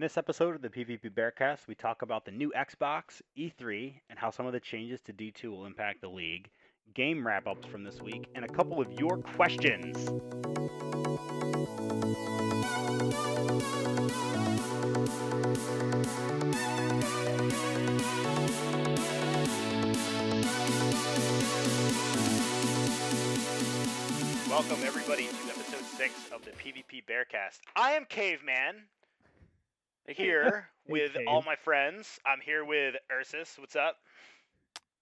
[0.00, 4.18] In this episode of the PvP Bearcast, we talk about the new Xbox, E3, and
[4.18, 6.48] how some of the changes to D2 will impact the league,
[6.94, 9.98] game wrap ups from this week, and a couple of your questions.
[24.48, 27.58] Welcome, everybody, to episode 6 of the PvP Bearcast.
[27.76, 28.76] I am Caveman,
[30.08, 31.26] here with Cave.
[31.28, 32.18] all my friends.
[32.26, 33.56] I'm here with Ursus.
[33.58, 33.96] What's up?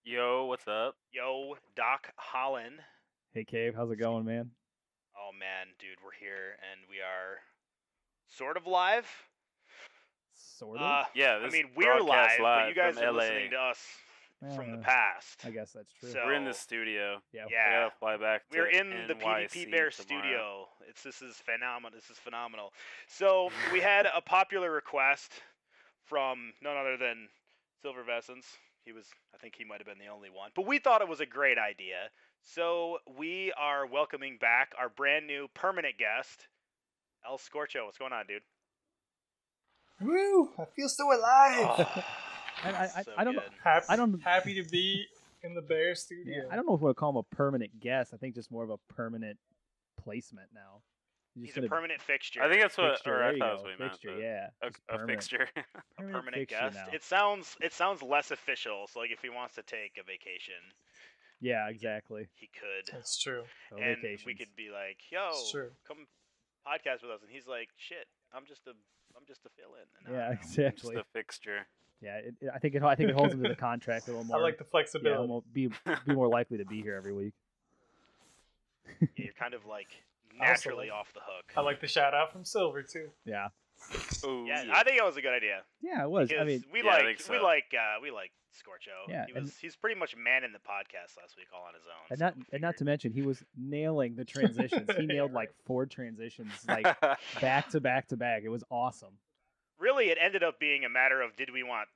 [0.05, 0.97] Yo, what's up?
[1.13, 2.77] Yo, Doc Holland.
[3.33, 4.51] Hey, Cave, how's it going, man?
[5.17, 7.39] Oh man, dude, we're here and we are
[8.29, 9.07] sort of live.
[10.35, 10.83] Sort of.
[10.83, 13.19] Uh, Yeah, I mean, we're live, broadcast but you guys are LA.
[13.19, 13.79] listening to us
[14.55, 15.41] from the past.
[15.45, 16.11] I guess that's true.
[16.11, 17.21] So- We're in the studio.
[17.33, 17.47] yeah.
[17.51, 17.81] Yeah.
[17.89, 18.49] gotta fly back.
[18.51, 19.91] To We're in the PvP Bear tomorrow.
[19.91, 20.69] studio.
[20.89, 21.99] It's this is phenomenal.
[21.99, 22.73] This is phenomenal.
[23.09, 25.33] So we had a popular request
[26.05, 27.29] from none other than
[27.83, 28.45] Silver Vessens.
[28.85, 29.05] He was,
[29.35, 31.27] I think, he might have been the only one, but we thought it was a
[31.27, 32.09] great idea.
[32.43, 36.47] So we are welcoming back our brand new permanent guest,
[37.27, 37.85] El Scorcho.
[37.85, 38.41] What's going on, dude?
[40.01, 40.53] Woo!
[40.59, 42.05] I feel so alive.
[42.65, 43.43] Oh, I, I, I, so I don't know.
[43.63, 45.07] happy, I don't- happy to be
[45.43, 46.35] in the Bear studio.
[46.45, 48.13] Yeah, I don't know if we'll call him a permanent guest.
[48.13, 49.39] I think just more of a permanent
[50.03, 50.83] placement now.
[51.35, 52.43] He's a gonna- permanent fixture.
[52.43, 54.19] I think that's what, fixture, or there I thought was go, what he meant, fixture,
[54.19, 54.49] yeah.
[54.63, 55.23] A, a permanent.
[55.23, 55.49] fixture.
[55.57, 55.63] a
[56.03, 56.75] Permanent permanent fixture guest.
[56.77, 56.87] now.
[56.93, 58.87] It sounds it sounds less official.
[58.91, 60.59] So like if he wants to take a vacation,
[61.41, 62.27] Yeah, exactly.
[62.35, 62.93] he could.
[62.93, 63.45] That's true.
[63.71, 64.27] So and vacations.
[64.27, 65.31] we could be like, "Yo,
[65.87, 66.07] come
[66.67, 68.71] podcast with us," and he's like, "Shit, I'm just a,
[69.17, 70.37] I'm just a fill in." Yeah, don't know.
[70.43, 70.97] Just exactly.
[70.97, 71.69] a fixture.
[72.01, 72.83] Yeah, it, it- I think it.
[72.83, 74.39] I think it holds him to the contract a little more.
[74.39, 75.27] I like the yeah, flexibility.
[75.27, 75.67] he'll be
[76.07, 77.33] be more likely to be here every week.
[79.01, 79.87] Yeah, you're kind of like
[80.41, 81.53] I also naturally like- off the hook.
[81.57, 83.09] I like the shout out from Silver too.
[83.25, 83.49] Yeah,
[84.25, 86.29] Ooh, yeah, I think it was a good idea yeah, it was.
[86.29, 89.09] because I mean, we Yeah, like think we like uh, we like Scorcho.
[89.09, 91.85] Yeah, he and- was he's pretty much manning the podcast last week all on his
[91.87, 92.07] own.
[92.11, 94.89] and so not and not to mention he was nailing the transitions.
[94.97, 96.87] He nailed like four transitions, like
[97.41, 98.43] back to back to back.
[98.45, 99.13] It was awesome.
[99.79, 101.89] Really it ended up being a matter of did we want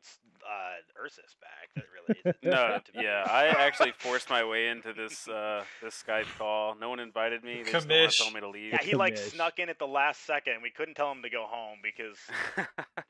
[0.43, 1.69] uh, Ursus back?
[1.75, 3.01] That really no, meant to be.
[3.03, 6.75] yeah, I actually forced my way into this uh, this Skype call.
[6.81, 7.63] No one invited me.
[7.63, 8.35] They just don't want to tell Commish.
[8.35, 8.73] me to leave.
[8.73, 9.33] Yeah, he like Commish.
[9.33, 10.55] snuck in at the last second.
[10.63, 12.19] We couldn't tell him to go home because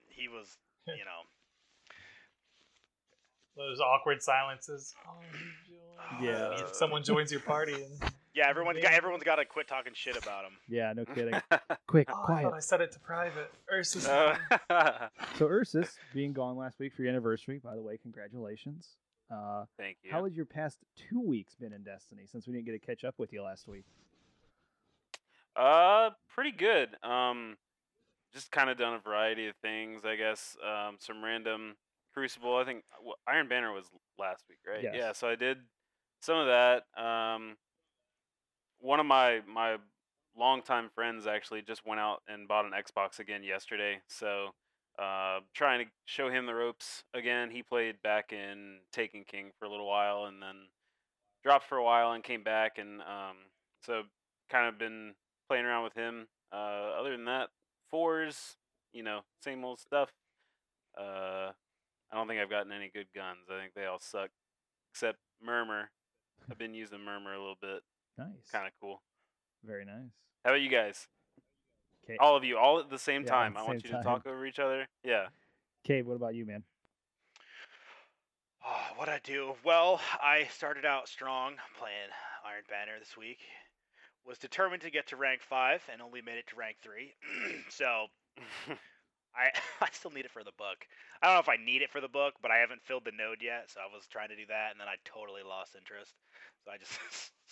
[0.09, 0.57] he was,
[0.87, 1.23] you know,
[3.57, 4.95] Those awkward silences.
[5.09, 6.23] Oh.
[6.23, 6.67] Yeah.
[6.73, 8.49] Someone joins your party and yeah.
[8.49, 8.97] Everyone's got Yeah.
[8.97, 10.53] everyone's got to quit talking shit about him.
[10.69, 11.35] Yeah, no kidding.
[11.87, 12.43] Quick, oh, I quiet.
[12.45, 13.51] thought I set it to private.
[13.73, 14.07] Ursus.
[14.09, 14.37] Uh,
[15.39, 18.91] So Ursus being gone last week for your anniversary, by the way, congratulations.
[19.31, 20.11] Uh, Thank you.
[20.13, 23.03] How has your past two weeks been in Destiny since we didn't get to catch
[23.05, 23.85] up with you last week?
[25.57, 26.91] Uh, pretty good.
[27.03, 27.57] Um,
[28.33, 30.57] just kind of done a variety of things, I guess.
[30.67, 31.75] Um, some random
[32.15, 32.57] Crucible.
[32.57, 33.87] I think wh- Iron Banner was
[34.19, 34.83] last week, right?
[34.83, 34.95] Yes.
[34.97, 35.13] Yeah.
[35.13, 35.59] So I did
[36.21, 36.83] some of that.
[37.03, 37.57] Um,
[38.83, 39.77] one of my my
[40.37, 44.01] longtime friends actually just went out and bought an Xbox again yesterday.
[44.09, 44.49] So
[44.99, 47.51] uh, trying to show him the ropes again.
[47.51, 50.69] He played back in Taken King for a little while, and then
[51.43, 53.37] dropped for a while and came back, and um,
[53.85, 54.03] so
[54.51, 55.15] kind of been
[55.49, 56.27] playing around with him.
[56.53, 57.49] Uh, other than that,
[57.91, 58.57] fours,
[58.93, 60.11] you know, same old stuff.
[60.99, 61.53] Uh,
[62.11, 63.49] I don't think I've gotten any good guns.
[63.51, 64.29] I think they all suck,
[64.93, 65.91] except Murmur.
[66.51, 67.83] I've been using Murmur a little bit.
[68.19, 68.51] Nice.
[68.51, 69.03] Kind of cool.
[69.65, 70.11] Very nice.
[70.45, 71.07] How about you guys?
[71.07, 71.09] guys?
[72.07, 72.17] 'Kay.
[72.19, 73.55] All of you, all at the same Yeah, time.
[73.55, 74.05] the I want same you to time.
[74.05, 74.89] talk over each other.
[75.05, 75.29] Yeah.
[75.85, 76.65] Cave, what about you, man?
[78.65, 79.57] Ah, oh, what I do?
[79.65, 82.11] Well, I started out strong playing
[82.45, 83.39] Iron Banner this week.
[84.25, 87.15] Was determined to get to rank five and only made it to rank three.
[87.69, 88.07] so
[89.35, 89.51] I
[89.81, 90.87] I still need it for the book.
[91.23, 93.13] I don't know if I need it for the book, but I haven't filled the
[93.13, 96.15] node yet, so I was trying to do that, and then I totally lost interest.
[96.65, 96.99] So I just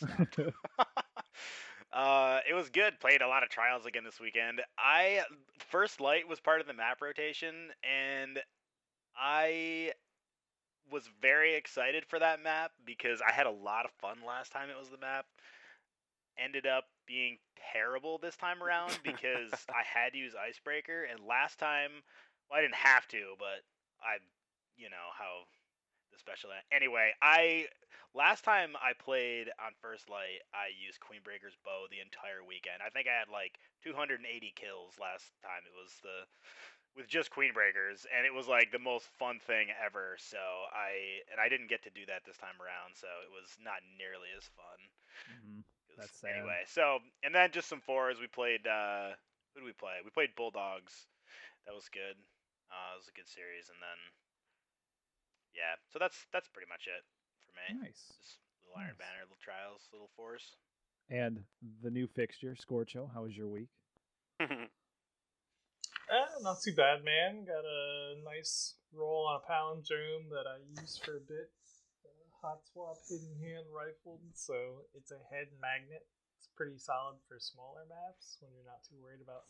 [1.93, 3.01] uh, it was good.
[3.01, 4.61] Played a lot of trials again this weekend.
[4.79, 5.23] I
[5.59, 8.39] first light was part of the map rotation, and
[9.17, 9.93] I
[10.91, 14.71] was very excited for that map because I had a lot of fun last time
[14.71, 15.27] it was the map.
[16.39, 17.39] Ended up being
[17.75, 21.91] terrible this time around because I had to use Icebreaker, and last time,
[22.47, 23.67] well, I didn't have to, but
[23.99, 24.23] I,
[24.79, 25.51] you know how
[26.15, 26.51] the special.
[26.71, 27.67] Anyway, I
[28.15, 32.79] last time I played on First Light, I used Queenbreaker's bow the entire weekend.
[32.79, 34.23] I think I had like 280
[34.55, 35.67] kills last time.
[35.67, 36.27] It was the
[36.99, 40.19] with just Queenbreakers, and it was like the most fun thing ever.
[40.19, 40.39] So
[40.75, 43.83] I and I didn't get to do that this time around, so it was not
[43.99, 44.79] nearly as fun.
[45.31, 45.63] Mhm.
[46.01, 46.37] 'Cause- That's sad.
[46.37, 48.19] Anyway, so and then just some fours.
[48.21, 48.67] We played.
[48.67, 49.15] uh
[49.55, 50.01] Who did we play?
[50.05, 51.07] We played Bulldogs.
[51.67, 52.17] That was good.
[52.73, 53.99] Uh, it was a good series, and then
[55.55, 55.77] yeah.
[55.93, 57.05] So that's that's pretty much it
[57.45, 57.81] for me.
[57.83, 58.07] Nice.
[58.19, 60.57] Just little Iron Banner, little trials, little fours.
[61.11, 61.43] And
[61.83, 63.11] the new fixture, Scorcho.
[63.13, 63.69] How was your week?
[64.41, 64.47] Eh,
[66.41, 67.45] not too bad, man.
[67.45, 71.51] Got a nice roll on a palindrome that I used for a bit.
[72.43, 76.07] Hot swap hidden hand rifled, so it's a head magnet.
[76.39, 79.45] It's pretty solid for smaller maps when you're not too worried about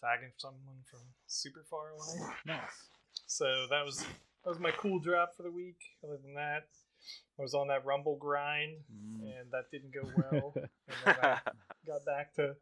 [0.00, 2.32] tagging someone from super far away.
[2.46, 2.88] Nice.
[3.26, 3.98] So that was
[4.44, 5.76] that was my cool drop for the week.
[6.02, 6.64] Other than that,
[7.38, 9.20] I was on that rumble grind, Mm.
[9.40, 10.54] and that didn't go well.
[10.56, 10.68] and
[11.04, 11.40] then I
[11.86, 12.56] got back to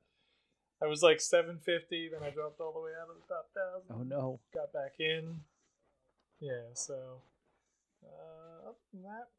[0.82, 3.94] I was like 750, then I dropped all the way out of the top thousand.
[3.94, 4.40] oh no.
[4.52, 5.40] Got back in.
[6.40, 7.22] Yeah, so
[8.04, 9.30] uh, other than that,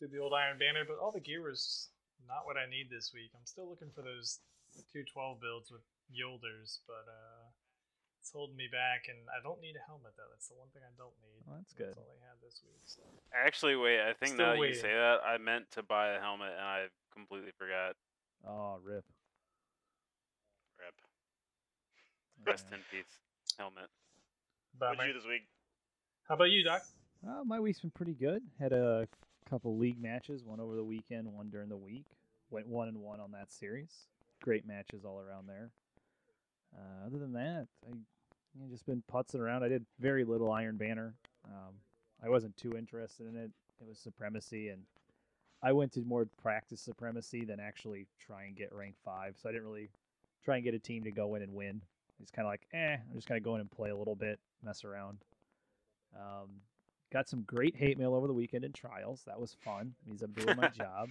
[0.00, 1.88] did the old Iron Banner, but all the gear was
[2.28, 3.32] not what I need this week.
[3.32, 4.40] I'm still looking for those
[4.92, 5.82] 212 builds with
[6.12, 7.48] Yolders, but uh,
[8.20, 10.28] it's holding me back, and I don't need a helmet though.
[10.28, 11.40] That's the one thing I don't need.
[11.48, 11.96] Well, that's good.
[11.96, 12.84] That's all I had this week.
[12.84, 13.00] So.
[13.32, 14.00] Actually, wait.
[14.04, 16.64] I think Still now that you say that, I meant to buy a helmet and
[16.64, 16.80] I
[17.12, 17.96] completely forgot.
[18.44, 19.04] Oh, rip.
[20.76, 20.96] Rip.
[22.44, 22.76] Rest Yeah.
[22.76, 23.12] in peace,
[23.56, 23.88] helmet.
[24.76, 25.46] What'd you do this week?
[26.28, 26.82] How about you, Doc?
[27.26, 28.42] Uh, my week's been pretty good.
[28.60, 29.08] Had a
[29.48, 32.04] couple league matches, one over the weekend, one during the week.
[32.50, 34.08] Went one and one on that series.
[34.42, 35.70] Great matches all around there.
[36.76, 39.64] Uh, other than that, I you know, just been putzing around.
[39.64, 41.14] I did very little Iron Banner.
[41.46, 41.74] Um,
[42.22, 43.50] I wasn't too interested in it.
[43.80, 44.82] It was Supremacy, and
[45.62, 49.36] I went to more practice Supremacy than actually try and get rank five.
[49.40, 49.88] So I didn't really
[50.44, 51.80] try and get a team to go in and win.
[52.20, 54.38] It's kind of like, eh, I'm just gonna go in and play a little bit,
[54.62, 55.18] mess around.
[56.14, 56.60] Um,
[57.12, 59.22] got some great hate mail over the weekend in trials.
[59.26, 59.94] That was fun.
[60.06, 61.10] Means I'm doing my job.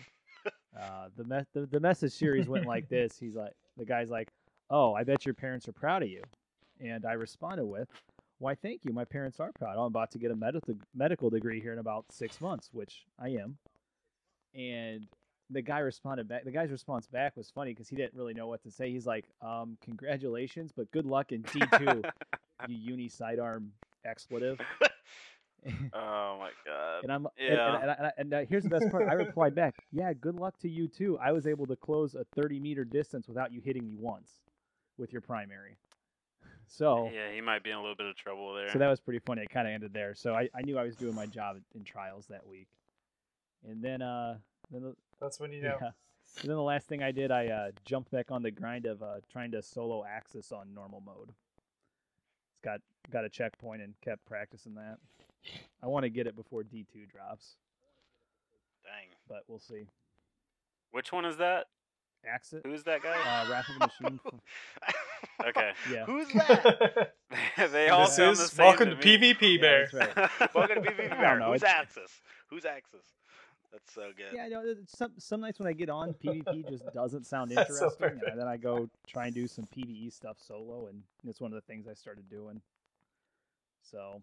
[0.78, 3.18] Uh, the, me- the the message series went like this.
[3.20, 4.30] He's like, the guy's like,
[4.70, 6.22] "Oh, I bet your parents are proud of you,"
[6.80, 7.88] and I responded with,
[8.40, 8.92] "Why, thank you.
[8.92, 9.78] My parents are proud.
[9.78, 13.30] I'm about to get a medical medical degree here in about six months, which I
[13.30, 13.58] am."
[14.56, 15.08] And
[15.50, 16.44] the guy responded back.
[16.44, 18.90] The guy's response back was funny because he didn't really know what to say.
[18.92, 22.02] He's like, um, "Congratulations, but good luck in D two,
[22.68, 23.72] you uni sidearm
[24.06, 24.60] expletive."
[25.94, 27.04] Oh my god.
[27.04, 27.76] And I'm and, Yeah.
[27.76, 29.08] and, and, and, and, uh, here's the best part.
[29.10, 31.18] I replied back, "Yeah, good luck to you too.
[31.20, 34.42] I was able to close a 30 meter distance without you hitting me once
[34.98, 35.78] with your primary."
[36.68, 38.70] So, Yeah, he might be in a little bit of trouble there.
[38.70, 39.44] so that was pretty funny.
[39.44, 40.16] It kind of ended there.
[40.16, 42.68] So I, I knew I was doing my job in trials that week.
[43.68, 44.38] And then uh
[44.72, 45.78] then the, That's when you know.
[45.82, 45.92] yeah.
[46.42, 49.04] And then the last thing I did, I uh, jumped back on the grind of
[49.04, 51.30] uh, trying to solo Aksis on normal mode.
[51.30, 52.82] It's got
[53.12, 54.98] got a checkpoint and kept practicing that.
[55.82, 57.56] I want to get it before D two drops,
[58.84, 59.10] Dang.
[59.28, 59.88] but we'll see.
[60.92, 61.66] Which one is that?
[62.26, 63.18] Aksis, Who's that guy?
[63.18, 64.20] uh, Wrath of the Machine.
[65.46, 65.72] Okay.
[65.92, 67.14] Yeah, Who's that?
[67.72, 69.34] they all this sound the is same welcome to to me.
[69.34, 69.90] PvP Yeah, Bear.
[69.92, 70.56] that's right.
[70.56, 71.40] Welcome to I don't Bear.
[71.40, 72.22] know, Who's it's- Aksis?
[72.50, 73.04] Who's Aksis?
[73.74, 74.28] That's so good.
[74.34, 74.48] yeah.
[74.48, 77.86] No, th- some some nights when I get on PvP just doesn't sound That's so
[77.88, 78.28] interesting, perfect.
[78.32, 81.56] and then I go try and do some PVE stuff solo, and it's one of
[81.56, 82.62] the things I started doing.
[83.82, 84.22] So,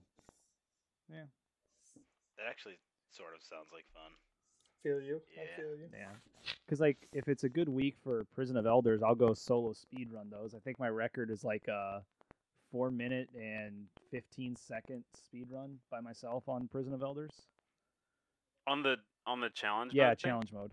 [1.11, 2.79] That actually
[3.11, 4.13] sort of sounds like fun.
[4.83, 5.21] Feel you.
[5.39, 5.57] I Yeah.
[5.57, 5.89] feel you.
[5.93, 6.15] Yeah,
[6.65, 10.11] because like if it's a good week for Prison of Elders, I'll go solo speed
[10.11, 10.55] run those.
[10.55, 12.03] I think my record is like a
[12.71, 17.33] four minute and fifteen second speed run by myself on Prison of Elders.
[18.67, 19.93] On the on the challenge.
[19.93, 20.29] Yeah, mode thing?
[20.31, 20.73] challenge mode,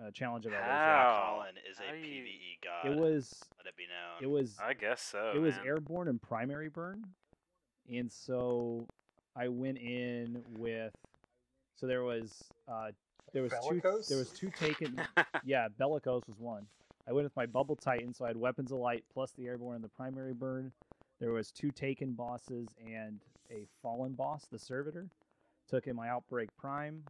[0.00, 0.68] uh, challenge of Elders.
[0.68, 0.76] How?
[0.76, 1.42] Yeah.
[1.42, 2.86] Colin is a How you- PVE god.
[2.86, 4.22] It was Let it be known.
[4.22, 5.32] it was I guess so.
[5.34, 7.02] it was airborne and primary burn,
[7.88, 8.86] and so
[9.36, 10.92] I went in with
[11.76, 12.90] so there was uh
[13.32, 15.00] there was two there was two taken
[15.44, 16.66] yeah, Bellicose was one.
[17.08, 19.76] I went with my Bubble Titan, so I had Weapons of Light plus the Airborne
[19.76, 20.72] and the primary burn.
[21.18, 23.20] There was two Taken bosses and
[23.50, 25.08] a Fallen boss, the Servitor.
[25.68, 27.02] Took in my Outbreak Prime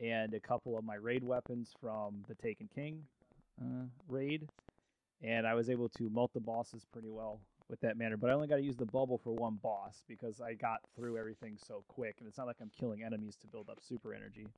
[0.00, 3.02] and a couple of my raid weapons from the Taken King
[3.60, 4.48] uh, raid,
[5.22, 8.16] and I was able to mult the bosses pretty well with that manner.
[8.16, 11.18] But I only got to use the bubble for one boss because I got through
[11.18, 14.48] everything so quick, and it's not like I'm killing enemies to build up super energy.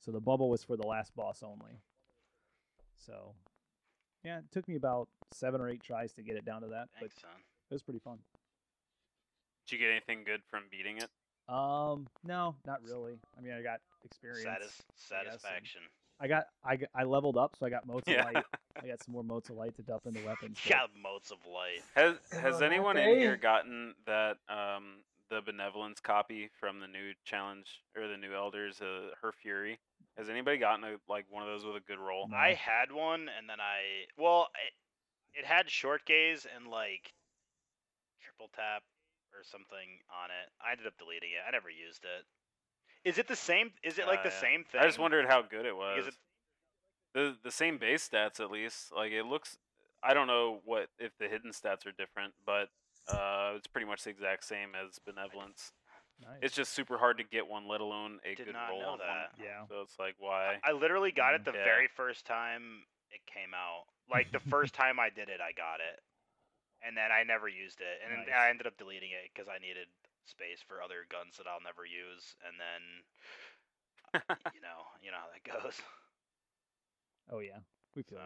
[0.00, 1.80] So the bubble was for the last boss only.
[2.96, 3.34] So,
[4.24, 6.88] yeah, it took me about seven or eight tries to get it down to that,
[7.00, 7.30] but son.
[7.70, 8.18] it was pretty fun.
[9.66, 11.08] Did you get anything good from beating it?
[11.52, 13.18] Um, no, not really.
[13.36, 14.44] I mean, I got experience.
[14.44, 15.82] Satis- satisfaction.
[16.24, 18.26] I got, I, got- I leveled up, so I got motes Yeah.
[18.26, 18.44] of light.
[18.82, 20.58] I got some more motes of light to dump into weapons.
[20.64, 21.82] but- Got motes of light.
[21.94, 27.12] Has has Oh, anyone in here gotten that um the benevolence copy from the new
[27.24, 29.78] challenge or the new elders, uh, her fury?
[30.16, 32.28] Has anybody gotten a, like one of those with a good roll?
[32.28, 32.36] No.
[32.36, 34.48] I had one, and then I well,
[35.34, 37.12] it, it had short gaze and like
[38.22, 38.82] triple tap
[39.36, 40.48] or something on it.
[40.64, 41.42] I ended up deleting it.
[41.46, 42.24] I never used it.
[43.04, 43.72] Is it the same?
[43.82, 44.40] Is it like Uh, the yeah.
[44.40, 44.80] same thing?
[44.80, 45.96] I just wondered how good it was.
[45.96, 46.20] Because it-
[47.12, 48.90] the the same base stats at least.
[48.92, 49.58] Like it looks.
[50.02, 52.68] I don't know what if the hidden stats are different, but
[53.08, 55.72] uh, it's pretty much the exact same as benevolence.
[56.20, 56.38] Nice.
[56.42, 58.88] It's just super hard to get one, let alone a Did good not roll know
[58.90, 59.32] on that.
[59.38, 59.46] one.
[59.46, 59.66] yeah.
[59.66, 60.58] So it's like why?
[60.64, 61.64] I literally got it the Yeah.
[61.64, 63.84] very first time it came out.
[64.10, 66.02] Like the first time I did it, I got it,
[66.82, 68.34] and then I never used it, and then Nice.
[68.36, 69.88] I ended up deleting it because I needed
[70.24, 72.82] space for other guns that I'll never use, and then
[74.54, 75.80] you know, you know how that goes.
[77.30, 77.58] Oh yeah.
[77.96, 78.24] We feel So.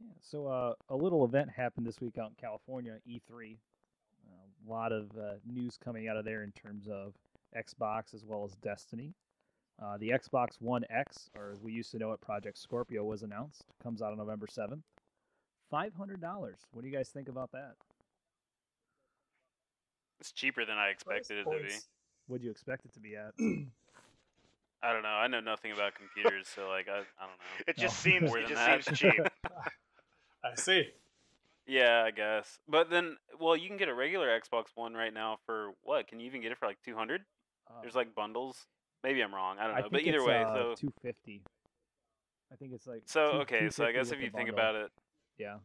[0.00, 0.12] Yeah.
[0.20, 3.56] So uh, a little event happened this week out in California, E3.
[4.66, 7.14] A lot of uh, news coming out of there in terms of
[7.56, 9.14] Xbox as well as Destiny.
[9.80, 13.22] Uh, the Xbox One X, or as we used to know it, Project Scorpio, was
[13.22, 13.64] announced.
[13.82, 14.82] Comes out on November 7th.
[15.72, 16.20] $500.
[16.72, 17.74] What do you guys think about that?
[20.20, 21.74] It's cheaper than I expected it to be.
[22.26, 23.32] What do you expect it to be at?
[24.82, 25.08] I don't know.
[25.08, 27.64] I know nothing about computers, so like I, I don't know.
[27.66, 28.10] it just No.
[28.12, 28.84] seems More it just that.
[28.84, 29.20] seems cheap.
[30.44, 30.88] I see.
[31.66, 32.58] Yeah, I guess.
[32.68, 36.06] But then, well, you can get a regular Xbox One right now for what?
[36.06, 37.22] Can you even get it for like two hundred?
[37.68, 38.66] Uh, There's like bundles.
[39.04, 39.58] Maybe I'm wrong.
[39.58, 39.78] I don't know.
[39.78, 41.42] I think but either it's, way, uh, so 250.
[42.52, 43.68] I think it's like so okay.
[43.70, 44.90] So I guess if the you think about it,
[45.38, 45.56] yeah,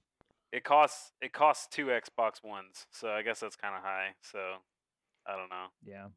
[0.53, 2.85] it costs it costs two Xbox Ones.
[2.91, 4.09] So I guess that's kind of high.
[4.21, 4.39] So
[5.27, 5.67] I don't know.
[5.83, 6.07] yeah,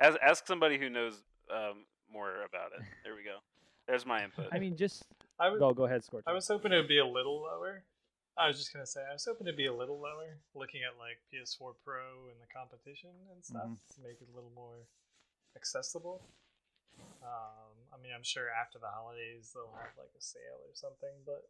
[0.00, 2.82] As ask somebody who knows um, more about it.
[3.04, 3.38] There we go.
[3.88, 4.46] There's my input.
[4.52, 5.02] I mean, just
[5.38, 5.58] I would.
[5.58, 6.24] go go ahead, Scorch.
[6.26, 7.82] I was hoping it would be a little lower.
[8.38, 10.96] I was just gonna say I was hoping to be a little lower, looking at
[10.96, 13.94] like PS4 Pro and the competition and stuff Mhm.
[13.96, 14.86] to make it a little more
[15.56, 16.22] accessible.
[17.22, 21.12] Um, I mean, I'm sure after the holidays they'll have like a sale or something,
[21.26, 21.48] but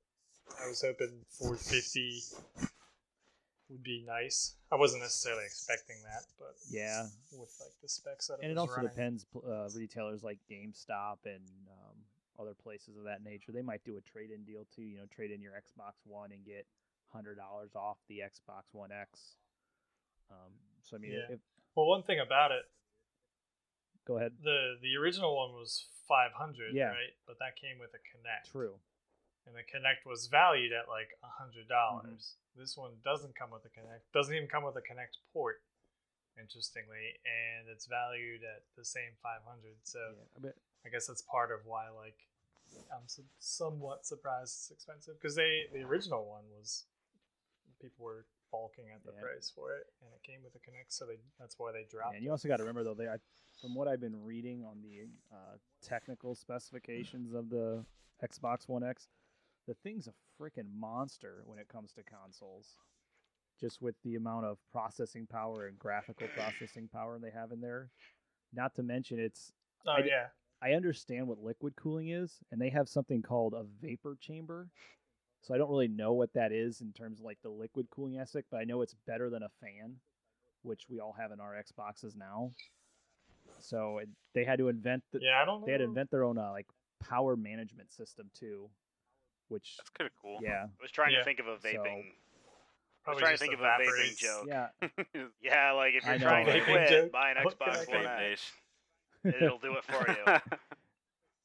[0.63, 2.23] I was hoping 450
[3.71, 4.57] would be nice.
[4.73, 7.07] I wasn't necessarily expecting that, but Yeah.
[7.33, 8.91] with like the specs that and it also running.
[8.91, 9.27] depends.
[9.35, 11.97] Uh, retailers like GameStop and um,
[12.39, 14.83] other places of that nature, they might do a trade-in deal too.
[14.83, 16.67] You know, trade in your Xbox One and get
[17.13, 19.37] hundred dollars off the Xbox One X.
[20.31, 20.53] Um,
[20.83, 21.35] so I mean, Yeah.
[21.35, 21.41] if,
[21.75, 22.65] Well, one thing about it,
[24.05, 24.33] go ahead.
[24.43, 26.89] the the original one was 500, Yeah.
[26.91, 27.15] right?
[27.27, 28.51] But that came with a Kinect.
[28.51, 28.81] True.
[29.51, 32.39] And the Kinect was valued at like a hundred dollars.
[32.39, 32.61] Mm-hmm.
[32.63, 34.07] This one doesn't come with a Kinect.
[34.15, 35.59] Doesn't even come with a Kinect port.
[36.39, 39.75] Interestingly, and it's valued at the same five hundred.
[39.83, 39.99] So
[40.43, 40.55] Yeah,
[40.87, 42.15] I guess that's part of why like
[42.95, 46.87] I'm su- somewhat surprised it's expensive because they the original one was
[47.83, 49.21] people were balking at the Yeah.
[49.27, 52.13] price for it, and it came with a Kinect, so they that's why they dropped.
[52.15, 53.19] Yeah, and you also got to remember though, they I,
[53.61, 57.85] from what I've been reading on the uh, technical specifications of the
[58.23, 59.09] Xbox One X,
[59.71, 62.75] the thing's a freaking monster when it comes to consoles.
[63.61, 67.91] Just with the amount of processing power and graphical processing power they have in there.
[68.53, 69.53] Not to mention, it's
[69.87, 70.27] oh I yeah,
[70.61, 74.67] I understand what liquid cooling is, and they have something called a vapor chamber.
[75.43, 78.19] So I don't really know what that is in terms of like the liquid cooling
[78.19, 79.97] aspect, but I know it's better than a fan,
[80.63, 82.51] which we all have in our Xboxes now.
[83.61, 85.41] So it, they had to invent the, yeah.
[85.41, 85.67] I don't know.
[85.67, 86.67] they had to invent their own uh, like
[87.01, 88.69] power management system too,
[89.51, 90.39] which That's kind of cool.
[90.43, 91.19] yeah I was trying Yeah.
[91.19, 92.13] to think of a vaping.
[93.07, 94.17] I was Probably trying to think of a vaping evaporates.
[94.17, 94.47] joke.
[94.49, 94.69] yeah
[95.43, 97.13] Yeah, like if you're trying to Vaping quit, joke?
[97.13, 98.11] buy an What can I Xbox One of?
[98.33, 98.53] X.
[99.43, 100.57] It'll do it for you.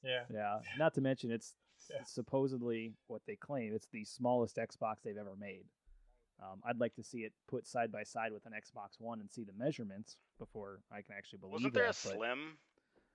[0.04, 0.60] Yeah, yeah.
[0.78, 1.56] Not to mention it's,
[1.90, 1.98] Yeah.
[2.02, 5.66] it's supposedly what they claim it's the smallest Xbox they've ever made.
[6.44, 9.32] Um, I'd like to see it put side by side with an Xbox One and
[9.32, 11.56] see the measurements before I can actually believe it.
[11.56, 12.02] Wasn't there a that.
[12.04, 12.58] but- slim?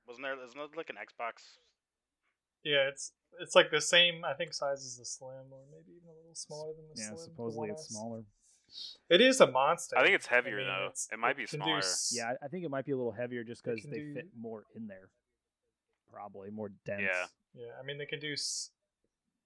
[0.09, 0.35] Wasn't there?
[0.44, 1.59] Isn't it like an Xbox?
[2.64, 2.88] Yeah.
[2.88, 6.16] It's it's like the same I think size as the Slim, or maybe even a
[6.16, 7.16] little smaller than the yeah, Slim.
[7.16, 8.24] the supposedly it's smaller.
[9.08, 9.98] It is a monster.
[9.98, 10.84] I think it's heavier mean, though.
[10.86, 11.78] it's- It might be can do smaller.
[11.78, 14.14] s- Yeah, I I think it might be a little heavier just because they do-
[14.14, 15.08] fit more in there.
[16.12, 17.02] Probably more dense.
[17.02, 17.26] Yeah.
[17.54, 18.70] Yeah, I mean they can do s-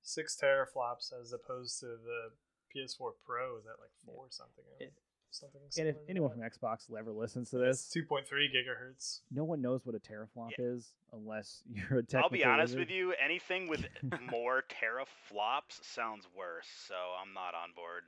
[0.02, 2.33] six teraflops as opposed to the
[2.75, 4.64] PS4 Pro is at like four or something.
[4.78, 4.92] It-
[5.35, 5.61] something.
[5.79, 9.21] And if anyone from Xbox ever listens to this, 2.3 gigahertz.
[9.31, 12.81] no one knows what a teraflop is unless you're a technical I'll be honest wizard.
[12.81, 13.14] with you.
[13.23, 13.85] Anything with
[14.31, 18.05] more teraflops sounds worse, so I'm not on board.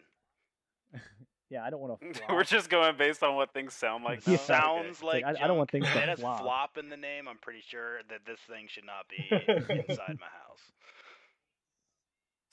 [1.48, 2.22] Yeah, I don't want to.
[2.34, 4.18] We're just going based on what things sound like.
[4.18, 4.32] It now?
[4.34, 4.42] Okay.
[4.46, 6.40] sounds like, like I- I don't want things If to it has flop.
[6.40, 7.28] flop in the name.
[7.28, 10.58] I'm pretty sure that this thing should not be inside my house.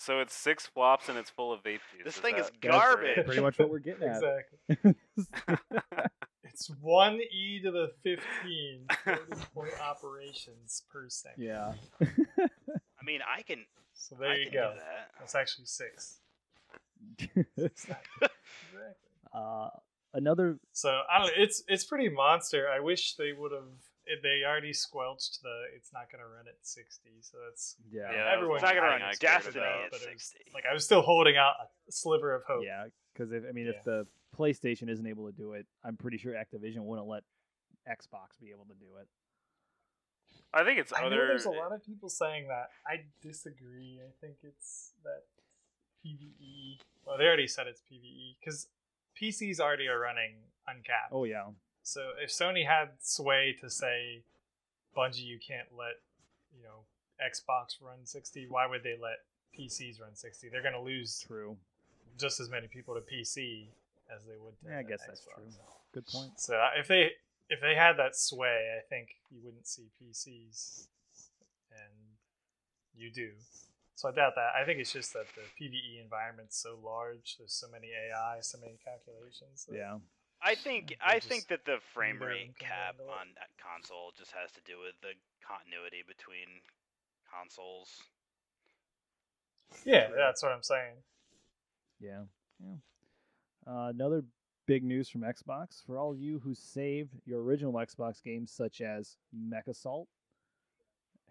[0.03, 2.03] So it's six flops and it's full of vape juice.
[2.03, 3.25] This thing is that- That's garbage.
[3.25, 4.21] Pretty much what we're getting at.
[4.21, 4.95] Exactly.
[6.45, 8.85] It's one e to the 15
[9.55, 11.43] point operations per second.
[11.43, 11.73] yeah.
[11.99, 13.65] I mean, I can.
[13.95, 14.73] So there I you can go.
[14.73, 15.09] Do that.
[15.19, 16.19] That's actually six.
[17.57, 18.27] Exactly.
[19.33, 19.69] uh,
[20.13, 21.27] another So I don't.
[21.27, 22.67] know, It's it's pretty monster.
[22.69, 23.63] I wish they would have.
[24.21, 25.63] They already squelched the.
[25.75, 27.11] It's not going to run at sixty.
[27.21, 28.55] So that's yeah Yeah, that was everyone.
[28.57, 29.83] It's not gonna run thing Destiny about.
[29.85, 30.51] at but it was, 60.
[30.53, 31.53] like I was still holding out
[31.87, 32.63] a sliver of hope.
[32.65, 33.77] yeah because if I mean Yeah.
[33.77, 34.07] if the
[34.37, 37.23] PlayStation isn't able to do it, I'm pretty sure Activision wouldn't let
[37.87, 39.07] Xbox be able to do it.
[40.53, 41.09] I think it's I other.
[41.15, 42.69] know there's a lot of people saying that.
[42.87, 43.99] I disagree.
[44.01, 45.23] I think it's that
[46.05, 46.79] PVE.
[47.05, 48.67] Well, they already said it's PVE because
[49.19, 50.35] PCs already are running
[50.67, 51.11] uncapped.
[51.11, 51.45] Oh yeah,
[51.83, 54.23] So if Sony had sway to say,
[54.95, 55.99] Bungie, you can't let
[56.55, 56.85] you know
[57.21, 59.19] Xbox run 60, why would they let
[59.57, 60.49] PCs run 60?
[60.49, 61.57] They're going to lose true.
[62.17, 63.67] just as many people to PC
[64.13, 65.43] as they would to Yeah, I guess that's true.
[65.93, 66.39] Good point.
[66.39, 67.11] So uh, if they
[67.49, 70.87] if they had that sway, I think you wouldn't see PCs,
[71.71, 71.91] and
[72.95, 73.29] you do.
[73.95, 74.53] So I doubt that.
[74.59, 77.35] I think it's just that the PVE environment's so large.
[77.37, 79.67] There's so many AI, so many calculations.
[79.71, 79.97] Yeah,
[80.43, 83.49] I think I just- think that the frame neither of them rate cap on that
[83.57, 86.61] console just has to do with the continuity between
[87.29, 88.03] consoles.
[89.85, 90.95] yeah, that's what I'm saying.
[91.99, 92.23] yeah,
[92.59, 92.75] yeah.
[93.65, 94.23] Uh, another
[94.65, 98.81] big news from Xbox for all of you who saved your original Xbox games, such
[98.81, 100.07] as Mech Assault,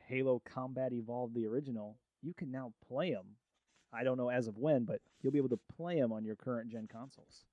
[0.06, 1.98] Halo Combat Evolved, the original.
[2.22, 3.36] You can now play them.
[3.92, 6.36] I don't know as of when, but you'll be able to play them on your
[6.36, 7.44] current gen consoles.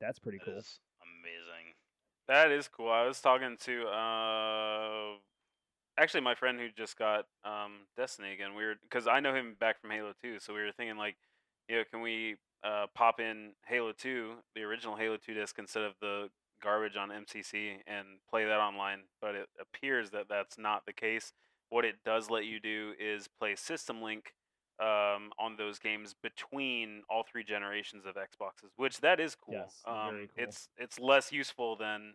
[0.00, 0.54] That's pretty That cool.
[0.54, 1.74] amazing.
[2.28, 2.90] That is cool.
[2.90, 5.16] I was talking to uh
[5.98, 8.54] actually my friend who just got um Destiny again.
[8.54, 11.16] We were because I know him back from Halo 2, so we were thinking like,
[11.68, 15.84] you know, can we uh pop in Halo 2, the original Halo 2 disc instead
[15.84, 16.28] of the
[16.62, 21.32] garbage on MCC and play that online, but it appears that that's not the case.
[21.70, 24.32] What it does let you do is play System Link
[24.80, 29.54] um, on those games between all three generations of Xboxes, which that is cool.
[29.54, 30.44] Yes, um, very cool.
[30.44, 32.14] It's it's less useful than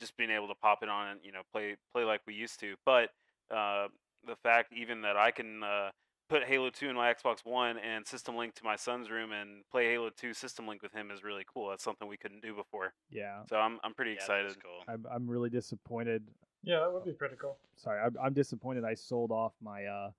[0.00, 2.60] just being able to pop it on and you know play play like we used
[2.60, 2.74] to.
[2.84, 3.10] But
[3.50, 3.88] uh,
[4.26, 5.90] the fact even that I can uh,
[6.28, 9.62] put Halo 2 in my Xbox One and System Link to my son's room and
[9.70, 11.68] play Halo 2 System Link with him is really cool.
[11.70, 12.94] That's something we couldn't do before.
[13.10, 14.62] Yeah, So I'm I'm pretty Yeah, that is excited.
[14.62, 14.80] cool.
[14.88, 16.22] I'm I'm really disappointed.
[16.62, 17.58] Yeah, that would be pretty cool.
[17.76, 18.84] Sorry, I'm, I'm disappointed.
[18.84, 20.10] I sold off my uh,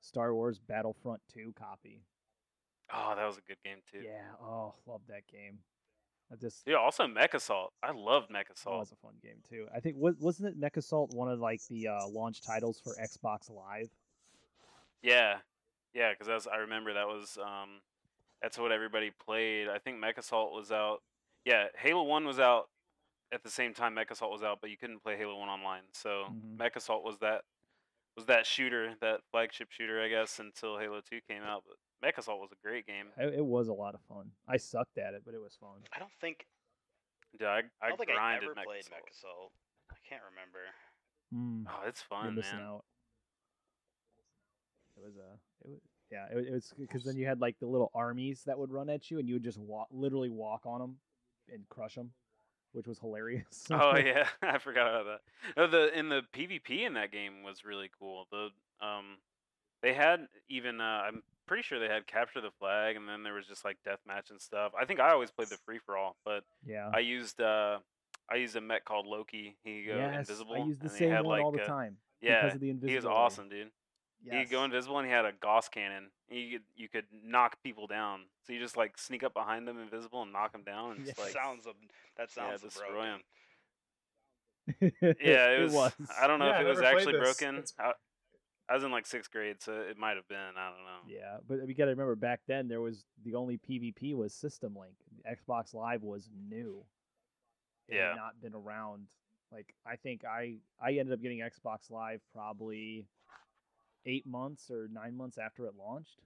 [0.00, 2.02] Star Wars Battlefront 2 copy.
[2.92, 4.00] Oh, that was a good game too.
[4.04, 4.22] Yeah.
[4.42, 5.58] Oh, love that game.
[6.32, 7.72] I just Yeah, also Mech Assault.
[7.82, 8.74] I loved Mech Assault.
[8.76, 9.66] that was a fun game too.
[9.74, 12.94] I think wa- wasn't it Mech Assault one of like the uh, launch titles for
[13.02, 13.90] Xbox Live?
[15.02, 15.38] Yeah,
[15.94, 17.80] yeah, because I remember, that was um,
[18.42, 19.68] that's what everybody played.
[19.68, 21.02] I think Mech Assault was out.
[21.44, 22.68] Yeah, Halo One was out
[23.32, 25.82] at the same time Mech Assault was out, but you couldn't play Halo One online.
[25.92, 26.58] So Mhm.
[26.58, 27.44] Mech Assault was that
[28.20, 31.64] was that shooter, that flagship shooter, I guess, until Halo Two came out.
[31.66, 33.06] But Mech Assault was a great game.
[33.18, 34.30] It, it was a lot of fun.
[34.48, 35.80] I sucked at it, but it was fun.
[35.94, 36.46] I don't think
[37.40, 38.92] Yeah, I, I I don't think I ever Mech played Assault.
[38.92, 39.52] Mech Assault.
[39.90, 40.58] I can't remember.
[41.34, 42.66] Mm, Oh, it's you're fun, missing man.
[42.66, 42.84] out.
[44.96, 45.38] It was a.
[45.64, 45.80] It was,
[46.10, 48.90] yeah, it, it was because then you had like the little armies that would run
[48.90, 50.96] at you, and you would just walk, literally walk on them
[51.52, 52.10] and crush them,
[52.72, 53.66] which was hilarious.
[53.70, 55.20] Oh yeah, I forgot about that.
[55.56, 58.26] No, the in the PvP in that game was really cool.
[58.30, 58.48] The
[58.86, 59.18] um,
[59.82, 63.34] they had even uh, I'm pretty sure they had capture the flag, and then there
[63.34, 64.72] was just like deathmatch and stuff.
[64.80, 66.90] I think I always played the free for all, but yeah.
[66.94, 67.78] I used uh,
[68.30, 69.56] I used a mech called Loki.
[69.64, 70.54] He go yes, invisible.
[70.54, 71.96] I used the and same had, one like, all the a- time.
[72.22, 73.70] Yeah, because of the he was awesome, dude.
[74.24, 74.48] Yes.
[74.48, 76.10] could go invisible, and he had a Gauss cannon.
[76.28, 78.20] You could you could knock people down.
[78.46, 80.92] So you just like sneak up behind them invisible and knock them down.
[80.92, 83.10] And just, like sounds that yeah, sounds destroy broken.
[83.10, 83.20] 'em.
[85.20, 85.92] yeah, it was.
[86.20, 87.64] I don't know Yeah, if it was actually broken.
[87.78, 87.92] I,
[88.68, 90.38] I was in like sixth grade, so it might have been.
[90.38, 91.08] I don't know.
[91.08, 94.32] Yeah, but uh, we got to remember back then there was the only PvP was
[94.32, 94.94] System Link.
[95.28, 96.84] Xbox Live was new.
[97.88, 98.10] It Yeah.
[98.10, 99.08] had not been around.
[99.50, 103.06] Like I think I I ended up getting Xbox Live probably
[104.06, 106.20] eight months or nine months after it launched.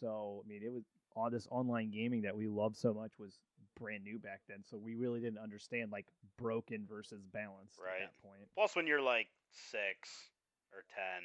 [0.00, 0.84] So I mean, it was
[1.16, 3.38] all this online gaming that we loved so much was
[3.78, 4.58] brand new back then.
[4.68, 6.06] So we really didn't understand like
[6.38, 8.02] broken versus balanced Right.
[8.02, 8.42] at that point.
[8.54, 10.30] Plus, when you're like six
[10.72, 11.22] or ten,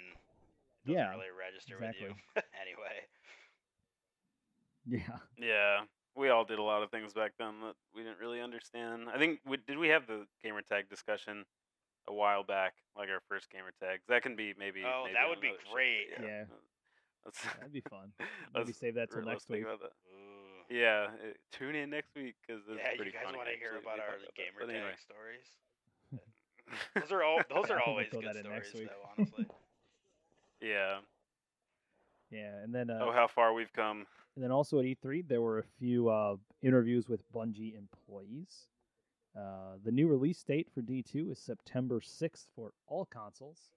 [0.85, 2.13] it doesn't Yeah, really register with you.
[2.61, 3.05] anyway,
[4.85, 5.17] Yeah.
[5.37, 5.81] Yeah,
[6.15, 9.07] we all did a lot of things back then that we didn't really understand.
[9.13, 11.45] I think we, did we have the gamer tag discussion
[12.09, 14.03] a while back, like our first gamer tags.
[14.09, 14.81] That can be maybe.
[14.83, 16.07] Oh, maybe that would be another show, great.
[16.19, 16.43] Yeah.
[17.25, 18.11] Let's, That'd be fun.
[18.19, 19.63] let's Maybe save that till next week.
[19.65, 19.91] that.
[20.69, 23.99] Yeah, uh, tune in next week because yeah, pretty you guys want to hear about
[23.99, 24.95] our talked gamer But tag anyway.
[24.97, 25.47] stories?
[26.95, 27.41] Those are all.
[27.49, 28.87] Those are always throw good that in stories, next week.
[28.89, 29.09] though.
[29.17, 29.45] Honestly.
[30.61, 30.99] Yeah.
[32.31, 34.05] Yeah, and then uh, Oh, how far we've come.
[34.35, 38.67] and then also at E3 there were a few uh, interviews with Bungie employees.
[39.37, 43.71] Uh, the new release date for D2 is September 6th for all consoles.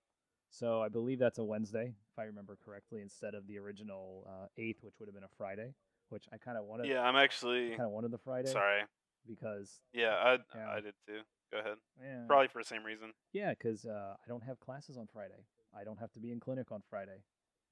[0.51, 4.47] So I believe that's a Wednesday, if I remember correctly, instead of the original uh,
[4.59, 5.75] 8th, which would have been a Friday.
[6.11, 6.88] Which I kind of wanted.
[6.88, 8.51] Yeah, I'm actually kind of wanted the Friday.
[8.51, 8.83] sorry.
[9.27, 10.69] Because Yeah, I Yeah.
[10.71, 11.21] I did too.
[11.51, 11.79] Go ahead.
[12.03, 13.12] yeah, Probably for the same reason.
[13.33, 15.47] Yeah, because uh, I don't have classes on Friday.
[15.79, 17.23] I don't have to be in clinic on Friday.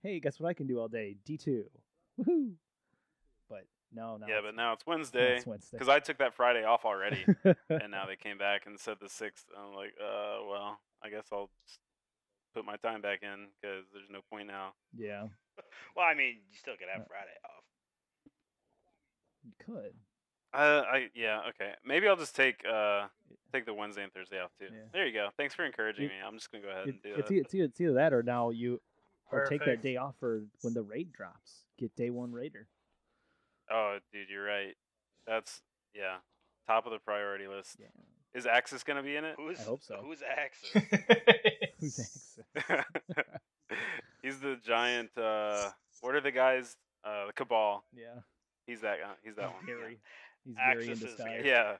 [0.03, 1.16] Hey, guess what I can do all day?
[1.29, 1.64] D2.
[2.21, 2.53] Woohoo!
[3.51, 4.26] But no, no.
[4.29, 5.76] yeah, but now it's Wednesday it's Wednesday.
[5.76, 9.09] because I took that Friday off already, and now they came back and said the
[9.09, 9.46] sixth.
[9.57, 11.50] I'm like, uh, well, I guess I'll
[12.55, 14.72] put my time back in because there's no point now.
[14.96, 15.26] yeah,
[15.96, 17.64] Well, I mean, you still could have Uh, Friday off.
[19.44, 19.94] you could.
[20.53, 21.72] Uh, I yeah, okay.
[21.85, 23.07] Maybe I'll just take uh
[23.53, 24.66] take the Wednesday and Thursday off too.
[24.66, 24.81] Yeah.
[24.92, 25.29] There you go.
[25.37, 26.14] Thanks for encouraging You- me.
[26.26, 27.35] I'm just gonna go ahead It, and do it's, that.
[27.35, 28.81] e- it's, it's either that or now you
[29.31, 31.66] or take that day off for when the raid drops.
[31.79, 32.66] Get day one raider.
[33.72, 34.74] Oh, dude, you're right.
[35.26, 35.62] That's
[35.94, 36.16] yeah,
[36.66, 37.76] top of the priority list.
[37.78, 37.87] Yeah.
[38.35, 39.35] Is Aksis gonna be in it?
[39.37, 40.00] Who's hope so.
[40.02, 40.83] Who's Aksis?
[41.80, 42.87] Who's next?
[44.22, 45.11] He's the giant.
[45.16, 46.76] uh What are the guys?
[47.04, 47.85] Uh, the Cabal.
[47.96, 48.20] yeah.
[48.66, 48.98] He's that.
[49.00, 49.12] guy.
[49.24, 49.64] He's that one.
[49.66, 49.74] yeah.
[49.74, 49.98] Gary.
[50.44, 51.42] He's Gary in Aksis is disguise.
[51.44, 51.76] Yeah.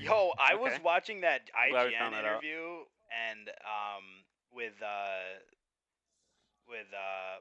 [0.00, 2.42] Yo, I was watching that IGN found that out.
[2.42, 2.84] interview
[3.30, 4.04] and um
[4.52, 5.38] with uh
[6.68, 7.40] with uh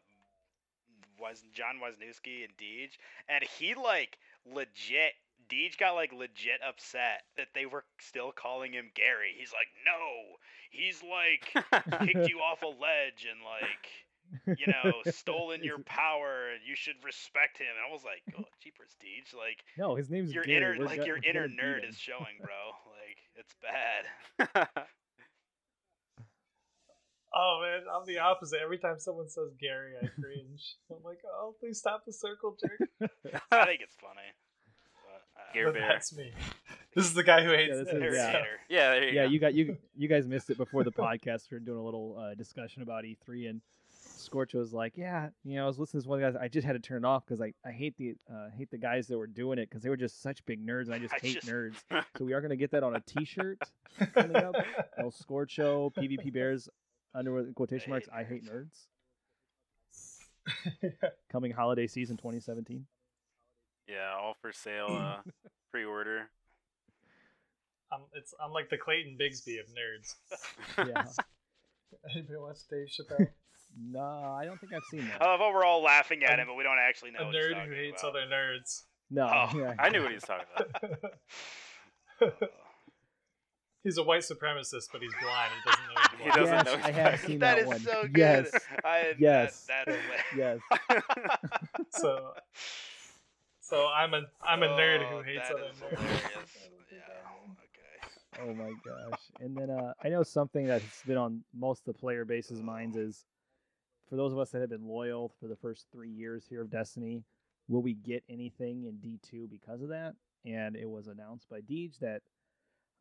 [1.19, 2.91] was Jon Weisnewski and Deej
[3.27, 5.13] and he like legit
[5.49, 9.34] Deej got like legit upset that they were still calling him Gary.
[9.36, 10.38] He's like, "No.
[10.69, 16.62] He's like kicked you off a ledge and like you know, stolen your power and
[16.67, 20.32] you should respect him." And I was like, "Oh, jeepers, Deej, like No, his name's
[20.32, 20.58] your Gary.
[20.58, 22.53] inner We're like go- your inner nerd is showing, bro.
[22.86, 24.77] Like it's bad.
[27.34, 28.60] Oh man, I'm the opposite.
[28.63, 30.78] Every time someone says Gary, I cringe.
[30.92, 32.89] I'm like, oh, please stop the circle jerk.
[33.52, 34.30] I think it's funny.
[35.06, 35.88] But, uh, Gary But Bear.
[35.89, 36.32] that's me.
[36.96, 37.96] This is the guy who hates this it.
[37.98, 38.44] is- Harry yeah.
[38.70, 38.89] Yeah.
[38.92, 39.30] There you yeah, go.
[39.32, 41.52] you got you you guys missed it before the podcast.
[41.52, 43.62] We were doing a little uh, discussion about E3, and
[43.92, 46.34] Scorch was like, "Yeah, you know, I was listening to this one guy.
[46.42, 48.78] I just had to turn it off because I, I hate the uh, hate the
[48.78, 51.13] guys that were doing it because they were just such big nerds, and I just
[51.13, 51.76] I hate just- nerds.
[52.18, 53.60] So we are gonna get that on a T-shirt
[54.13, 54.56] coming up.
[54.98, 56.68] El Scorch Show, PvP Bears,
[57.13, 58.08] under quotation marks.
[58.13, 58.69] I hate nerds.
[60.84, 60.93] nerds.
[61.32, 62.86] Coming holiday season 2017.
[63.88, 64.88] Yeah, all for sale.
[64.89, 65.17] Uh,
[65.72, 66.30] pre-order.
[67.91, 70.15] I'm, it's, I'm like the Clayton Bigsby of nerds.
[70.89, 71.06] Yeah.
[72.12, 73.28] Anybody watch Dave Chappelle?
[73.91, 74.00] no,
[74.39, 75.22] I don't think I've seen that.
[75.24, 77.26] I love how we're all laughing at A- him, but we don't actually know a
[77.26, 78.15] what nerd talking who hates about.
[78.15, 78.84] other nerds.
[79.10, 79.74] no, Oh, yeah.
[79.80, 82.34] I knew what he was talking about.
[83.89, 85.49] He's a white supremacist, but he's blind.
[85.56, 87.19] He doesn't know he's He doesn't yes, know I have black.
[87.21, 87.80] seen that that is one.
[87.80, 88.17] so good.
[88.17, 88.52] Yes,
[88.86, 89.65] I, Yes.
[89.67, 90.60] That, that's yes.
[91.89, 92.34] So,
[93.62, 95.97] so I'm a I'm a nerd who Oh, hates that other nerds.
[95.97, 96.32] hilarious.
[96.91, 96.99] yeah.
[98.38, 98.47] Okay.
[98.47, 99.19] Oh my gosh.
[99.39, 102.95] And then uh, I know something that's been on most of the player base's minds
[102.95, 103.25] is
[104.08, 106.69] for those of us that have been loyal for the first three years here of
[106.69, 107.23] Destiny,
[107.67, 110.13] will we get anything in D2 because of that?
[110.45, 112.21] And it was announced by Deej that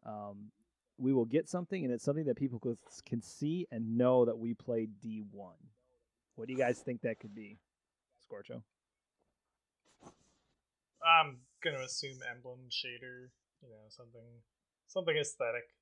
[0.07, 0.51] um,
[0.99, 2.61] we will get something, and it's something that people
[3.07, 5.55] can see and know that we played D1.
[6.35, 7.59] What do you guys think that could be,
[8.23, 8.63] Scorcho?
[11.03, 13.31] I'm gonna assume emblem shader,
[13.63, 14.43] you know, something
[14.87, 15.75] something aesthetic.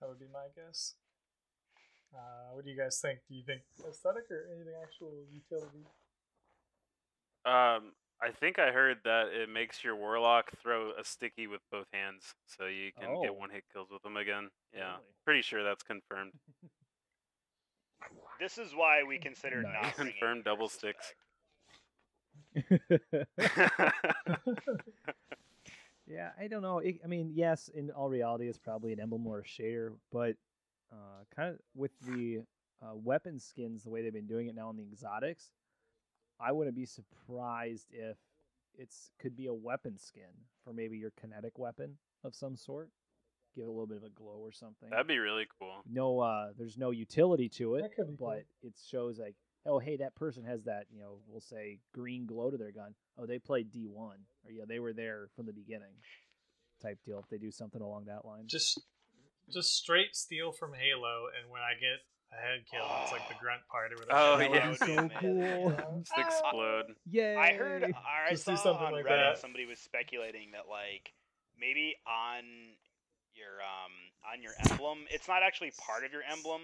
[0.00, 0.94] That would be my guess.
[2.14, 3.20] Uh, what do you guys think?
[3.28, 5.84] Do you think aesthetic or anything actual utility?
[7.44, 11.86] Um, I think I heard that it makes your warlock throw a sticky with both
[11.92, 13.22] hands, so you can Oh.
[13.22, 14.48] get one hit kills with them again.
[14.74, 15.02] Yeah, Really?
[15.24, 16.32] pretty sure that's confirmed.
[18.38, 19.72] This is why we consider Nice.
[19.72, 21.14] not bringing Confirmed double Versus sticks.
[22.54, 23.92] back.
[26.06, 26.78] Yeah, I don't know.
[26.78, 30.36] It, I mean, yes, in all reality, it's probably an emblem or a shader, but
[30.92, 32.42] uh, kind of with the
[32.80, 35.50] uh, weapon skins, the way they've been doing it now in the exotics,
[36.40, 38.16] I wouldn't be surprised if
[38.78, 40.22] it's could be a weapon skin
[40.64, 42.90] for maybe your kinetic weapon of some sort.
[43.54, 44.90] Give it a little bit of a glow or something.
[44.90, 45.82] That'd be really cool.
[45.90, 48.28] no, uh, there's no utility to it, That could be cool.
[48.28, 52.26] but it shows like, oh, hey, that person has that, you know, we'll say green
[52.26, 52.94] glow to their gun.
[53.18, 55.94] Oh, they played D1, or yeah, they were there from the beginning,
[56.82, 57.18] type deal.
[57.18, 58.78] If they do something along that line, Just
[59.48, 62.00] just straight steal from Halo, and when I get
[62.32, 64.18] a head kill, it's like the grunt part or whatever.
[64.18, 64.70] Oh, that yeah.
[64.70, 65.10] would be so be amazing.
[65.20, 66.02] cool.
[66.04, 66.94] Just explode.
[67.10, 67.36] Yay!
[67.36, 69.38] I heard, I Just do saw something on like Reddit that.
[69.38, 71.12] somebody was speculating that like
[71.58, 72.42] maybe on
[73.34, 73.92] your um
[74.32, 76.62] on your emblem, it's not actually part of your emblem,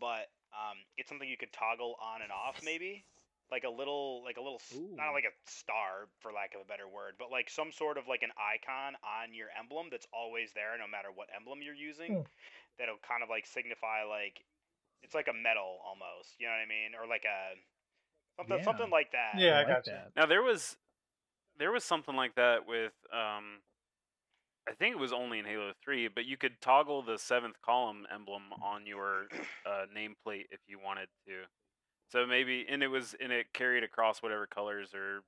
[0.00, 3.02] but Um, it's something you could toggle on and off, maybe
[3.50, 5.14] like a little, like a little, s- not Ooh.
[5.18, 8.22] like a star for lack of a better word, but like some sort of like
[8.22, 12.22] an icon on your emblem that's always there, no matter what emblem you're using.
[12.22, 12.30] Hmm.
[12.78, 14.38] That'll kind of like signify like
[15.04, 16.34] it's like a medal almost.
[16.40, 16.96] You know what I mean?
[16.98, 17.54] Or like a
[18.36, 18.64] something, Yeah.
[18.64, 19.38] something like that.
[19.38, 19.90] Yeah, I like gotcha.
[19.90, 20.10] that.
[20.16, 20.76] Now there was
[21.58, 23.60] there was something like that with um
[24.66, 28.06] I think it was only in Halo 3, but you could toggle the seventh column
[28.12, 29.26] emblem on your
[29.66, 31.44] uh, nameplate if you wanted to.
[32.08, 35.20] So maybe and it was and it carried across whatever colors or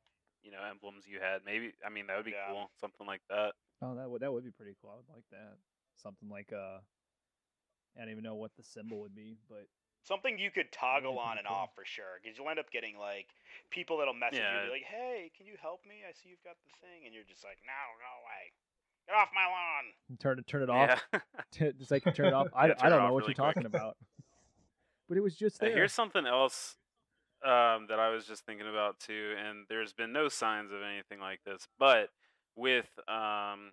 [0.42, 1.40] you know emblems you had.
[1.44, 2.52] Maybe I mean that would be Yeah.
[2.52, 3.52] cool, something like that.
[3.82, 4.90] Oh, that would that would be pretty cool.
[4.92, 5.56] I would like that.
[5.96, 6.78] Something like uh,
[7.96, 9.66] I don't even know what the symbol would be, but
[10.04, 11.56] Something you could toggle on and cool.
[11.56, 13.26] off for sure, because you'll end up getting like
[13.70, 14.60] people that'll message you Yeah.
[14.62, 16.04] and be like, "Hey, can you help me?
[16.08, 18.52] I see you've got the thing," and you're just like, "No, go away,
[19.08, 21.02] get off my lawn." turn it turn it off.
[21.12, 21.20] Yeah.
[21.78, 22.48] Just like turn it off.
[22.54, 23.96] I, Yeah, I don't know what really you're talking about.
[25.08, 26.76] But it was just Uh, here's something else
[27.44, 31.20] um, that I was just thinking about too, and there's been no signs of anything
[31.20, 32.10] like this, but
[32.56, 33.72] with um,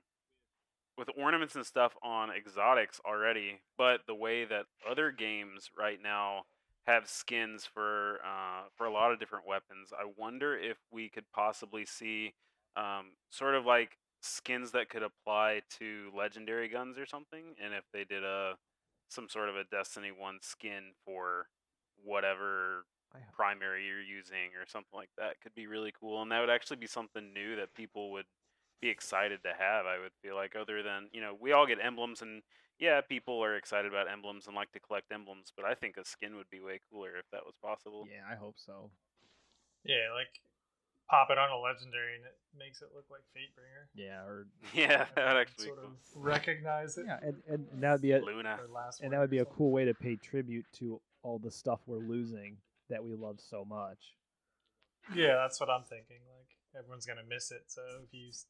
[0.98, 6.44] with ornaments and stuff on exotics already, but the way that other games right now
[6.86, 11.26] have skins for uh, for a lot of different weapons, I wonder if we could
[11.34, 12.34] possibly see
[12.76, 17.84] um, sort of like skins that could apply to legendary guns or something, and if
[17.94, 18.56] they did a
[19.10, 21.48] some sort of a Destiny One skin for
[22.04, 22.86] whatever
[23.32, 26.78] primary you're using or something like that could be really cool, and that would actually
[26.78, 28.26] be something new that people would
[28.84, 29.86] be excited to have.
[29.86, 32.42] I would feel like other than you know we all get emblems and
[32.80, 36.04] yeah, people are excited about emblems and like to collect emblems, but I think a
[36.04, 38.06] skin would be way cooler if that was possible.
[38.10, 38.90] yeah, I hope so.
[39.86, 40.42] Yeah, like
[41.10, 43.88] pop it on a legendary and it makes it look like Fatebringer.
[43.96, 45.90] Yeah, or Yeah, that would Everyone actually be sort cool.
[45.92, 47.06] of recognize it.
[47.08, 48.60] yeah, and, and that would be a Luna.
[48.74, 51.80] last and that would be a cool way to pay tribute to all the stuff
[51.88, 52.58] we're losing
[52.90, 54.18] that we love so much.
[55.16, 56.20] Yeah, that's what I'm thinking.
[56.28, 58.46] Like everyone's gonna miss it, so if you s-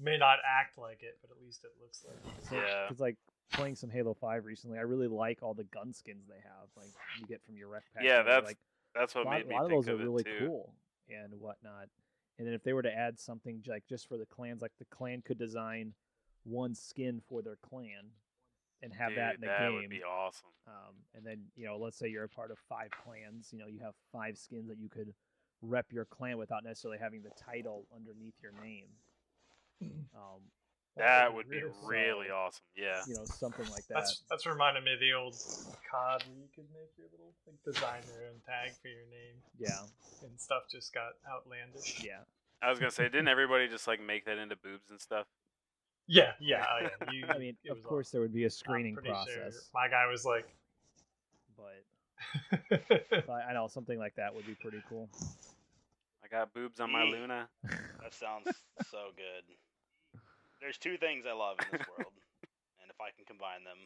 [0.00, 2.16] may not act like it, but at least it looks like.
[2.52, 2.54] it.
[2.54, 2.86] Yeah.
[2.90, 3.16] It's like
[3.52, 4.78] playing some Halo Five recently.
[4.78, 7.84] I really like all the gun skins they have, like you get from your rec
[7.94, 8.04] pack.
[8.04, 8.58] Yeah, that's like
[8.94, 10.36] That's what lot, made me a lot of those of are really too.
[10.40, 10.72] cool
[11.08, 11.88] and whatnot.
[12.38, 14.84] And then if they were to add something like just for the clans, like the
[14.86, 15.94] clan could design
[16.44, 18.10] one skin for their clan
[18.82, 19.72] and have Dude, that in the that game.
[19.72, 20.48] That would be awesome.
[20.66, 23.48] Um, and then you know, let's say you're a part of five clans.
[23.52, 25.14] You know, you have five skins that you could
[25.62, 28.88] rep your clan without necessarily having the title underneath your name.
[29.82, 30.40] Um,
[30.96, 32.64] That would be really really awesome.
[32.76, 33.02] Yeah.
[33.06, 33.94] you know, something like that.
[33.94, 35.34] That's that's reminding me of the old
[35.90, 39.36] COD where you could make your little like design your own tag for your name
[39.58, 39.84] yeah,
[40.22, 42.02] and stuff just got outlandish.
[42.04, 42.24] yeah.
[42.62, 45.26] I was gonna say, didn't everybody just like make that into boobs and stuff?
[46.06, 47.12] Yeah, yeah, oh, yeah.
[47.12, 49.88] You, I mean, of was course, there would be a screening pretty sure process, My
[49.88, 50.46] guy was like,
[51.56, 52.70] but,
[53.26, 55.10] but I know something like that would be pretty cool.
[56.24, 57.48] I got boobs on my Luna.
[58.02, 58.46] That sounds
[58.90, 59.44] so good.
[60.60, 62.12] There's two things I love in this world,
[62.82, 63.78] and if I can combine them,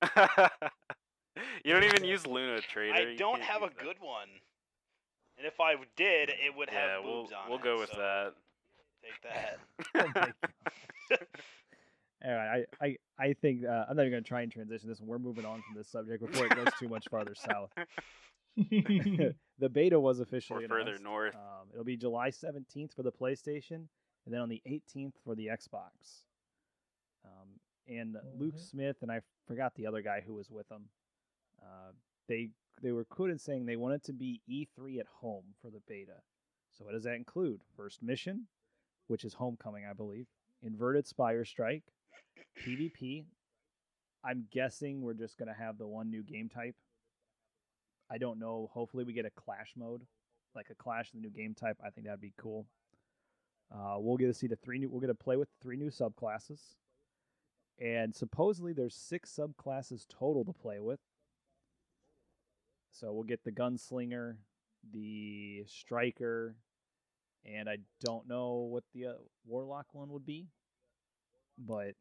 [1.64, 2.94] you don't even use Luna Trader.
[2.94, 3.78] I you don't have a that.
[3.78, 4.28] good one.
[5.38, 7.64] And if I did, it would Yeah, have we'll boobs on we'll it.
[7.64, 8.34] go with so that.
[9.02, 9.58] Take that.
[11.10, 11.16] oh.
[12.24, 14.88] All right, I, I, I think uh, I'm not even going to try and transition
[14.88, 15.08] this one.
[15.08, 17.70] We're moving on from this subject before it goes too much farther south.
[18.56, 21.04] the beta was officially Or further announced.
[21.04, 21.34] north.
[21.36, 23.84] Um, it'll be July 17th for the PlayStation,
[24.28, 26.24] and then on the 18th for the Xbox.
[27.24, 27.48] Um,
[27.88, 28.58] and Luke.
[28.58, 30.84] Smith and I forgot the other guy who was with them.
[31.62, 31.92] Uh,
[32.28, 32.50] they
[32.82, 36.20] they were quoted saying they wanted to be E3 at home for the beta.
[36.76, 37.62] So what does that include?
[37.74, 38.48] First mission,
[39.06, 40.26] which is Homecoming, I believe.
[40.62, 41.84] Inverted Spire Strike,
[42.62, 43.24] PvP.
[44.22, 46.76] I'm guessing we're just gonna have the one new game type.
[48.10, 48.68] I don't know.
[48.74, 50.02] Hopefully, we get a clash mode,
[50.54, 51.78] like a clash in the new game type.
[51.82, 52.66] I think that'd be cool.
[53.72, 54.88] Uh, we'll get to see the three new.
[54.88, 56.60] We'll get to play with three new subclasses,
[57.78, 61.00] and supposedly there's six subclasses total to play with.
[62.90, 64.36] So we'll get the gunslinger,
[64.92, 66.56] the striker,
[67.44, 69.12] and I don't know what the uh,
[69.46, 70.48] warlock one would be,
[71.58, 71.92] but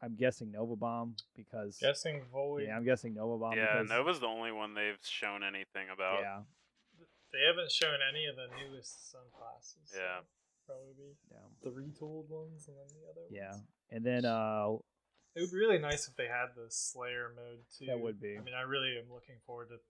[0.00, 2.64] I'm guessing Nova Bomb because guessing Void.
[2.66, 3.54] yeah, I'm guessing Nova Bomb.
[3.56, 6.20] Yeah, because, Nova's the only one they've shown anything about.
[6.20, 6.38] Yeah,
[7.32, 9.90] They haven't shown any of the newest sun classes.
[9.92, 10.20] so Yeah.
[10.68, 13.56] Probably be yeah, the retooled ones and then the other yeah.
[13.56, 13.64] ones.
[13.88, 14.76] And then uh,
[15.32, 17.86] It would be really nice if they had the Slayer mode too.
[17.88, 18.36] That would be.
[18.36, 19.80] I mean, I really am looking forward to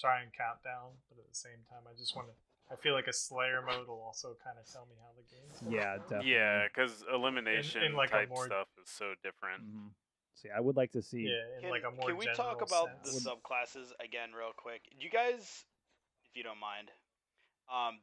[0.00, 2.34] trying countdown, but at the same time, I just want to.
[2.72, 5.60] I feel like a Slayer mode will also kind of tell me how the game's
[5.60, 5.76] going.
[5.76, 6.32] yeah, definitely.
[6.32, 9.60] Yeah, because elimination like, type more- stuff is so different.
[9.60, 9.92] Mhm.
[10.40, 11.28] See, I would like to see.
[11.28, 14.82] Yeah, Can, like a more can we talk general about the subclasses again real quick?
[14.98, 15.64] Do you guys,
[16.24, 16.90] if you don't mind,
[17.68, 18.00] um,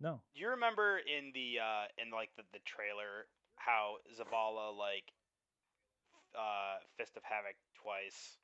[0.00, 0.20] No.
[0.34, 3.26] you remember in the uh in like the, the trailer
[3.56, 5.12] how Zavala like
[6.34, 8.38] uh Fist of Havoc twice?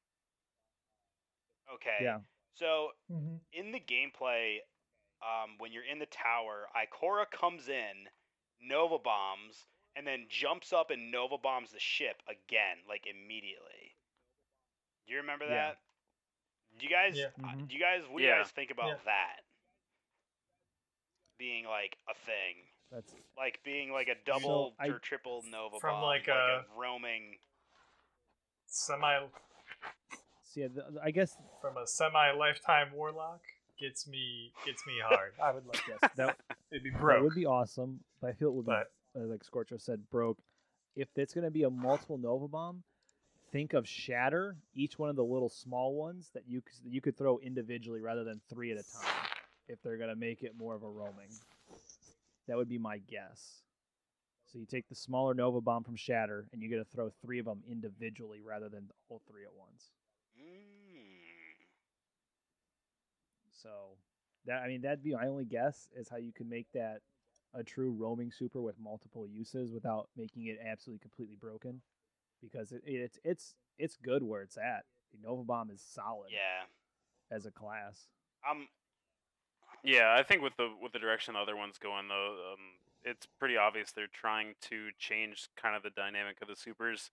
[1.73, 1.99] Okay.
[2.03, 2.21] Yeah.
[2.55, 3.41] So Mhm.
[3.53, 4.61] in the gameplay,
[5.23, 8.09] um, when you're in the tower, Ikora comes in,
[8.61, 13.97] Nova bombs, and then jumps up and Nova bombs the ship again, like immediately.
[15.07, 15.55] Do you remember that?
[15.55, 15.71] Yeah.
[15.73, 15.79] that?
[16.79, 17.17] Do you guys?
[17.17, 17.27] Yeah.
[17.45, 17.69] uh, Mhm.
[17.69, 18.03] Do you guys?
[18.09, 18.37] What do Yeah.
[18.39, 18.97] you guys think about Yeah.
[19.05, 19.41] that
[21.41, 22.63] being like a thing?
[22.93, 26.79] That's Like being like a double I- or triple Nova From, bomb, like, a a-
[26.81, 27.39] roaming.
[28.67, 29.27] Semi
[30.45, 30.63] see.
[30.67, 33.41] the- the- I guess from a semi lifetime warlock
[33.79, 35.33] gets me gets me hard.
[35.43, 36.37] I would like yes, that,
[36.71, 37.23] it'd be that broke.
[37.25, 38.01] would be awesome.
[38.21, 40.39] But I feel it would be but uh, like Scorcho said, broke.
[40.97, 42.83] If it's going to be a multiple Nova Bomb,
[43.53, 47.39] think of Shatter, each one of the little small ones that you you could throw
[47.39, 49.30] individually rather than three at a time.
[49.71, 51.31] If they're going to make it more of a roaming,
[52.49, 53.63] that would be my guess.
[54.47, 57.39] So you take the smaller Nova Bomb from Shatter, and you get to throw three
[57.39, 59.93] of them individually rather than all three at once.
[60.37, 61.67] Mm.
[63.53, 63.69] So
[64.47, 67.01] that I mean that'd be my only guess is how you could make that
[67.55, 71.81] a true roaming super with multiple uses without making it absolutely completely broken,
[72.43, 74.85] because it, it's it's it's good where it's at.
[75.13, 76.65] The Nova Bomb is solid Yeah.
[77.37, 78.09] as a class.
[78.49, 78.67] I'm.
[79.83, 82.59] Yeah, I think with the with the direction the other one's going though, um,
[83.05, 87.11] it's pretty obvious they're trying to change kind of the dynamic of the supers.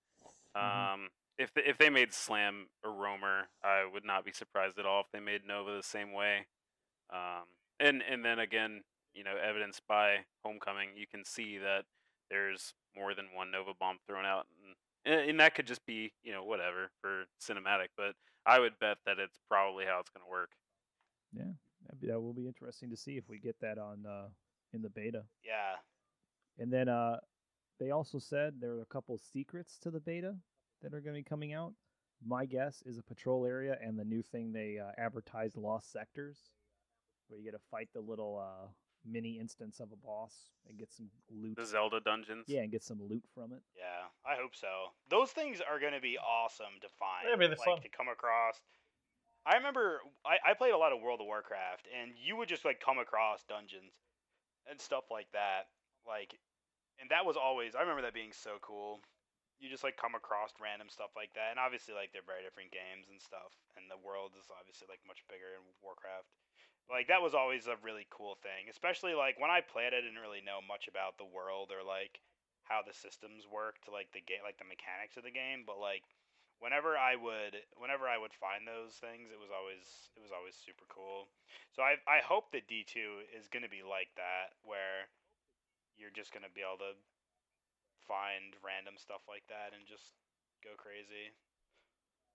[0.55, 0.93] Mhm.
[0.93, 4.85] Um, if the, if they made Slam a roamer, I would not be surprised at
[4.85, 6.47] all if they made Nova the same way.
[7.09, 7.45] Um,
[7.79, 11.85] and and then again, you know, evidenced by Homecoming, you can see that
[12.29, 14.47] there's more than one Nova bomb thrown out,
[15.05, 18.97] and and that could just be you know whatever for cinematic, but I would bet
[19.05, 20.49] that it's probably how it's going to work.
[21.97, 24.27] That'd be, that will be interesting to see if we get that on uh,
[24.73, 25.23] in the beta.
[25.45, 25.75] Yeah.
[26.59, 27.17] And then uh,
[27.79, 30.35] they also said there are a couple secrets to the beta
[30.81, 31.73] that are going to be coming out.
[32.25, 36.37] My guess is a patrol area and the new thing they uh, advertised, Lost Sectors,
[37.27, 38.67] where you get to fight the little uh,
[39.05, 40.33] mini instance of a boss
[40.67, 41.55] and get some loot.
[41.55, 42.45] The Zelda dungeons.
[42.47, 43.61] Yeah, and get some loot from it.
[43.75, 44.67] Yeah, I hope so.
[45.09, 47.25] Those things are going to be awesome to find.
[47.25, 47.81] Yeah, it'd be the like fun.
[47.81, 48.59] to come across.
[49.47, 52.67] I remember I, I played a lot of World of Warcraft, and you would just
[52.67, 53.95] like come across dungeons
[54.67, 55.71] and stuff like that.
[56.03, 56.35] Like,
[56.99, 58.99] and that was always I remember that being so cool.
[59.63, 62.75] You just like come across random stuff like that, and obviously like they're very different
[62.75, 66.27] games and stuff, and the world is obviously like much bigger in Warcraft.
[66.91, 70.19] Like that was always a really cool thing, especially like when I played, I didn't
[70.19, 72.19] really know much about the world or like
[72.67, 75.63] how the systems worked, like the game, like the mechanics of the game.
[75.63, 76.03] But like
[76.59, 80.57] whenever I would, whenever I would find those things, it was always it was always
[80.57, 81.29] super cool.
[81.73, 85.09] So I I hope that D two is gonna be like that, where
[85.97, 86.97] you're just gonna be able to
[88.05, 90.15] find random stuff like that and just
[90.63, 91.33] go crazy.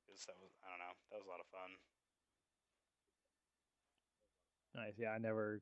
[0.05, 1.79] Because that was I don't know that was a lot of fun.
[4.75, 4.95] Nice.
[4.97, 5.61] Yeah, I never,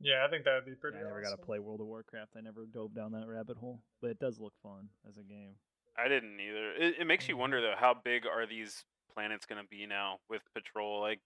[0.00, 0.98] yeah, I think that would be yeah, pretty.
[0.98, 2.32] I never got to play World of Warcraft.
[2.36, 5.54] I never dove down that rabbit hole, but it does look fun as a game.
[5.98, 6.72] I didn't either.
[6.72, 10.18] It, it makes you wonder though, how big are these planets going to be now
[10.28, 11.00] with Patrol?
[11.00, 11.20] Like,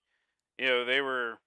[0.58, 1.38] you know, they were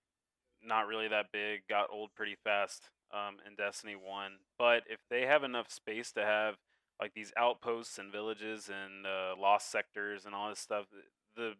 [0.63, 4.33] not really that big, got old pretty fast um, in Destiny One.
[4.57, 6.55] But if they have enough space to have
[7.01, 10.85] like these outposts and villages and uh, lost sectors and all this stuff,
[11.35, 11.53] the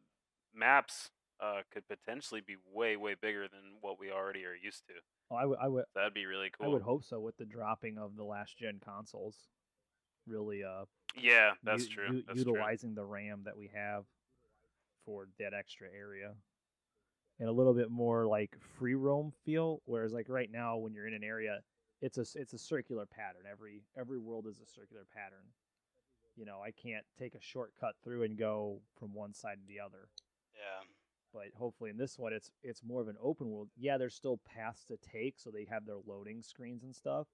[0.53, 4.93] maps uh, could potentially be way, way bigger than what we already are used to.
[5.31, 6.67] Oh, I would, I would, That'd be really cool.
[6.67, 9.35] I would hope so with the dropping of the last gen consoles.
[10.29, 12.11] Really, uh, Yeah, that's u- true.
[12.17, 12.53] u- that's true.
[12.53, 14.05] utilizing the RAM that we have
[15.05, 16.35] for that extra area,
[17.39, 19.81] and a little bit more like free roam feel.
[19.85, 21.63] Whereas like right now, when you're in an area,
[22.01, 23.45] it's a it's a circular pattern.
[23.49, 25.45] Every every world is a circular pattern.
[26.35, 29.79] You know, I can't take a shortcut through and go from one side to the
[29.79, 30.09] other.
[30.53, 30.85] Yeah.
[31.33, 33.69] But hopefully in this one, it's it's more of an open world.
[33.75, 37.27] Yeah, there's still paths to take, so they have their loading screens and stuff.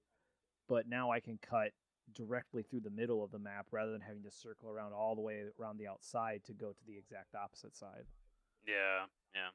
[0.68, 1.72] But now I can cut
[2.14, 5.22] directly through the middle of the map rather than having to circle around all the
[5.22, 8.06] way around the outside to go to the exact opposite side.
[8.68, 9.50] Yeah, yeah.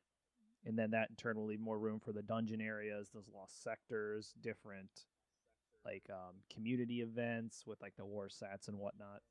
[0.67, 3.63] And then that in turn will leave more room for the dungeon areas, those lost
[3.63, 5.07] sectors, different
[5.85, 9.23] like um, community events with like the Warsats and whatnot.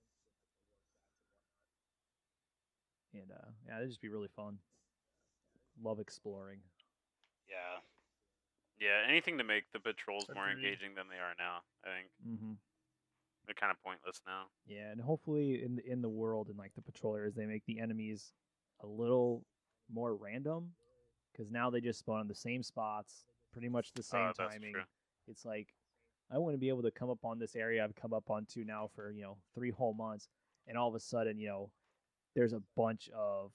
[3.14, 4.58] And uh, yeah, it'd just be really fun.
[5.82, 6.60] Love exploring.
[7.48, 7.82] Yeah.
[8.80, 11.62] Yeah, anything to make the patrols more engaging than they are now.
[11.84, 12.08] I think.
[12.26, 12.54] Mm-hmm.
[13.50, 14.44] They're kind of pointless now.
[14.68, 17.80] Yeah, and hopefully in the, in the world and like the patrollers, they make the
[17.80, 18.32] enemies
[18.84, 19.44] a little
[19.92, 20.70] more random
[21.32, 24.74] because now they just spawn in the same spots, pretty much the same Uh, timing.
[24.74, 24.84] true.
[25.28, 25.74] It's like
[26.32, 28.64] I want to be able to come up on this area I've come up onto
[28.64, 30.30] now for you know three whole months,
[30.68, 31.72] and all of a sudden you know
[32.36, 33.52] there's a bunch of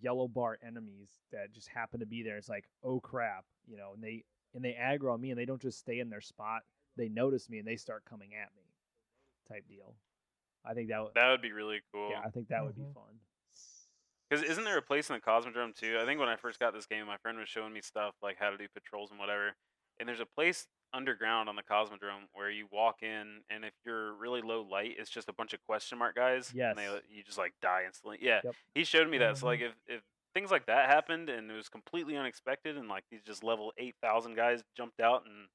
[0.00, 2.36] yellow bar enemies that just happen to be there.
[2.36, 5.46] It's like oh crap, you know, and they and they aggro on me and they
[5.46, 6.62] don't just stay in their spot.
[6.96, 8.62] They notice me and they start coming at me,
[9.48, 9.94] type deal.
[10.64, 12.10] I think that would That would be really cool.
[12.10, 12.94] yeah, I think that would be Mhm.
[12.94, 13.20] fun.
[14.28, 15.98] Because isn't there a place in the Cosmodrome too?
[16.00, 18.38] I think when I first got this game, my friend was showing me stuff like
[18.38, 19.54] how to do patrols and whatever.
[20.00, 24.14] And there's a place underground on the Cosmodrome where you walk in, and if you're
[24.14, 26.52] really low light, it's just a bunch of question mark guys.
[26.70, 28.18] And they, you just like die instantly.
[28.20, 28.40] Yeah.
[28.44, 28.54] Yep.
[28.74, 29.36] He showed me that.
[29.36, 29.66] So like Mhm.
[29.70, 33.44] if if things like that happened and it was completely unexpected, and like these just
[33.44, 35.48] level eight thousand guys jumped out and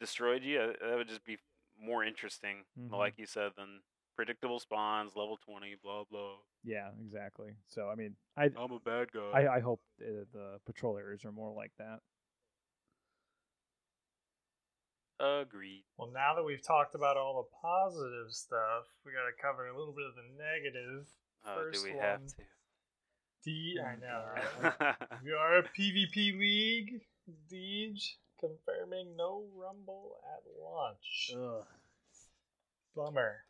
[0.00, 1.38] destroyed you, uh, that would just be
[1.80, 2.90] more interesting, Mhm.
[2.92, 3.80] like you said, than
[4.16, 6.36] predictable spawns, level twenty, blah blah.
[6.62, 7.56] Yeah, exactly.
[7.68, 9.30] So I mean, I I'm a bad guy.
[9.32, 12.00] I, I hope the, the patrol areas are more like that.
[15.18, 15.84] Agreed.
[15.98, 19.76] Well, now that we've talked about all the positive stuff, we got to cover a
[19.78, 21.06] little bit of the negative.
[21.44, 22.34] Oh, do First we have to?
[23.44, 24.24] D, I know,
[24.62, 24.74] God.
[24.88, 24.96] right?
[25.24, 27.02] we are a PvP league.
[27.52, 31.32] Deej confirming no rumble at launch.
[31.36, 31.64] Ugh.
[32.96, 33.44] Bummer.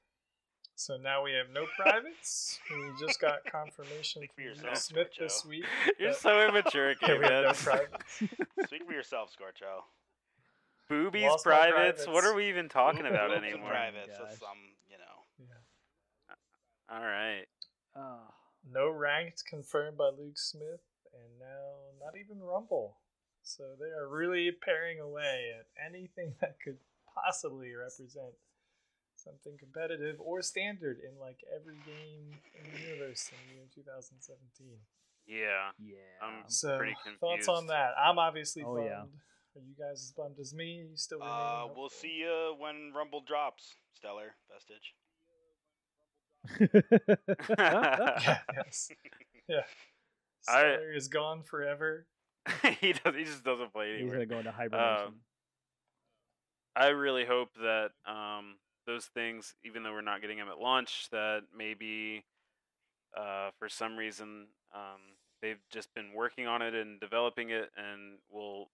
[0.74, 2.58] So now we have no privates.
[2.70, 5.24] we just got confirmation Speak for from yourself, Smith Joe.
[5.24, 5.64] this week.
[5.98, 7.54] You're so immature, Yeah, we have no Kevin.
[7.64, 8.22] privates.
[8.66, 9.82] Speak for yourself, Scorcho.
[10.90, 12.06] Boobies, Lost my privates.
[12.06, 13.68] What are we even talking Boobs about and anymore?
[13.70, 14.18] Privates.
[14.18, 14.28] Gosh.
[14.28, 14.58] That's some,
[14.90, 15.46] you know.
[15.48, 16.96] Yeah.
[16.96, 17.44] All right.
[17.94, 18.32] Ah,
[18.72, 20.80] No ranked confirmed by Luke Smith,
[21.12, 22.96] and now not even Rumble.
[23.56, 26.78] So they are really paring away at anything that could
[27.14, 28.34] possibly represent
[29.16, 34.78] something competitive or standard in like every game in the universe in the year 2017.
[35.26, 35.70] Yeah.
[35.78, 35.96] yeah.
[36.22, 37.20] I'm So pretty confused.
[37.20, 37.92] thoughts on that?
[37.98, 38.86] I'm obviously Oh, bummed.
[38.86, 39.02] yeah.
[39.56, 40.86] Are you guys as bummed as me?
[40.90, 41.90] You still remain Uh, we'll hopeful?
[41.90, 43.74] see you when Rumble drops.
[43.94, 44.94] Stellar Vestige.
[47.58, 48.90] yeah, yes.
[49.48, 49.62] Yeah.
[50.48, 52.06] I- Stellar is gone forever.
[52.80, 53.14] he does.
[53.14, 54.04] He just doesn't play anywhere.
[54.04, 55.06] He's gonna go into hibernation.
[55.06, 55.14] Um,
[56.76, 61.08] I really hope that um, those things, even though we're not getting them at launch,
[61.10, 62.24] that maybe
[63.16, 65.00] uh, for some reason um,
[65.42, 68.70] they've just been working on it and developing it, and will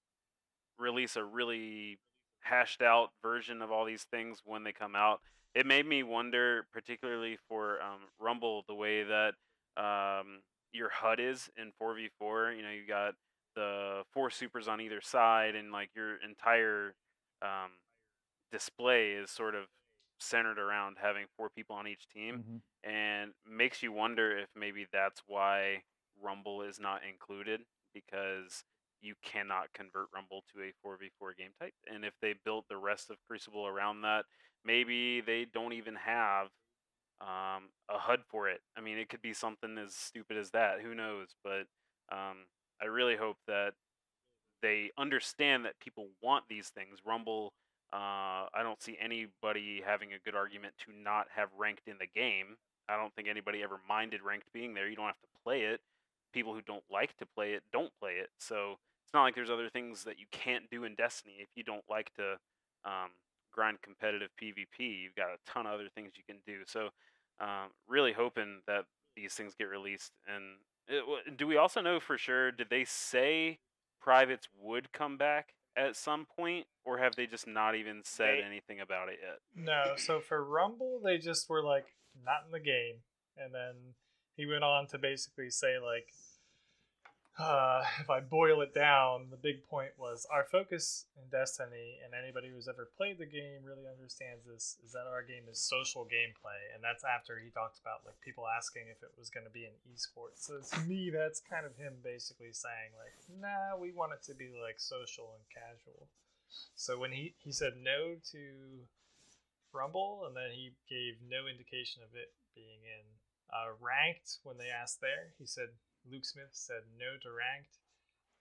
[0.79, 1.99] release a really
[2.41, 5.21] hashed out version of all these things when they come out.
[5.55, 9.35] It made me wonder, particularly for um, Rumble, the way that
[9.77, 10.41] um,
[10.73, 12.57] your HUD is in 4v4.
[12.57, 13.15] You know, you got
[13.57, 16.95] the four supers on either side, and like your entire
[17.43, 17.73] um,
[18.53, 19.67] display is sort of
[20.21, 22.63] centered around having four people on each team, Mhm.
[22.85, 25.85] and makes you wonder if maybe that's why
[26.21, 28.65] Rumble is not included because
[29.03, 31.75] you cannot convert Rumble to a 4v4 game type.
[31.87, 34.27] And if they built the rest of Crucible around that,
[34.65, 36.51] maybe they don't even have
[37.21, 38.61] um, a HUD for it.
[38.77, 40.81] I mean, it could be something as stupid as that.
[40.83, 41.35] Who knows?
[41.43, 41.67] But
[42.13, 42.47] um,
[42.81, 43.73] I really hope that
[44.63, 46.99] they understand that people want these things.
[47.05, 47.53] Rumble,
[47.93, 52.07] uh, I don't see anybody having a good argument to not have ranked in the
[52.07, 52.57] game.
[52.89, 54.89] I don't think anybody ever minded ranked being there.
[54.89, 55.81] You don't have to play it.
[56.33, 58.31] People who don't like to play it don't play it.
[58.39, 61.63] So it's not like there's other things that you can't do in Destiny if you
[61.63, 62.33] don't like to
[62.85, 63.11] um,
[63.53, 65.03] grind competitive PvP.
[65.03, 66.61] You've got a ton of other things you can do.
[66.67, 66.91] So
[67.41, 68.85] um, really hoping that
[69.17, 70.13] these things get released.
[70.27, 70.59] And
[70.91, 70.95] Uh,
[71.27, 72.51] it, do we also know for sure?
[72.53, 73.59] Did they say
[74.01, 78.43] privates would come back at some point, or have they just not even said They-
[78.43, 79.41] anything about it yet?
[79.55, 81.87] No, so for Rumble, they just were like
[82.25, 82.97] not in the game,
[83.37, 83.75] and then
[84.37, 86.09] he went on to basically say like,
[87.39, 92.15] uh, if I boil it down, the big point was our focus in Destiny, and
[92.15, 96.05] anybody who's ever played the game really understands this, is that our game is social
[96.05, 99.53] gameplay, and that's after he talked about like people asking if it was going to
[99.53, 100.37] be an esport.
[100.37, 104.35] So to me, that's kind of him basically saying like, nah, we want it to
[104.35, 106.09] be like social and casual.
[106.75, 108.41] So when he he said no to
[109.73, 113.05] Rumble, and then he gave no indication of it being in
[113.53, 114.41] uh, ranked.
[114.43, 115.69] When they asked there, he said
[116.11, 117.79] Luke Smith said no to ranked,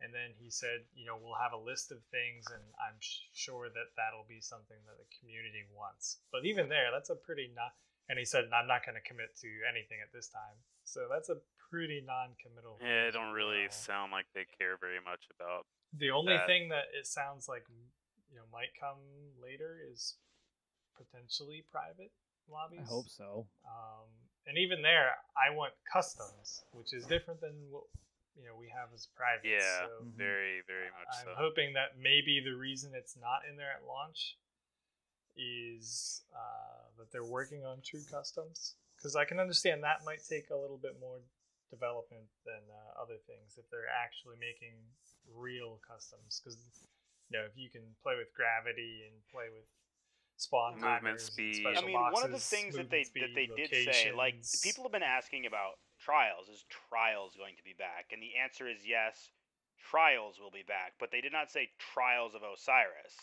[0.02, 3.32] and then he said, you know, we'll have a list of things, and I'm sh-
[3.34, 6.20] sure that that'll be something that the community wants.
[6.32, 7.74] But even there, that's a pretty not.
[8.06, 10.62] And he said, I'm not going to commit to anything at this time.
[10.86, 12.78] So that's a pretty non-committal.
[12.78, 13.74] Yeah, it don't really well.
[13.74, 15.66] sound like they care very much about.
[15.98, 16.46] The only that.
[16.46, 17.66] thing that it sounds like
[18.30, 19.02] you know might come
[19.42, 20.22] later is
[20.94, 22.12] potentially private.
[22.46, 22.86] lobbies.
[22.86, 23.48] I hope so.
[23.66, 24.06] Um,
[24.48, 27.84] and even there, I want customs, which is different than what
[28.38, 29.46] you know we have as private.
[29.46, 30.18] Yeah, So Mhm.
[30.18, 31.36] very, very much I'm so.
[31.36, 34.38] hoping that maybe the reason it's not in there at launch
[35.36, 38.76] is uh, that they're working on true customs.
[38.96, 41.20] Because I can understand that might take a little bit more
[41.70, 44.74] development than uh, other things if they're actually making
[45.28, 46.40] real customs.
[46.40, 46.58] Because
[47.30, 49.68] you know, if you can play with gravity and play with
[50.38, 51.66] spawn Movement timers speed.
[51.66, 54.36] I mean, one of the things that they movement that they speed, did say, like
[54.64, 56.50] people have been asking about trials.
[56.50, 58.12] Is trials going to be back?
[58.12, 59.32] And the answer is yes.
[59.92, 63.14] Trials will be back, but they did not say trials of Osiris.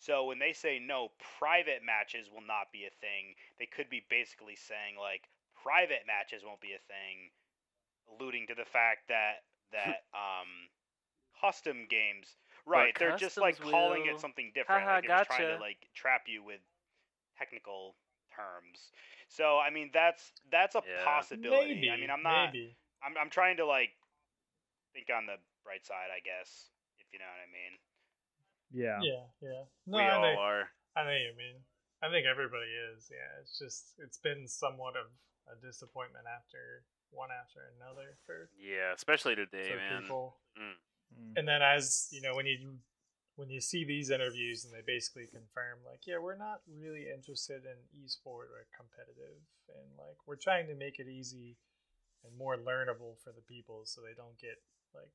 [0.00, 3.36] So when they say no, private matches will not be a thing.
[3.58, 7.32] They could be basically saying like private matches won't be a thing,
[8.08, 10.68] alluding to the fact that that um
[11.40, 12.36] custom games
[12.70, 15.60] right they're just like customs calling it something different Haha, like they're just trying to
[15.60, 16.60] like trap you with
[17.36, 17.96] technical
[18.30, 18.92] terms
[19.28, 21.04] so i mean that's that's a Yeah.
[21.04, 22.76] possibility maybe, i mean i'm not Maybe.
[23.02, 23.90] I'm, I'm trying to like
[24.94, 27.74] think on the bright side i guess if you know what i mean
[28.72, 29.02] Yeah.
[29.02, 29.64] Yeah, yeah.
[29.86, 30.70] No, we I all know, are.
[30.94, 31.58] I know you mean.
[32.02, 33.10] I think everybody is.
[33.10, 35.10] Yeah, it's just it's been somewhat of
[35.50, 40.02] a disappointment after one after another for, Yeah, especially today, for man.
[40.02, 40.38] people.
[40.54, 40.78] Mm.
[41.36, 42.78] And then as you know, when you
[43.36, 47.62] when you see these interviews and they basically confirm like, yeah, we're not really interested
[47.64, 51.56] in esport or competitive, and like we're trying to make it easy
[52.24, 54.60] and more learnable for the people so they don't get
[54.94, 55.12] like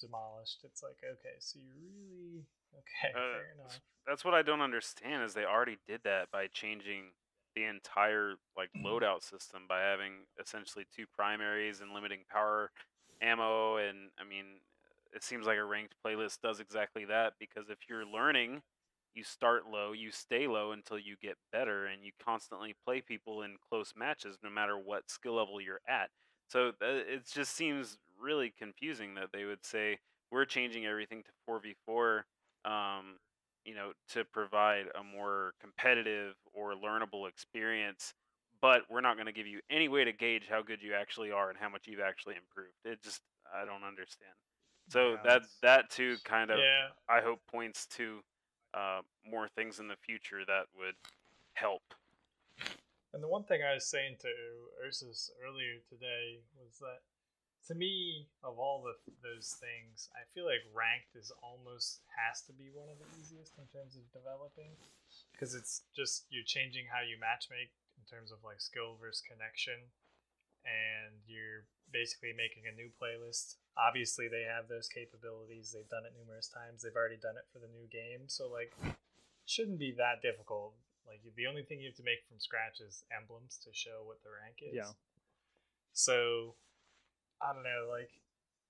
[0.00, 0.60] demolished.
[0.64, 3.80] It's like, okay, so you really okay, Uh, fair enough.
[4.06, 7.12] That's what I don't understand is they already did that by changing
[7.54, 12.70] the entire like loadout system by having essentially two primaries and limiting power
[13.20, 14.62] ammo and I mean
[15.12, 18.62] it seems like a ranked playlist does exactly that because if you're learning
[19.14, 23.42] you start low, you stay low until you get better and you constantly play people
[23.42, 26.10] in close matches no matter what skill level you're at.
[26.48, 29.98] So th- it just seems really confusing that they would say
[30.30, 32.24] we're changing everything to 4v4
[32.64, 33.16] um,
[33.64, 38.14] you know, to provide a more competitive or learnable experience,
[38.62, 41.30] but we're not going to give you any way to gauge how good you actually
[41.30, 42.74] are and how much you've actually improved.
[42.84, 43.20] It just
[43.52, 44.32] I don't understand.
[44.90, 46.90] So Yeah, that that too kind of yeah.
[47.08, 48.20] I hope points to
[48.74, 50.98] uh, more things in the future that would
[51.54, 51.82] help.
[53.12, 54.30] And the one thing I was saying to
[54.86, 57.02] Ursus earlier today was that
[57.70, 62.52] to me, of all the those things, I feel like ranked is almost has to
[62.52, 64.74] be one of the easiest in terms of developing,
[65.30, 69.78] because it's just you're changing how you matchmake in terms of like skill versus connection,
[70.66, 73.60] and you're basically making a new playlist.
[73.78, 75.72] Obviously, they have those capabilities.
[75.72, 76.82] They've done it numerous times.
[76.82, 78.96] They've already done it for the new game, so like, it
[79.46, 80.74] shouldn't be that difficult.
[81.06, 84.22] Like the only thing you have to make from scratch is emblems to show what
[84.22, 84.78] the rank is.
[84.78, 84.94] Yeah.
[85.92, 86.54] So
[87.42, 88.14] I don't know, like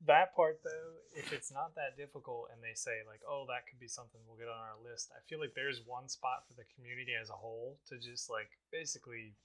[0.08, 3.76] that part though, if it's not that difficult and they say like, oh, that could
[3.76, 6.64] be something we'll get on our list, I feel like there's one spot for the
[6.72, 9.36] community as a whole to just like basically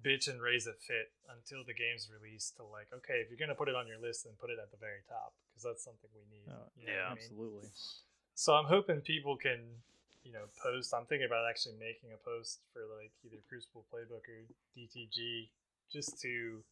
[0.00, 3.58] bitch and raise a fit until the game's released to like, okay, if you're gonna
[3.58, 6.10] put it on your list, then put it at the very top because that's something
[6.14, 6.48] we need.
[6.48, 7.12] Oh, you know yeah.
[7.12, 7.22] I mean?
[7.22, 7.68] Absolutely.
[8.34, 9.60] So I'm hoping people can,
[10.24, 10.94] you know, post.
[10.94, 14.40] I'm thinking about actually making a post for like either Crucible Playbook or
[14.72, 15.50] DTG,
[15.92, 16.64] just to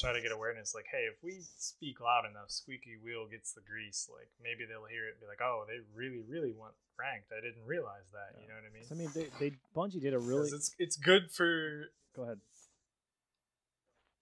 [0.00, 0.74] try to get awareness.
[0.74, 4.08] Like, hey, if we speak loud enough, squeaky wheel gets the grease.
[4.10, 7.32] Like, maybe they'll hear it and be like, oh, they really, really want ranked.
[7.32, 8.36] I didn't realize that.
[8.40, 10.48] You know what I mean I mean, they, they Bungie did a really.
[10.48, 11.92] it's it's good for.
[12.16, 12.40] Go ahead.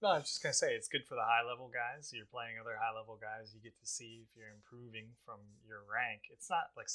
[0.02, 2.12] No, I was just gonna say it's good for the high level guys.
[2.12, 3.56] You're playing other high level guys.
[3.56, 6.28] You get to see if you're improving from your rank.
[6.28, 6.92] It's not like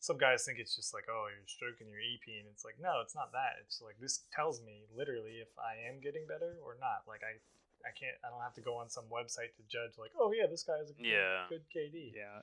[0.00, 3.04] some guys think it's just like oh you're stroking your EP, and it's like no,
[3.04, 3.60] it's not that.
[3.60, 7.04] It's like this tells me literally if I am getting better or not.
[7.04, 7.36] Like I,
[7.84, 8.16] I can't.
[8.24, 10.78] I don't have to go on some website to judge like oh yeah this guy
[10.78, 11.46] has a good, Yeah.
[11.48, 12.12] good KD.
[12.14, 12.42] Yeah.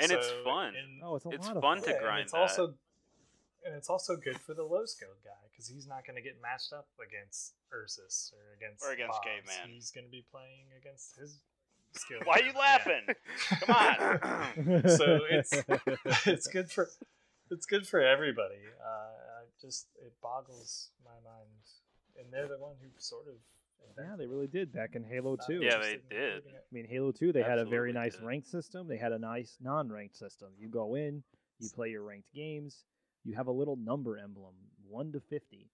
[0.00, 0.74] And it's fun.
[0.76, 1.84] and- Oh, it's a It's lot of fun fun.
[1.84, 2.38] to yeah, and grind it's that.
[2.40, 2.74] also
[3.66, 6.40] and it's also good for the low skilled guy because he's not going to get
[6.40, 9.26] matched up against Ursus or against Or against Bobs.
[9.26, 9.74] Caveman.
[9.74, 11.40] He's going to be playing against his
[11.92, 12.20] skill.
[12.24, 13.06] why are you laughing
[13.66, 14.82] Come on.
[14.96, 15.52] So it's
[16.26, 16.88] it's good for
[17.50, 18.60] it's good for everybody.
[18.78, 21.48] Uh, I just it boggles my mind,
[22.18, 23.34] and they're the one who sort of
[23.98, 25.60] Yeah, they really did back in Halo 2.
[25.60, 26.44] Yeah, they did.
[26.46, 28.24] I mean, Halo 2, they had a very nice did.
[28.24, 28.86] ranked system.
[28.86, 30.48] They had a nice non ranked system.
[30.56, 31.22] You go in,
[31.58, 32.84] you play your ranked games,
[33.24, 34.54] you have a little number emblem,
[34.88, 35.68] 1 to 50.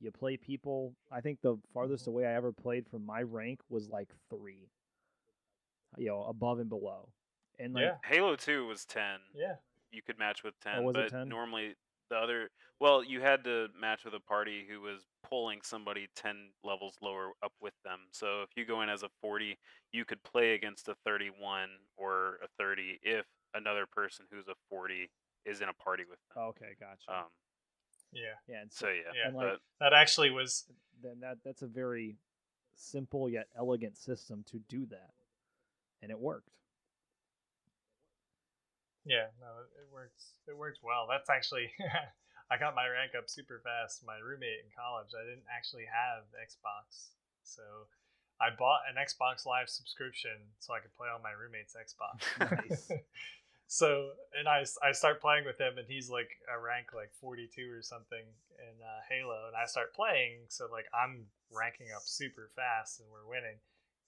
[0.00, 0.94] You play people.
[1.12, 2.08] I think the farthest Mhm.
[2.08, 4.68] away I ever played from my rank was like 3.
[5.96, 7.08] You know, above and below.
[7.58, 9.20] And like, Yeah, Halo 2 was 10.
[9.34, 9.56] yeah.
[9.90, 11.28] You could match with 10, was it but 10?
[11.28, 11.74] normally
[12.10, 12.50] the other.
[12.78, 17.32] Well, you had to match with a party who was pulling somebody ten levels lower
[17.42, 18.00] up with them.
[18.12, 19.58] So if you go in as a forty,
[19.92, 25.10] you could play against a thirty-one or a thirty if another person who's a forty
[25.44, 26.44] is in a party with them.
[26.48, 27.20] Okay, gotcha.
[27.20, 27.26] Um,
[28.12, 30.64] Yeah, yeah, and so so yeah, Yeah, and like but that actually was
[31.02, 32.16] then that that's a very
[32.74, 35.10] simple yet elegant system to do that,
[36.02, 36.50] and it worked.
[39.04, 40.32] Yeah, no, it, it works.
[40.46, 41.06] It works well.
[41.08, 41.70] That's actually,
[42.50, 44.00] I got my rank up super fast.
[44.04, 47.12] My roommate in college, I didn't actually have Xbox,
[47.44, 47.62] so
[48.40, 52.24] I bought an Xbox Live subscription so I could play on my roommate's Xbox.
[52.68, 52.88] Nice.
[53.68, 57.68] so, and I, I start playing with him, and he's like a rank like 42
[57.68, 58.24] or something
[58.56, 63.08] in uh, Halo, and I start playing, so like I'm ranking up super fast, and
[63.12, 63.60] we're winning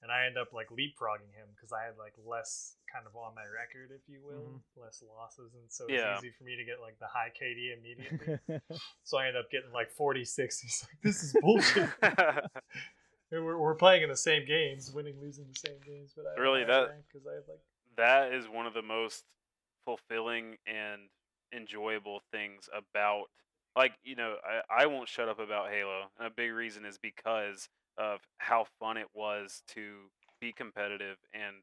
[0.03, 3.35] and I end up like leapfrogging him because I had like less kind of on
[3.35, 4.81] my record, if you will, mm-hmm.
[4.83, 6.19] less losses, and so it's Yeah.
[6.19, 8.61] easy for me to get like the high KD immediately.
[9.05, 10.61] so I end up getting like 46.
[10.61, 11.89] He's like, "This is bullshit."
[13.33, 16.41] And we're, we're playing in the same games, winning, losing the same games, but I
[16.41, 17.61] Really, that- because I have like
[17.97, 19.23] that is one of the most
[19.85, 21.03] fulfilling and
[21.53, 23.25] enjoyable things about
[23.77, 26.97] like you know I, I won't shut up about halo and a big reason is
[26.99, 27.69] because
[27.99, 30.11] of how fun it was to
[30.41, 31.57] be competitive and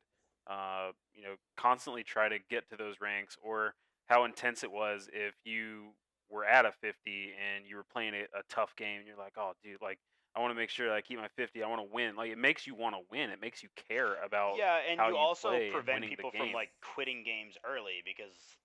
[0.48, 3.74] uh, you know constantly try to get to those ranks or
[4.06, 5.90] how intense it was if you
[6.30, 9.34] were at a 50 and you were playing a, a tough game and you're like
[9.38, 9.98] oh dude like
[10.36, 12.16] i want to make sure that i keep my 50 i want to win.
[12.16, 15.08] Like it makes you want to win it makes you care about yeah, and you
[15.08, 18.58] you also prevent people from like quitting games early because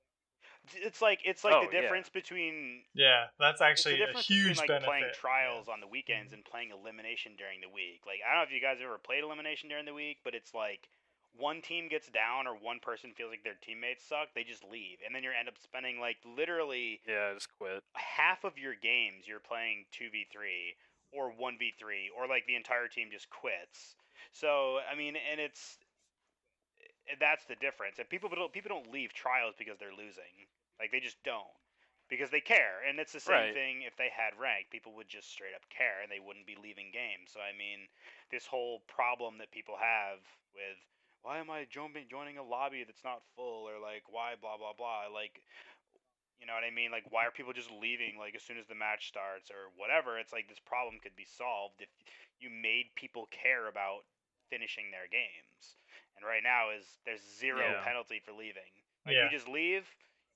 [0.77, 1.81] it's like it's like Oh, the yeah.
[1.83, 4.89] difference between yeah, that's it's actually the a huge between like benefit.
[4.89, 8.03] playing trials on the weekends and playing elimination during the week.
[8.07, 10.55] Like I don't know if you guys ever played elimination during the week, but it's
[10.55, 10.89] like
[11.37, 14.99] one team gets down or one person feels like their teammates suck, they just leave,
[15.05, 19.25] and then you end up spending like literally yeah just quit half of your games
[19.27, 20.77] you're playing 2v3
[21.13, 23.97] or 1v3 or like the entire team just quits.
[24.33, 25.79] So, I mean, and it's
[27.11, 27.99] eh, that's the difference.
[27.99, 30.49] And people don't people don't leave trials because they're losing.
[30.83, 31.55] Like they just don't.
[32.11, 32.83] Because they care.
[32.87, 33.55] And it's the same Right.
[33.55, 34.69] thing if they had rank.
[34.71, 37.33] People would just straight up care and they wouldn't be leaving games.
[37.33, 37.89] So I mean,
[38.35, 40.21] this whole problem that people have
[40.53, 40.81] with
[41.23, 44.75] why am I joining joining a lobby that's not full or like why blah blah
[44.77, 45.41] blah like
[46.41, 46.91] you know what I mean?
[46.91, 50.19] Like, why are people just leaving like as soon as the match starts or whatever?
[50.19, 51.89] It's like this problem could be solved if
[52.41, 54.05] you made people care about
[54.51, 55.79] finishing their games.
[56.17, 57.81] And right now is there's zero Yeah.
[57.81, 58.73] penalty for leaving.
[59.07, 59.23] Like Yeah.
[59.23, 59.87] you just leave,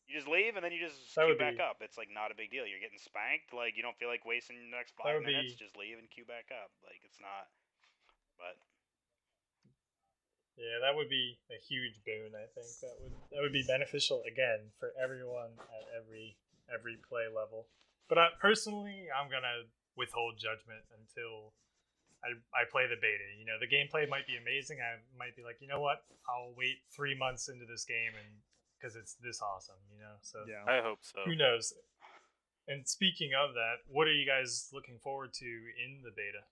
[0.06, 1.82] you just leave, and then you just That queue would back up.
[1.82, 2.62] It's like not a big deal.
[2.66, 3.50] You're getting spanked.
[3.50, 5.58] Like you don't feel like wasting the next five minutes.
[5.58, 6.70] be- Just leave and queue back up.
[6.86, 7.50] Like it's not.
[8.38, 8.54] But
[10.56, 12.32] Yeah, that would be a huge boon.
[12.32, 16.38] I think that would that would be beneficial again for everyone at every
[16.72, 17.66] every play level.
[18.08, 19.66] But I, personally, I'm gonna
[19.98, 21.52] withhold judgment until
[22.24, 23.26] I I play the beta.
[23.36, 24.78] You know, the gameplay might be amazing.
[24.80, 26.04] I might be like, you know what?
[26.30, 28.32] I'll wait three months into this game and
[28.78, 29.80] because it's this awesome.
[29.92, 30.64] You know, so yeah.
[30.66, 31.72] i hope so who knows?
[32.68, 36.42] And speaking of that, what are you guys looking forward to in the beta?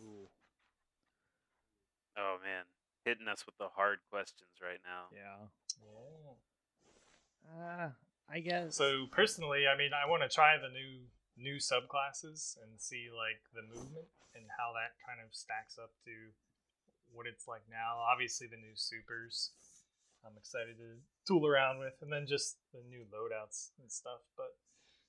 [0.00, 0.28] Ooh,
[2.16, 2.64] oh man
[3.04, 5.48] hitting us with the hard questions right now yeah.
[5.80, 6.36] Yeah.
[7.50, 7.90] Uh,
[8.30, 8.76] I guess.
[8.76, 13.42] So personally, I mean, I want to try the new new subclasses and see like
[13.50, 14.06] the movement
[14.38, 16.14] and how that kind of stacks up to
[17.10, 17.98] what it's like now.
[17.98, 19.50] Obviously, the new supers,
[20.24, 24.20] I'm excited to tool around with, and then just the new loadouts and stuff.
[24.36, 24.56] But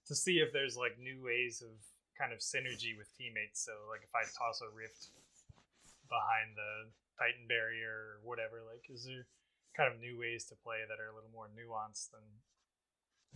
[0.08, 1.76] to see if there's like new ways of
[2.18, 3.64] kind of synergy with teammates.
[3.64, 5.10] So like if I toss a rift
[6.08, 9.28] behind the Titan barrier or whatever, like is there
[9.76, 12.26] kind of new ways to play that are a little more nuanced than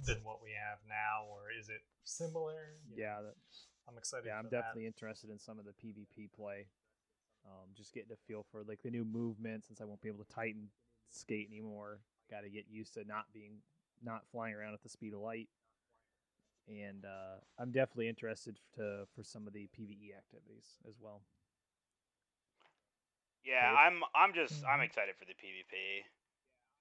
[0.04, 2.76] than what we have now, or is it similar?
[2.92, 3.36] You yeah, that,
[3.88, 4.28] I'm excited.
[4.28, 4.76] yeah, I'm for that.
[4.76, 6.68] definitely interested in some of the PvP play.
[7.46, 10.26] Um, just getting a feel for like the new movement since I won't be able
[10.26, 10.68] to Titan
[11.16, 12.00] skate anymore.
[12.30, 13.62] Got to get used to not being
[14.04, 15.50] not flying around at the speed of light.
[16.68, 21.22] And uh, I'm definitely interested to for some of the PVE activities as well.
[23.44, 23.78] Yeah, Cool.
[23.78, 24.86] I'm I'm just I'm Mhm.
[24.86, 26.04] excited for the PvP.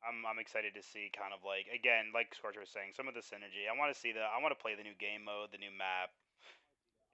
[0.07, 3.15] I'm I'm excited to see kind of like again, like Scorcher was saying, some of
[3.15, 3.69] the synergy.
[3.71, 5.73] I want to see the I want to play the new game mode, the new
[5.73, 6.11] map.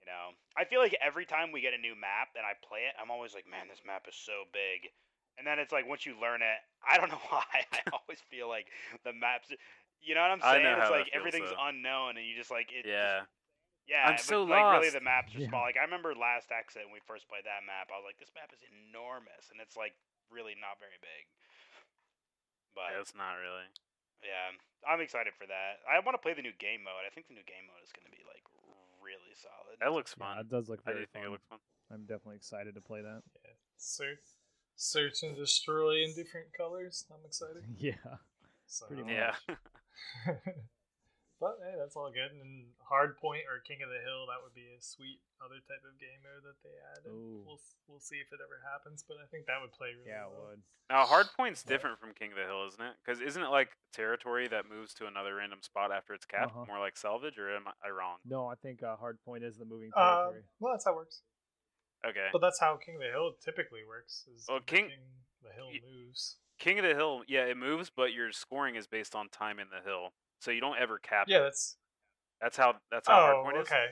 [0.01, 2.85] You know, I feel like every time we get a new map and I play
[2.89, 4.89] it, I'm always like, man, this map is so big.
[5.37, 7.45] And then it's like once you learn it, I don't know why.
[7.71, 8.67] I always feel like
[9.03, 9.49] the maps.
[10.01, 10.63] You know what I'm I saying?
[10.65, 11.67] know it's how like feels, everything's though.
[11.69, 12.83] unknown, and you just like it.
[12.83, 13.25] just- yeah
[13.89, 15.49] yeah, I'm but, so like really the maps are Yeah.
[15.49, 15.65] small.
[15.67, 18.31] Like I remember last exit when we first played that map, I was like, this
[18.37, 19.97] map is enormous, and it's like
[20.29, 21.27] really not very big.
[22.77, 23.67] But yeah, it's not really
[24.23, 24.55] Yeah,
[24.87, 25.81] I'm excited for that.
[25.89, 27.03] I want to play the new game mode.
[27.03, 28.45] I think the new game mode is going to be like
[29.03, 29.81] really solid.
[29.81, 30.45] That looks Yeah, fun.
[30.45, 31.35] it does look I very do think it fun.
[31.35, 31.59] looks fun.
[31.91, 33.21] I'm definitely excited to play that.
[33.43, 33.57] Yeah.
[33.75, 34.23] Search,
[34.81, 37.05] search and destroy in different colors.
[37.13, 37.63] I'm excited.
[37.77, 38.17] Yeah.
[38.65, 38.87] So.
[38.87, 39.11] Pretty much.
[39.13, 39.35] Yeah.
[41.41, 42.31] but hey, that's all good.
[42.33, 45.99] And Hardpoint or King of the Hill, that would be a sweet other type of
[45.99, 47.03] game mode that they add.
[47.05, 47.43] and Ooh.
[47.45, 50.25] We'll we'll see if it ever happens, but I think that would play really Yeah,
[50.25, 50.55] it well.
[50.55, 50.61] would.
[50.89, 51.75] Now, Hardpoint's Yeah.
[51.77, 52.95] different from King of the Hill, isn't it?
[53.03, 56.65] Because isn't it like territory that moves to another random spot after it's capped, Uh-huh.
[56.67, 58.17] more like salvage, or am I wrong?
[58.23, 60.43] No, I think uh, Hardpoint is the moving Uh, territory.
[60.59, 61.21] well, that's how it works.
[62.07, 62.27] Okay.
[62.33, 64.25] But that's how King of the Hill typically works.
[64.33, 64.99] Is Well, King- King
[65.43, 66.37] the Hill moves.
[66.59, 69.67] King of the Hill, yeah, it moves, but your scoring is based on time in
[69.69, 71.31] the hill, so you don't ever cap it.
[71.31, 71.53] Yeah, it.
[71.53, 71.77] that's
[72.39, 73.67] That's how that's how oh Hardpoint is.
[73.67, 73.85] okay.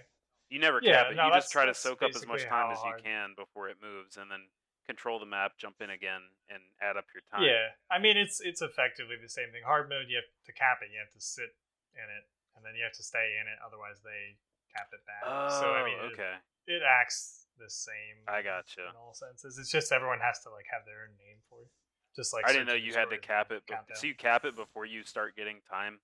[0.49, 1.15] You never Yeah, cap it.
[1.15, 3.69] no, you just try to soak up as much time as you hard- can before
[3.69, 4.49] it moves, and then
[4.87, 7.43] control the map, jump in again, and add up your time.
[7.45, 9.61] Yeah, I mean it's it's effectively the same thing.
[9.65, 10.89] Hard mode, you have to cap it.
[10.93, 11.49] You have to sit
[11.93, 13.57] in it, and then you have to stay in it.
[13.65, 14.37] Otherwise, they
[14.75, 15.21] cap it back.
[15.25, 16.33] Oh, so I mean, oh, it- okay.
[16.67, 18.23] it, acts the same.
[18.27, 18.81] I in- gotcha.
[18.89, 21.69] In all senses, it's just everyone has to like have their own name for it.
[22.15, 23.65] Just like I didn't know you had to cap it.
[23.67, 23.95] Be- countdown.
[23.97, 25.99] so you cap it before you start getting time.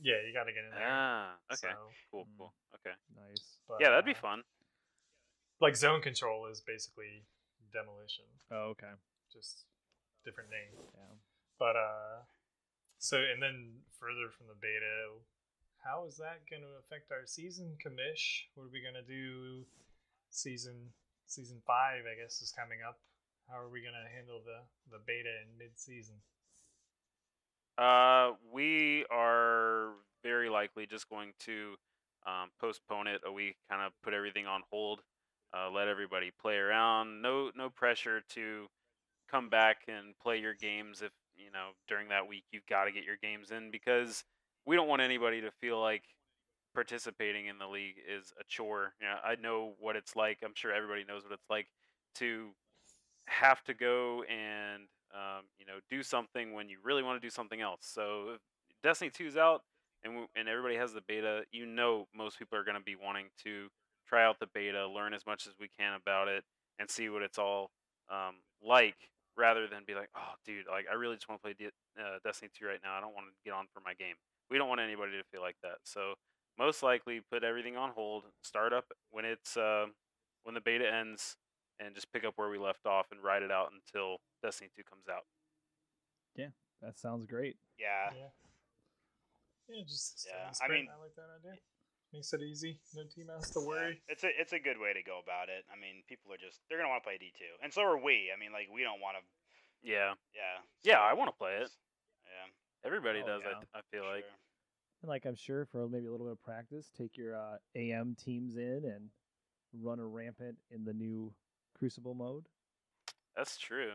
[0.00, 0.86] yeah, you got to get in there.
[0.86, 2.38] Ah, okay, So, cool, Mm.
[2.38, 2.54] cool.
[2.76, 3.58] Okay, Nice.
[3.66, 4.44] but, yeah, that'd be uh, fun.
[5.60, 7.26] Like zone control is basically
[7.72, 8.92] demolition, Oh, okay.
[9.32, 9.66] just
[10.24, 10.70] different name.
[10.94, 11.14] Yeah.
[11.58, 12.22] But uh,
[12.98, 15.18] so and then further from the beta,
[15.82, 18.46] how is that going to affect our season, commish?
[18.54, 19.66] What are we going to do?
[20.30, 20.92] Season
[21.26, 22.98] season five, I guess, is coming up.
[23.48, 24.60] How are we going to handle the
[24.90, 26.16] the beta in mid season?
[27.76, 31.74] Uh, we are very likely just going to
[32.26, 35.00] um, postpone it a week, kind of put everything on hold,
[35.54, 37.22] uh, let everybody play around.
[37.22, 38.66] No, no pressure to
[39.30, 42.92] come back and play your games if you know during that week you've got to
[42.92, 44.24] get your games in because
[44.66, 46.02] we don't want anybody to feel like
[46.74, 48.92] participating in the league is a chore.
[49.00, 50.38] You know, I know what it's like.
[50.44, 51.66] I'm sure everybody knows what it's like
[52.16, 52.48] to
[53.26, 57.30] have to go and um, you know do something when you really want to do
[57.30, 57.80] something else.
[57.82, 58.36] So
[58.82, 59.62] Destiny 2's out
[60.04, 62.96] and w- and everybody has the beta, you know most people are going to be
[62.96, 63.68] wanting to
[64.06, 66.44] try out the beta, learn as much as we can about it,
[66.78, 67.70] and see what it's all
[68.10, 68.96] um, like,
[69.36, 72.18] rather than be like, oh, dude, like I really just want to play D- uh,
[72.24, 72.96] Destiny 2 right now.
[72.96, 74.16] I don't want to get on for my game.
[74.50, 75.84] We don't want anybody to feel like that.
[75.84, 76.14] So
[76.58, 79.86] most likely put everything on hold, start up when it's uh,
[80.44, 81.36] when the beta ends,
[81.80, 84.82] and just pick up where we left off and ride it out until Destiny 2
[84.88, 85.22] comes out.
[86.34, 86.48] Yeah,
[86.82, 87.56] that sounds great.
[87.78, 88.10] Yeah.
[88.16, 88.28] yeah,
[89.68, 91.58] yeah, just Yeah, steady I mean- I like that idea.
[92.10, 92.80] Makes it easy.
[92.96, 94.00] No team has to Yeah, worry.
[94.08, 95.66] It's a it's a good way to go about it.
[95.70, 98.00] I mean, people are just they're gonna want to play D two, and so are
[98.00, 98.32] we.
[98.32, 99.22] I mean, like we don't want to.
[99.84, 100.64] Yeah, Yeah.
[100.82, 101.68] yeah, I want to play it.
[102.24, 102.48] Yeah.
[102.82, 103.42] Everybody Oh, does.
[103.44, 103.60] yeah.
[103.74, 104.24] I, I feel like.
[105.00, 105.04] Sure.
[105.04, 108.16] And like I'm sure for maybe a little bit of practice, take your uh, AM
[108.22, 109.08] teams in and
[109.82, 111.32] run a rampant in the new
[111.78, 112.44] Crucible mode.
[113.36, 113.92] That's true.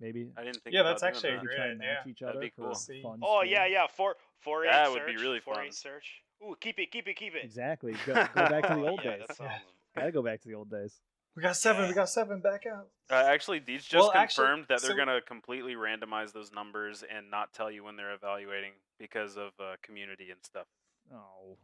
[0.00, 0.74] Maybe I didn't think.
[0.74, 1.44] Yeah, about that's actually a we that.
[1.46, 2.10] great try and match idea.
[2.12, 2.74] each That'd other be for cool.
[3.02, 3.20] fun.
[3.22, 3.72] Oh yeah, stream.
[3.72, 3.86] yeah.
[3.86, 4.94] Four four eight That search.
[4.96, 5.64] That would be really four fun.
[5.66, 6.22] eight search.
[6.42, 7.44] Ooh, keep it, keep it, keep it.
[7.44, 7.94] Exactly.
[8.04, 9.24] Go, go back to the old yeah, days.
[9.28, 9.52] That sounds.
[9.96, 11.00] Gotta go back to the old days.
[11.36, 11.82] We got seven.
[11.82, 11.88] Yeah.
[11.88, 12.40] We got seven.
[12.40, 12.88] Back out.
[13.10, 17.04] Uh, actually, Deej just Well, actually, confirmed that they're so- gonna completely randomize those numbers
[17.14, 20.66] and not tell you when they're evaluating because of uh, community and stuff.
[21.12, 21.56] Oh,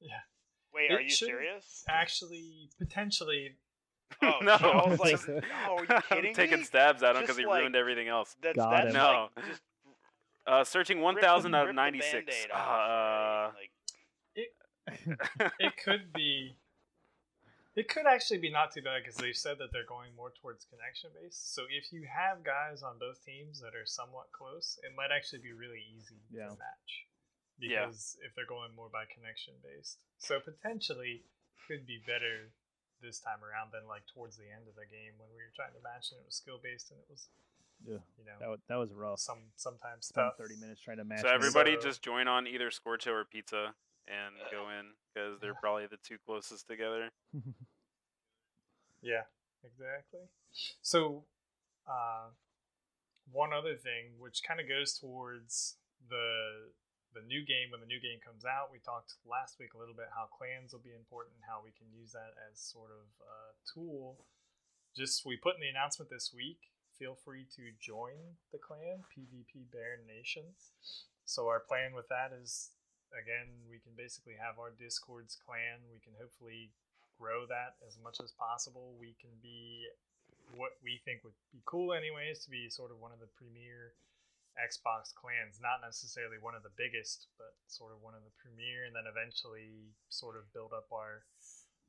[0.00, 0.20] yeah.
[0.74, 1.82] Wait, It are you serious?
[1.88, 3.56] Actually, potentially,
[4.22, 5.88] Oh no, I was like, Just- no, are you
[6.28, 6.64] I'm taking me?
[6.64, 8.36] stabs at him because he like- ruined everything else.
[8.42, 8.92] That's Got that's him.
[8.92, 9.28] No.
[9.34, 9.62] like just
[10.46, 12.12] Uh, searching 1,000 out of 96.
[12.12, 13.46] Band-Aid off, right?
[13.46, 16.54] Uh, Like, it could be.
[17.76, 20.64] It could actually be not too bad because they said that they're going more towards
[20.64, 21.52] connection based.
[21.54, 25.44] So if you have guys on both teams that are somewhat close, it might actually
[25.44, 26.48] be really easy Yeah.
[26.48, 26.90] to match.
[27.60, 27.84] Yeah.
[27.84, 31.28] Because if they're going more by connection based, so potentially
[31.68, 32.48] could be better
[33.04, 35.76] this time around than like towards the end of the game when we were trying
[35.76, 37.28] to match and it was skill based and it was
[37.84, 38.00] yeah.
[38.16, 39.20] you know That was, that was rough.
[39.20, 40.38] some sometimes Spent tough.
[40.40, 41.20] 30 minutes trying to match.
[41.20, 43.74] so everybody So- just join on either Scorcho or Pizza
[44.08, 47.10] and go in because they're probably the two closest together.
[49.02, 49.28] Yeah,
[49.62, 50.26] exactly.
[50.82, 51.24] So,
[51.86, 52.34] uh,
[53.30, 55.76] one other thing, which kind of goes towards
[56.08, 56.72] the
[57.14, 59.96] the new game when the new game comes out, we talked last week a little
[59.96, 63.56] bit how clans will be important, how we can use that as sort of a
[63.64, 64.20] tool.
[64.92, 66.68] Just we put in the announcement this week.
[66.98, 70.44] Feel free to join the clan PvP Bear Nation.
[71.24, 72.75] So our plan with that is
[73.14, 75.84] again we can basically have our Discord's clan.
[75.92, 76.72] We can hopefully
[77.18, 78.96] grow that as much as possible.
[78.98, 79.86] We can be
[80.54, 83.96] what we think would be cool, anyways, to be sort of one of the premier
[84.56, 88.88] Xbox clans, not necessarily one of the biggest, but sort of one of the premier,
[88.88, 91.26] and then eventually sort of build up our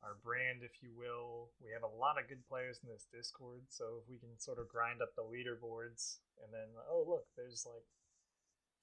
[0.05, 1.49] our brand, if you will.
[1.57, 4.59] We have a lot of good players in this Discord, so if we can sort
[4.59, 7.87] of grind up the leaderboards, and then oh look, there's like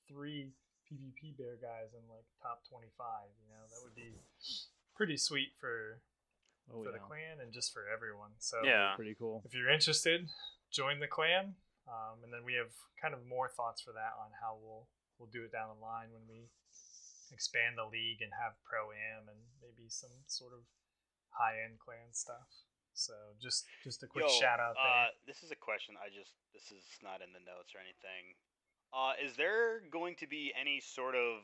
[0.09, 0.57] three
[0.89, 4.15] PvP bear guys in like top twenty five, you know, that would be
[4.95, 6.01] pretty sweet for
[6.73, 8.33] Oh for yeah, the clan and just for everyone.
[8.39, 8.97] So Yeah.
[8.97, 9.43] pretty cool.
[9.45, 10.29] if you're interested,
[10.73, 11.57] join the clan.
[11.85, 15.29] Um, and then we have kind of more thoughts for that on how we'll we'll
[15.29, 16.49] do it down the line when we
[17.33, 20.65] expand the league and have pro am and maybe some sort of
[21.37, 22.49] high end clan stuff.
[22.95, 23.13] So
[23.43, 24.89] just just a quick Yo, shout out there.
[24.89, 25.97] Uh, this is a question.
[26.01, 28.39] I just this is not in the notes or anything.
[28.95, 31.43] Uh, is there going to be any sort of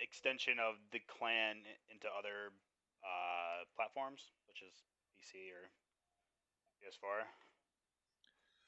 [0.00, 2.56] extension of the clan into other
[3.04, 4.72] uh, platforms, such as
[5.20, 5.68] PC or
[6.80, 7.28] PS4?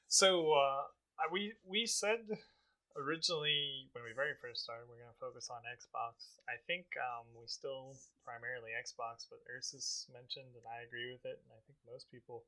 [0.05, 0.85] So uh,
[1.33, 2.21] we we said
[2.93, 6.37] originally when we very first started we're going to focus on Xbox.
[6.45, 11.41] I think um, we still primarily Xbox, but Ursus mentioned and I agree with it,
[11.41, 12.45] and I think most people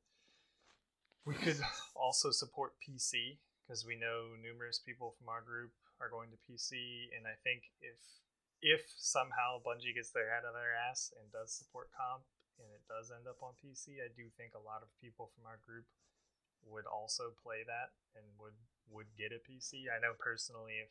[1.26, 1.58] we could
[1.98, 7.12] also support PC because we know numerous people from our group are going to PC,
[7.12, 8.00] and I think if
[8.64, 12.26] if somehow Bungie gets their head out of their ass and does support comp
[12.58, 15.46] and it does end up on PC, I do think a lot of people from
[15.46, 15.86] our group
[16.66, 18.56] would also play that and would
[18.88, 19.92] would get a PC.
[19.92, 20.90] I know personally if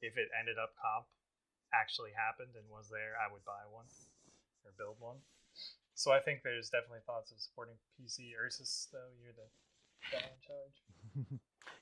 [0.00, 1.10] if it ended up comp
[1.74, 3.90] actually happened and was there, I would buy one
[4.62, 5.18] or build one.
[5.98, 8.38] So I think there's definitely thoughts of supporting PC.
[8.38, 9.50] Ursus though, you're the
[10.08, 10.78] guy in charge.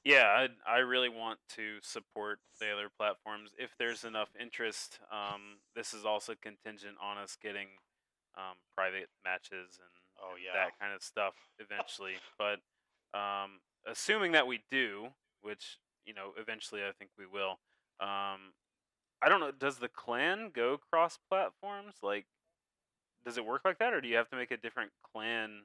[0.05, 4.99] Yeah, I I really want to support the other platforms if there's enough interest.
[5.13, 7.69] Um, this is also contingent on us getting
[8.37, 10.53] um, private matches and Oh, and yeah.
[10.55, 12.15] that kind of stuff eventually.
[12.39, 12.61] But
[13.19, 15.09] um, assuming that we do,
[15.41, 17.59] which you know eventually I think we will.
[18.01, 18.55] Um,
[19.23, 19.53] I don't know.
[19.53, 21.97] Does the clan go cross platforms?
[22.03, 22.27] Like,
[23.25, 25.63] does it work like that, or do you have to make a different clan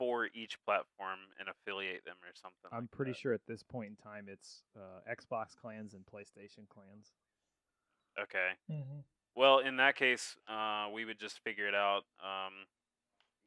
[0.00, 2.72] for each platform and affiliate them or something?
[2.72, 3.18] I'm like pretty that?
[3.18, 7.12] sure at this point in time it's uh, Xbox clans and PlayStation clans.
[8.18, 8.56] Okay.
[8.72, 9.00] Mm-hmm.
[9.36, 12.04] Well, in that case, uh, we would just figure it out.
[12.18, 12.64] Um,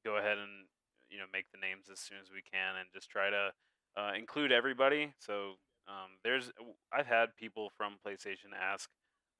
[0.05, 0.69] go ahead and
[1.09, 3.49] you know make the names as soon as we can, and just try to
[3.97, 5.11] uh, include everybody.
[5.17, 6.51] So um, there's
[6.93, 8.89] I've had people from PlayStation ask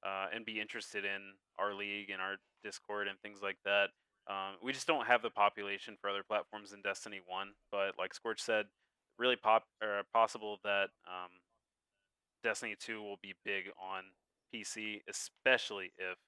[0.04, 3.90] uh, and be interested in our league and our Discord and things like that.
[4.26, 8.14] Um, we just don't have the population for other platforms in Destiny One, but like
[8.14, 8.66] Scorch said,
[9.18, 11.30] really pop or possible that um,
[12.42, 14.04] Destiny Two will be big on
[14.52, 16.18] PC, especially if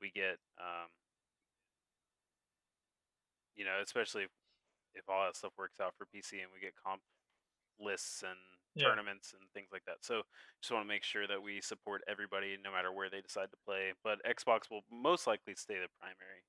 [0.00, 0.88] we get, um,
[3.56, 4.30] you know, especially if,
[4.94, 7.02] if all that stuff works out for PC and we get comp
[7.80, 8.38] lists and
[8.74, 8.94] Yeah.
[8.94, 9.98] tournaments and things like that.
[10.04, 10.22] So
[10.62, 13.58] just want to make sure that we support everybody no matter where they decide to
[13.66, 13.92] play.
[14.04, 16.44] But Xbox will most likely stay the primary.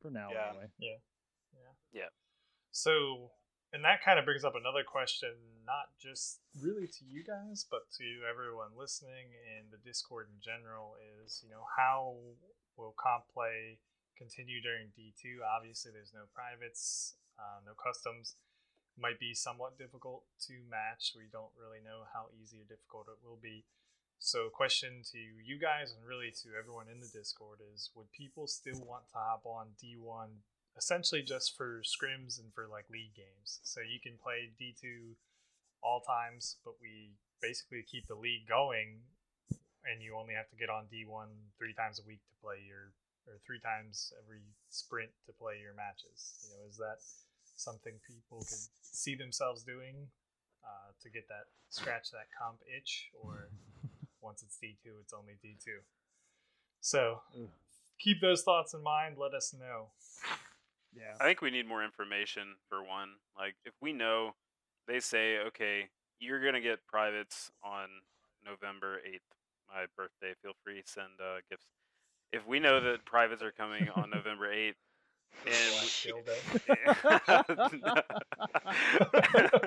[0.00, 0.48] For now, Yeah.
[0.50, 0.70] anyway.
[0.78, 0.98] Yeah.
[1.92, 2.08] Yeah.
[2.70, 3.32] So,
[3.72, 5.34] and that kind of brings up another question,
[5.66, 10.96] not just really to you guys, but to everyone listening in the Discord in general
[11.20, 12.16] is, you know, how
[12.76, 13.78] will comp play
[14.16, 15.42] continue during D2?
[15.42, 18.36] Obviously, there's no privates, uh, no customs.
[18.96, 21.14] Might be somewhat difficult to match.
[21.16, 23.64] We don't really know how easy or difficult it will be.
[24.20, 28.46] So, question to you guys and really to everyone in the Discord is: Would people
[28.46, 30.28] still want to hop on D1
[30.76, 33.60] essentially just for scrims and for like league games?
[33.64, 35.16] So you can play D2
[35.82, 39.00] all times, but we basically keep the league going,
[39.88, 42.92] and you only have to get on D1 three times a week to play your,
[43.24, 46.44] or three times every sprint to play your matches.
[46.44, 47.00] You know, is that
[47.56, 50.12] something people could see themselves doing
[50.60, 53.48] uh, to get that scratch that comp itch, or
[54.22, 55.80] once it's D2, it's only D2.
[56.80, 57.48] So Ugh.
[57.98, 59.16] keep those thoughts in mind.
[59.18, 59.88] Let us know.
[60.94, 61.14] Yeah.
[61.20, 63.10] I think we need more information for one.
[63.38, 64.34] Like if we know
[64.88, 67.88] they say, okay, you're gonna get privates on
[68.44, 69.22] November eighth,
[69.68, 70.34] my birthday.
[70.42, 71.66] Feel free to send uh, gifts.
[72.32, 74.76] If we know that privates are coming on November eighth,
[75.44, 76.34] Black and dildo.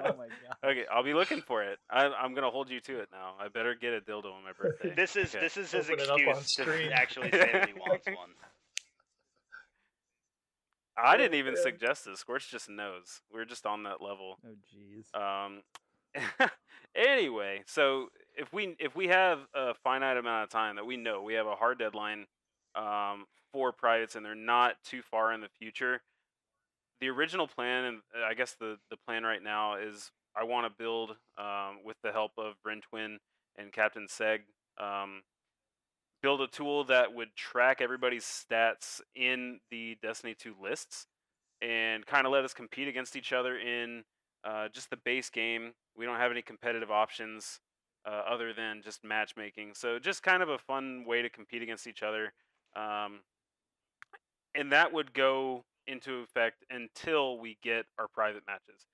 [0.03, 0.22] oh my god.
[0.74, 1.80] Okay, I'll be looking for it.
[1.89, 3.34] I, I'm gonna hold you to it now.
[3.39, 4.93] I better get a dildo on my birthday.
[4.95, 5.45] This is Okay.
[5.45, 8.30] this is his Open it up on excuse to actually say that he wants one.
[10.97, 11.61] I didn't even Yeah.
[11.61, 12.19] suggest this.
[12.19, 13.21] Scorch just knows.
[13.32, 14.38] We're just on that level.
[14.45, 15.13] Oh jeez.
[15.19, 15.61] Um.
[16.95, 21.24] anyway, so if we if we have a finite amount of time that we know
[21.24, 22.28] we have a hard deadline
[22.76, 26.01] um, for privates and they're not too far in the future,
[27.01, 30.65] the original plan and uh, I guess the the plan right now is I want
[30.65, 33.17] to build um, with the help of Brentwin
[33.57, 34.39] and Captain Seg.
[34.79, 35.21] Um,
[36.21, 41.07] build a tool that would track everybody's stats in the Destiny 2 lists
[41.61, 44.03] and kind of let us compete against each other in
[44.43, 45.73] uh, just the base game.
[45.95, 47.59] We don't have any competitive options
[48.05, 49.73] uh, other than just matchmaking.
[49.75, 52.34] So just kind of a fun way to compete against each other.
[52.75, 53.19] Um,
[54.55, 58.86] and that would go into effect until we get our private matches.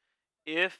[0.45, 0.77] If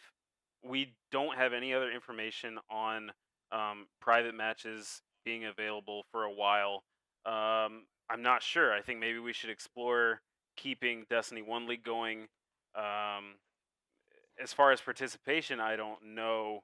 [0.64, 3.12] we don't have any other information on
[3.52, 6.84] um, private matches being available for a while,
[7.26, 8.74] um, I'm not sure.
[8.74, 10.22] I think maybe we should explore
[10.58, 12.28] keeping Destiny 1 League going.
[12.76, 13.36] Um,
[14.42, 16.64] as far as participation, I don't know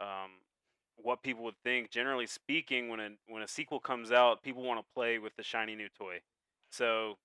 [0.00, 0.30] um,
[0.96, 1.90] what people would think.
[1.90, 5.42] Generally speaking, when a when a sequel comes out, people want to play with the
[5.42, 6.20] shiny new toy.
[6.70, 7.18] So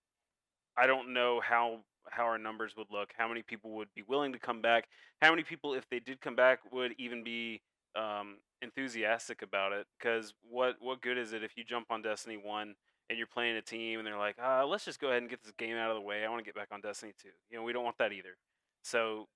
[0.77, 1.79] I don't know how
[2.09, 4.87] how our numbers would look, how many people would be willing to come back,
[5.21, 7.61] how many people, if they did come back, would even be
[7.95, 9.87] um, enthusiastic about it.
[9.97, 12.75] Because what what good is it if you jump on Destiny One
[13.09, 15.43] and you're playing a team and they're like, uh, let's just go ahead and get
[15.43, 16.25] this game out of the way.
[16.25, 17.29] I want to get back on Destiny Two.
[17.49, 18.37] You know, we don't want that either.
[18.83, 19.27] So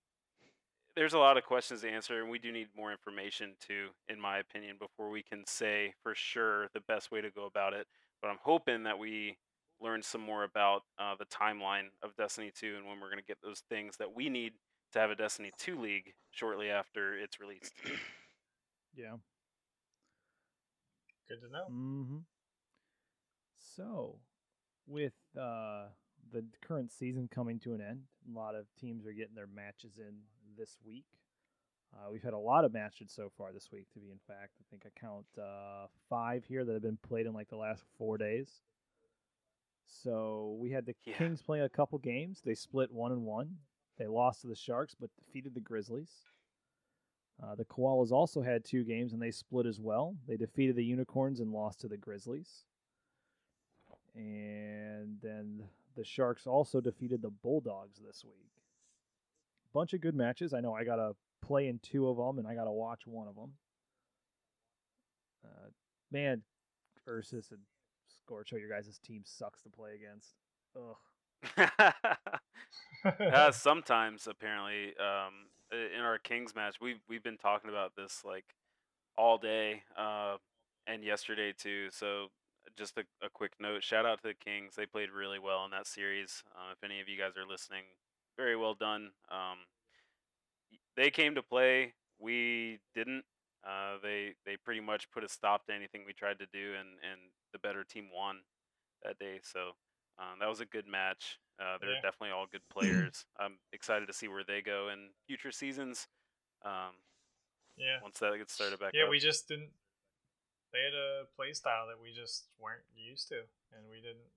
[0.96, 4.20] there's a lot of questions to answer, and we do need more information too, in
[4.20, 7.88] my opinion, before we can say for sure the best way to go about it.
[8.22, 9.38] But I'm hoping that we
[9.82, 13.26] learn some more about uh, the timeline of Destiny 2 and when we're going to
[13.26, 14.54] get those things that we need
[14.94, 17.74] to have a Destiny 2 league shortly after it's released.
[18.96, 19.18] Yeah.
[21.30, 21.68] Good to know.
[21.72, 22.18] Mm-hmm.
[23.76, 24.16] So,
[24.88, 25.86] with uh,
[26.32, 30.00] the current season coming to an end, a lot of teams are getting their matches
[30.00, 30.16] in
[30.58, 31.06] this week.
[31.94, 34.54] Uh, we've had a lot of matches so far this week, to be in fact.
[34.60, 37.84] I think I count uh, five here that have been played in like the last
[37.98, 38.50] four days.
[39.90, 41.18] So we had the Yeah.
[41.18, 42.42] Kings playing a couple games.
[42.42, 43.58] They split one and one.
[43.98, 46.26] They lost to the Sharks, but defeated the Grizzlies.
[47.42, 50.16] Uh, the Koalas also had two games and they split as well.
[50.28, 52.66] They defeated the Unicorns and lost to the Grizzlies.
[54.16, 55.64] And then
[55.96, 58.52] the Sharks also defeated the Bulldogs this week.
[59.74, 60.54] Bunch of good matches.
[60.54, 63.06] I know I got to play in two of them and I got to watch
[63.06, 63.54] one of them.
[65.46, 65.70] Uh,
[66.12, 66.42] man,
[67.08, 67.60] Ursus and
[68.30, 70.36] Scorcho, your guys' team sucks to play against.
[70.76, 70.96] Ugh.
[73.34, 78.46] uh, sometimes, apparently, um, in our Kings match, we've we've been talking about this like
[79.18, 80.38] all day uh,
[80.88, 81.88] and yesterday too.
[81.92, 82.28] So
[82.78, 84.76] just a, a quick note: shout out to the Kings.
[84.76, 86.44] They played really well in that series.
[86.56, 87.84] Uh, if any of you guys are listening,
[88.38, 89.12] very well done.
[89.32, 89.60] Um,
[90.98, 91.94] they came to play.
[92.20, 93.24] We didn't.
[93.64, 96.90] Uh, they they pretty much put a stop to anything we tried to do, and
[97.10, 97.22] and
[97.54, 98.38] the better team won
[99.04, 99.40] that day.
[99.44, 99.72] So
[100.18, 101.40] um, that was a good match.
[101.60, 102.02] Uh, they're Yeah.
[102.02, 103.26] definitely all good players.
[103.40, 106.08] I'm excited to see where they go in future seasons.
[106.64, 106.96] Um,
[107.78, 108.00] yeah.
[108.04, 109.10] once that gets started back Yeah, up.
[109.10, 109.72] we just didn't.
[110.72, 113.42] They had a play style that we just weren't used to,
[113.74, 114.28] and we didn't.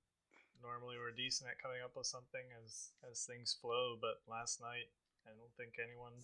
[0.62, 4.88] Normally, we're decent at coming up with something as as things flow, but last night,
[5.26, 6.14] I don't think anyone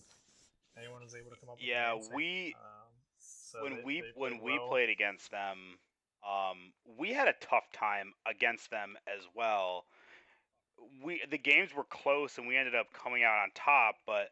[0.79, 1.57] anyone was able to come up.
[1.59, 5.77] with Yeah, we Um, so when they- we they when played we played against them,
[6.27, 9.85] um, we had a tough time against them as well.
[11.03, 14.29] We the games were close and we ended up coming out on top, but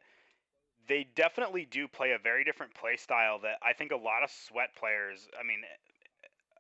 [0.87, 4.31] they definitely do play a very different play style that I think a lot of
[4.31, 5.27] sweat players.
[5.39, 5.61] I mean,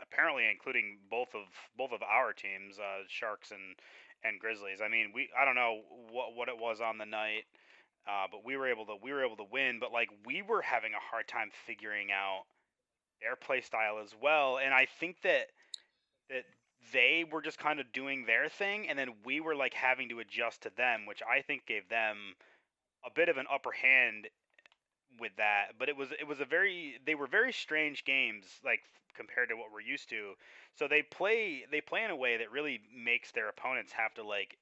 [0.01, 1.47] apparently including both of
[1.77, 3.75] both of our teams, uh, Sharks and
[4.23, 4.79] and Grizzlies.
[4.83, 7.43] I mean, we I don't know what what it was on the night.
[8.07, 9.79] Uh, but we were able to we were able to win.
[9.79, 12.43] But like we were having a hard time figuring out
[13.21, 14.57] their play style as well.
[14.57, 15.47] And I think that
[16.29, 16.43] that
[16.93, 20.19] they were just kind of doing their thing, and then we were like having to
[20.19, 22.35] adjust to them, which I think gave them
[23.05, 24.27] a bit of an upper hand
[25.19, 25.73] with that.
[25.79, 28.81] But it was it was a very they were very strange games like
[29.15, 30.33] compared to what we're used to.
[30.75, 34.23] So they play they play in a way that really makes their opponents have to
[34.23, 34.57] like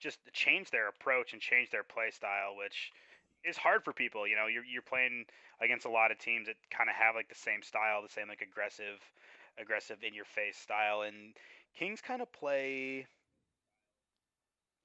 [0.00, 2.92] just change their approach and change their play style, which
[3.44, 4.26] is hard for people.
[4.26, 5.24] You know, you're you're playing
[5.60, 8.28] against a lot of teams that kind of have like the same style, the same
[8.28, 8.98] like aggressive,
[9.58, 11.34] aggressive in your face style, and
[11.76, 13.06] Kings kind of play.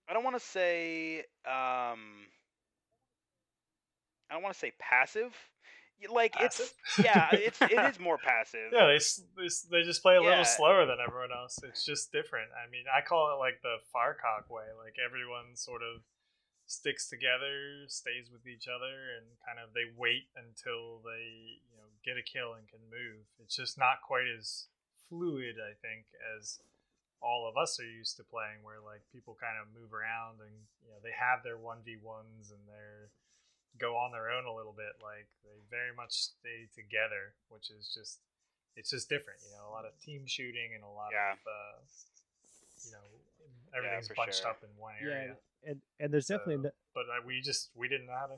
[0.10, 1.20] I don't want to say.
[1.46, 2.26] Um,
[4.30, 5.34] I don't want to say passive.
[6.10, 6.68] Like Passive?
[6.68, 8.72] it's yeah, it's it is more passive.
[8.72, 9.00] Yeah, they,
[9.72, 10.30] they just play a Yeah.
[10.30, 11.58] little slower than everyone else.
[11.64, 12.50] It's just different.
[12.54, 14.66] I mean, I call it like the Farcock way.
[14.78, 16.02] Like everyone sort of
[16.68, 21.88] sticks together, stays with each other, and kind of they wait until they you know
[22.06, 23.24] get a kill and can move.
[23.42, 24.68] It's just not quite as
[25.10, 26.06] fluid, I think,
[26.38, 26.60] as
[27.24, 30.54] all of us are used to playing, where like people kind of move around and
[30.86, 33.10] you know they have their one v ones and their
[33.80, 35.00] go on their own a little bit.
[35.02, 38.20] Like they very much stay together, which is just
[38.76, 39.40] it's just different.
[39.42, 41.34] You know, a lot of team shooting and a lot Yeah.
[41.34, 41.80] of uh,
[42.86, 44.50] you know everything's for bunched sure.
[44.52, 45.36] up in one area.
[45.64, 48.28] Yeah, and and there's definitely So- no, But uh, we just we didn't know how
[48.28, 48.38] to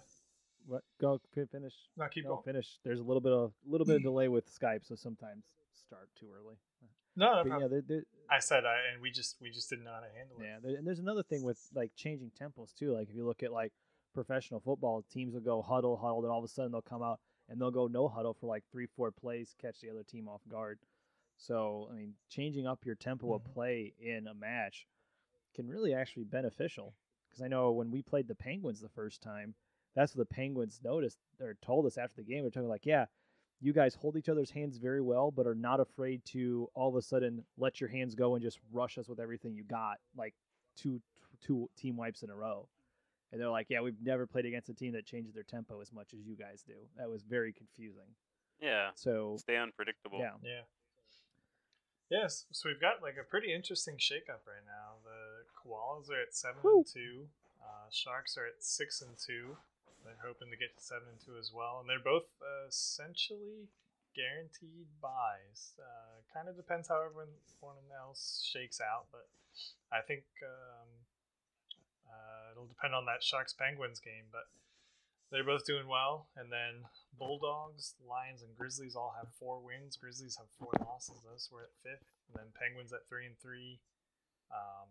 [0.68, 1.74] what go finish.
[1.98, 2.44] not keep No, going.
[2.44, 2.80] finish.
[2.84, 6.10] There's a little bit of a little bit of delay with Skype, so sometimes start
[6.20, 6.56] too early.
[7.16, 7.62] No, no, But problem.
[7.62, 10.12] yeah, there, there, I said I and we just we just didn't know how to
[10.16, 10.44] handle it.
[10.72, 12.94] Yeah, and there's another thing with like changing tempos too.
[12.96, 13.74] Like if you look at like
[14.14, 17.20] professional football, teams will go huddle, huddle, then all of a sudden they'll come out
[17.48, 20.42] and they'll go no huddle for like three, four plays, catch the other team off
[20.50, 20.80] guard.
[21.40, 23.54] So I mean, changing up your tempo of mm-hmm.
[23.54, 24.86] play in a match
[25.56, 26.94] can really actually be beneficial.
[27.30, 29.56] Because I know when we played the Penguins the first time,
[29.96, 32.42] that's what the Penguins noticed or told us after the game.
[32.42, 33.06] They're talking like, yeah,
[33.62, 36.96] you guys hold each other's hands very well, but are not afraid to all of
[36.96, 40.34] a sudden let your hands go and just rush us with everything you got, like
[40.76, 41.02] two
[41.42, 42.68] two team wipes in a row.
[43.32, 45.94] And they're like, yeah, we've never played against a team that changes their tempo as
[45.94, 46.74] much as you guys do.
[46.98, 48.16] That was very confusing.
[48.60, 50.20] Yeah, So stay unpredictable.
[50.20, 50.62] yeah, Yeah.
[52.10, 54.98] Yes, so we've got like a pretty interesting shakeup right now.
[55.06, 56.82] The koalas are at seven Woo.
[56.82, 57.30] and two.
[57.62, 59.56] Uh, sharks are at six and two.
[60.04, 63.70] They're hoping to get to seven and two as well, and they're both uh, essentially
[64.16, 65.78] guaranteed buys.
[65.78, 67.30] Uh, kind of depends how everyone
[67.94, 69.30] else shakes out, but
[69.94, 70.90] I think um,
[72.10, 74.34] uh, it'll depend on that Sharks Penguins game.
[74.34, 74.50] But
[75.30, 79.98] they're both doing well, and then Bulldogs, Lions, and Grizzlies all have four wins.
[79.98, 81.26] Grizzlies have four losses.
[81.34, 83.80] Us we're at fifth, and then Penguins at three and three.
[84.52, 84.90] Um,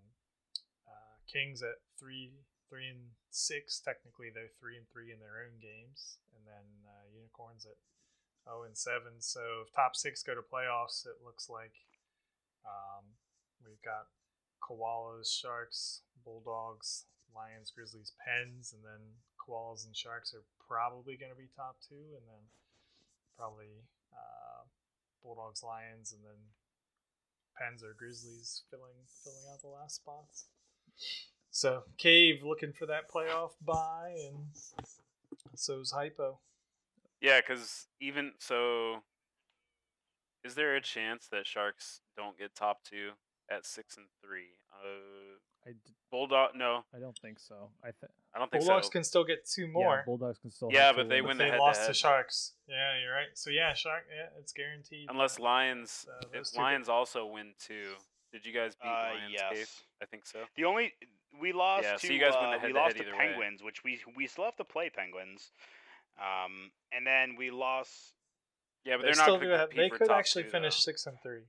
[0.86, 2.32] uh, Kings at three,
[2.68, 3.80] three and six.
[3.80, 7.78] Technically, they're three and three in their own games, and then uh, Unicorns at
[8.44, 9.20] zero and seven.
[9.20, 11.74] So if top six go to playoffs, it looks like
[12.64, 13.16] um,
[13.64, 14.08] we've got
[14.60, 17.04] Koalas, Sharks, Bulldogs,
[17.34, 21.94] Lions, Grizzlies, Pens, and then Koalas and Sharks are probably going to be top two,
[21.94, 22.44] and then
[23.36, 24.66] probably uh,
[25.22, 26.38] Bulldogs, Lions, and then
[27.56, 28.94] Pens or Grizzlies filling
[29.24, 30.46] filling out the last spots.
[31.50, 34.46] So Cave looking for that playoff bye, and
[35.54, 36.38] so's Hypo.
[37.20, 39.02] Yeah, because even so,
[40.44, 43.10] is there a chance that Sharks don't get top two
[43.50, 44.58] at six and three?
[44.72, 45.37] Uh,
[45.68, 47.68] I, d- Bulldog, no, I don't think so.
[47.82, 48.90] I think I don't think Bulldogs so.
[48.90, 49.82] can still get two more.
[49.82, 50.02] yeah, more.
[50.06, 50.70] Bulldogs can still.
[50.72, 51.38] Yeah, have but two they wins.
[51.38, 51.96] win the they lost to head-to-head.
[51.96, 52.52] Sharks.
[52.68, 53.28] Yeah, you're right.
[53.34, 54.04] So yeah, Shark.
[54.08, 55.08] Yeah, it's guaranteed.
[55.10, 57.92] Unless Lions, Uh, if those two Lions also win two.
[58.32, 59.32] Did you guys beat Uh, Lions?
[59.32, 59.52] yes.
[59.52, 59.70] Cave?
[60.02, 60.38] I think so.
[60.56, 60.92] The only
[61.40, 63.12] we lost Yeah, to so you guys win uh, the we head-to-head lost to either
[63.12, 63.18] way.
[63.28, 65.50] Penguins, which we we still have to play Penguins.
[66.18, 68.14] Um, and then we lost.
[68.84, 69.68] Yeah, but they are still not do going to have.
[69.70, 70.90] compete They could actually two, finish though.
[70.92, 71.42] six and three.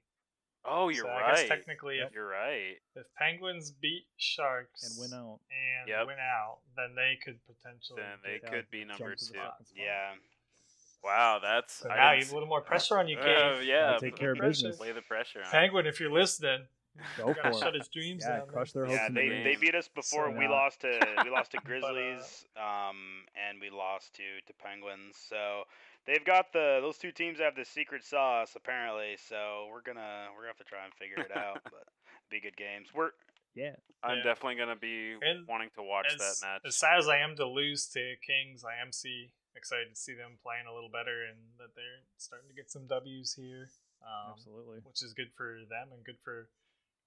[0.65, 1.23] Oh, you're so right.
[1.23, 2.77] I guess technically, if, You're right.
[2.95, 5.39] if Penguins beat Sharks and win out.
[5.49, 6.07] and Yep.
[6.07, 8.01] win out, then they could potentially.
[8.01, 9.25] Then they get- Yeah, could be number two.
[9.25, 9.51] second.
[9.75, 10.15] Yeah,
[11.01, 13.17] Wow, that's So I now didn't you have s- a little more pressure on you,
[13.17, 13.63] Uh, Cave.
[13.63, 14.79] yeah, take care of pressure- business.
[14.81, 15.49] Lay the pressure on.
[15.49, 16.67] Penguin, if you're listening,
[17.17, 17.79] Go you gotta for shut it.
[17.79, 18.47] his dreams Yeah, down.
[18.49, 19.07] crush their hopes yeah.
[19.07, 19.43] They dreams.
[19.45, 20.51] they beat us before So we not.
[20.51, 22.45] lost to we lost to But, uh, Grizzlies.
[22.57, 25.15] um, and we lost to to Penguins.
[25.15, 25.63] So
[26.05, 29.17] they've got the those two teams have the secret sauce apparently.
[29.27, 31.61] So we're gonna we're gonna have to try and figure it out.
[31.63, 31.85] But
[32.29, 32.89] be good games.
[32.93, 33.11] We're
[33.55, 34.23] Yeah, I'm Yeah.
[34.23, 36.61] definitely gonna be And wanting to watch as, that match.
[36.65, 40.13] As sad as I am to lose to Kings, I am see excited to see
[40.13, 43.69] them playing a little better and that they're starting to get some W's here.
[44.01, 44.79] Um, absolutely.
[44.85, 46.47] which is good for them and good for,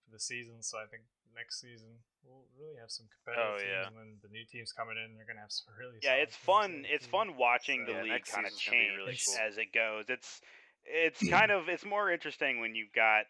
[0.05, 0.61] for the season.
[0.61, 3.87] So I think next season we'll really have some competitive Oh, teams, yeah.
[3.89, 5.99] and then the new teams coming in, they're gonna have some really.
[6.03, 6.85] yeah, it's fun.
[6.87, 9.37] It's fun watching the Yeah, league kind of season's gonna be change really cool.
[9.47, 10.07] as it goes.
[10.09, 10.41] It's
[10.85, 13.25] it's kind of it's more interesting when you've got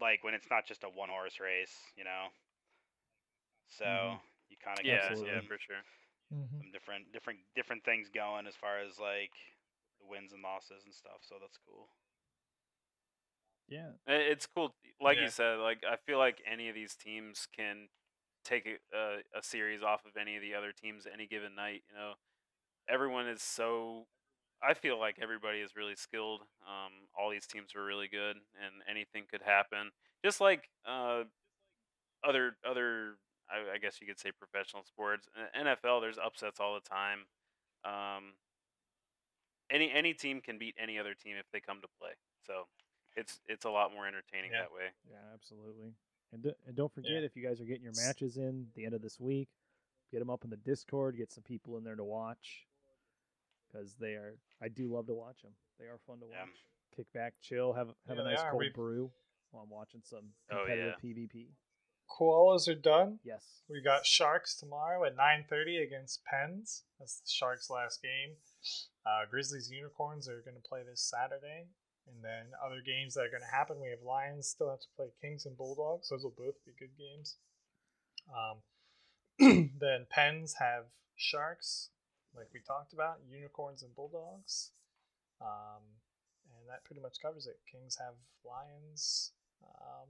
[0.00, 2.28] like when it's not just a one horse race, you know.
[3.66, 4.20] So Mhm.
[4.48, 5.34] you kind of yeah, get Absolutely.
[5.34, 5.82] yeah, for sure.
[6.32, 6.62] Mhm.
[6.62, 9.32] some different different different things going as far as like
[10.00, 11.22] the wins and losses and stuff.
[11.22, 11.88] So that's cool.
[13.72, 14.74] Yeah, It's cool.
[15.00, 15.24] Like Yeah.
[15.24, 17.88] you said, like I feel like any of these teams can
[18.44, 21.82] take a, a, a series off of any of the other teams any given night.
[21.88, 22.12] You know,
[22.88, 24.06] everyone is so.
[24.62, 26.42] I feel like everybody is really skilled.
[26.66, 29.90] Um, all these teams are really good, and anything could happen.
[30.24, 31.24] Just like uh,
[32.24, 33.16] other other,
[33.50, 35.28] I, I guess you could say professional sports.
[35.36, 37.26] Uh, NFL, there's upsets all the time.
[37.84, 38.34] Um,
[39.70, 42.12] any any team can beat any other team if they come to play.
[42.46, 42.66] So
[43.16, 44.62] it's it's a lot more entertaining Yeah.
[44.62, 44.88] that way.
[45.10, 45.94] yeah, absolutely.
[46.32, 48.94] And, do, and don't forget if you guys are getting your matches in the end
[48.94, 49.48] of this week,
[50.10, 51.16] get them up in the Discord.
[51.18, 52.66] Get some people in there to watch
[53.70, 54.34] because they are.
[54.62, 55.52] I do love to watch them.
[55.78, 56.36] They are fun to watch.
[56.38, 56.96] Yeah.
[56.96, 59.10] Kick back, chill, have have Yeah, a nice cold We've- brew
[59.50, 61.48] while I'm watching some Oh, competitive PvP.
[62.08, 63.18] koalas are done.
[63.24, 63.62] Yes.
[63.68, 66.84] We got Sharks tomorrow at 9:30 against Pens.
[66.98, 68.36] That's the Sharks' last game.
[69.04, 71.68] Uh, Grizzlies Unicorns are going to play this Saturday,
[72.06, 73.80] and then other games that are going to happen.
[73.80, 76.08] We have Lions still have to play Kings and Bulldogs.
[76.08, 77.36] Those will both be good games.
[78.30, 78.62] Um,
[79.80, 80.84] then Pens have
[81.16, 81.90] Sharks,
[82.34, 84.70] like we talked about, Unicorns and Bulldogs,
[85.40, 85.82] um,
[86.50, 87.60] and that pretty much covers it.
[87.70, 88.14] Kings have
[88.44, 89.32] Lions,
[89.64, 90.08] um,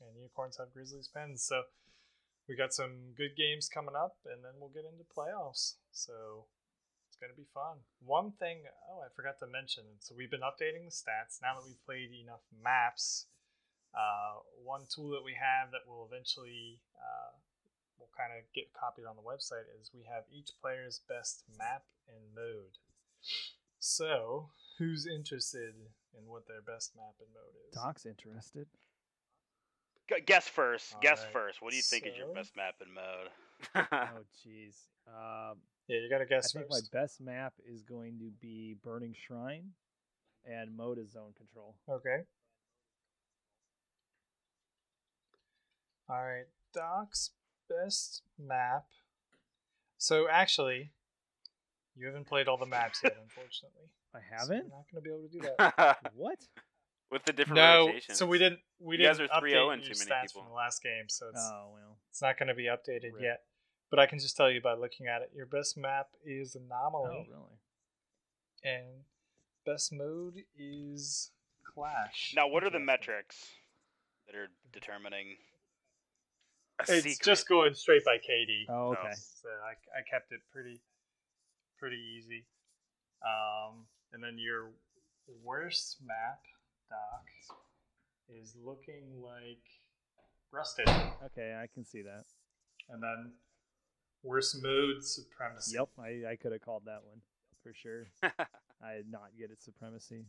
[0.00, 1.42] and Unicorns have Grizzlies Pens.
[1.42, 1.62] So
[2.48, 5.74] we got some good games coming up, and then we'll get into playoffs.
[5.92, 6.46] So
[7.22, 7.78] it's going to be fun.
[8.02, 9.84] One thing, oh, I forgot to mention.
[10.00, 13.26] So we've been updating the stats now that we've played enough maps.
[13.94, 17.30] Uh, one tool that we have that will eventually uh,
[17.98, 21.86] will kind of get copied on the website is we have each player's best map
[22.10, 22.74] and mode.
[23.78, 25.78] So who's interested
[26.18, 27.74] in what their best map and mode is?
[27.76, 28.66] Doc's interested.
[30.08, 30.96] Gu- Guess first.
[31.00, 31.62] Guess Alright, first.
[31.62, 33.30] What do you think is your best map and mode?
[33.76, 34.74] Oh, jeez.
[35.06, 35.58] Um,
[35.92, 36.44] Yeah, you got to guess.
[36.46, 36.90] I guess think first.
[36.94, 39.72] my best map is going to be Burning Shrine,
[40.46, 41.74] and mode is Zone Control.
[41.86, 42.20] Okay.
[46.08, 47.30] All right, Doc's
[47.68, 48.84] best map.
[49.98, 50.92] So actually,
[51.94, 53.88] you haven't played all the maps yet, unfortunately.
[54.14, 54.56] I haven't.
[54.56, 55.40] you're not going to be able to do
[55.76, 55.98] that.
[56.14, 56.38] What?
[57.10, 58.16] With the different no, rotations.
[58.18, 58.60] so we didn't.
[58.80, 60.42] We You didn't are 3-0 update and your too many stats people.
[60.42, 61.98] from the last game, so it's Oh well.
[62.10, 63.22] it's not going to be updated Rip.
[63.22, 63.40] yet.
[63.92, 67.10] But I can just tell you by looking at it, your best map is Anomaly,
[67.10, 67.58] Oh really?
[68.64, 68.86] and
[69.66, 71.30] best mode is
[71.62, 72.32] Clash.
[72.34, 73.48] Now, what are the metrics
[74.26, 75.36] that are determining?
[76.80, 77.18] A It's secret.
[77.22, 78.64] just going straight by KD.
[78.70, 78.98] Oh No.
[78.98, 79.12] okay.
[79.12, 80.80] So I, I kept it pretty
[81.78, 82.46] pretty easy.
[83.22, 84.70] Um, and then your
[85.44, 86.40] worst map,
[86.88, 87.26] Doc,
[88.40, 89.60] is looking like
[90.50, 90.88] Rusted.
[91.26, 92.24] Okay, I can see that.
[92.88, 93.32] And then
[94.22, 95.76] worst mode Supremacy.
[95.76, 97.20] Yep, I, I could have called that one
[97.62, 98.08] for sure.
[98.22, 100.24] I did not get it supremacy.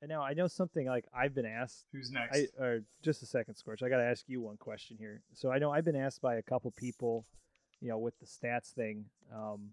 [0.00, 1.86] And now I know something like I've been asked.
[1.92, 2.36] Who's next?
[2.36, 3.82] I or just a second, Scorch.
[3.82, 5.22] I got to ask you one question here.
[5.34, 7.26] So I know I've been asked by a couple people,
[7.80, 9.06] you know, with the stats thing.
[9.34, 9.70] Um,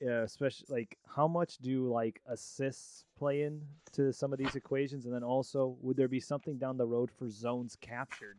[0.00, 3.60] yeah, especially like how much do like assists play in
[3.92, 7.10] to some of these equations, and then also would there be something down the road
[7.10, 8.38] for zones captured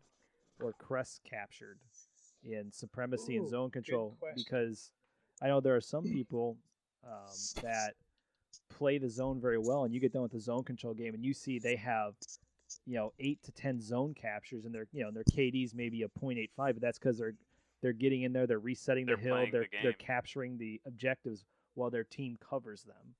[0.61, 1.77] or crests captured
[2.43, 4.17] in supremacy and zone control?
[4.35, 4.91] Because
[5.41, 6.57] I know there are some people
[7.05, 7.11] um,
[7.61, 7.93] that
[8.69, 11.23] play the zone very well, and you get done with the zone control game, and
[11.23, 12.13] you see they have,
[12.85, 16.07] you know, eight to ten zone captures, and their you know their KD's maybe a
[16.07, 17.35] .85, but that's because they're
[17.81, 21.45] they're getting in there, they're resetting the They're hill, they're they're capturing the objectives
[21.75, 23.15] while their team covers them.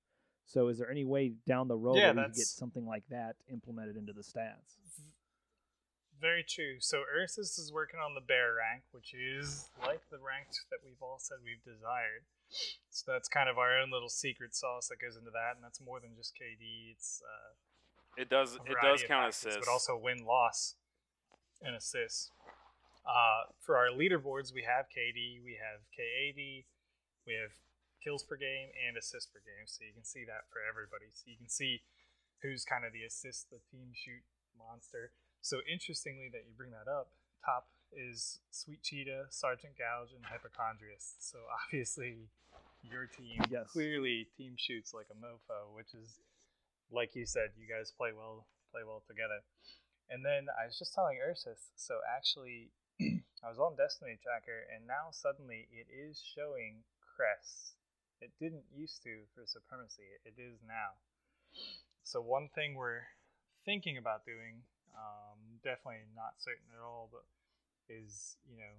[0.46, 3.04] So, is there any way down the road Yeah, where we could get something like
[3.10, 4.78] that implemented into the stats?
[6.20, 6.80] Very true.
[6.80, 11.00] So Ursus is working on the bear rank, which is like the rank that we've
[11.02, 12.28] all said we've desired.
[12.90, 15.80] So that's kind of our own little secret sauce that goes into that, and that's
[15.80, 16.92] more than just KD.
[16.92, 18.56] It's uh, it does.
[18.56, 19.60] It does count factors, assists.
[19.64, 20.76] but also win loss
[21.62, 22.32] and assists.
[23.08, 26.66] Uh, for our leaderboards, we have KD, we have K80,
[27.26, 27.56] we have
[28.04, 29.66] kills per game and assists per game.
[29.66, 31.08] So you can see that for everybody.
[31.14, 31.82] So you can see
[32.42, 34.24] who's kind of the assist, the team shoot
[34.58, 35.12] monster.
[35.42, 37.12] So interestingly that you bring that up,
[37.46, 41.16] top is Sweet Cheetah, Sergeant Gouge, and Hypochondrius.
[41.20, 42.30] So obviously
[42.84, 43.72] your team Yes.
[43.72, 46.20] clearly team shoots like a mofo, which is
[46.92, 49.42] like you said, you guys play well play well together.
[50.10, 52.72] And then I was just telling Ursus, so actually
[53.02, 57.74] I was on Destiny Tracker and now suddenly it is showing crests.
[58.22, 60.04] It didn't used to for supremacy.
[60.26, 61.00] It is now.
[62.04, 63.06] So one thing we're
[63.66, 64.64] thinking about doing,
[65.00, 67.24] um, definitely not certain at all, but
[67.90, 68.76] is you know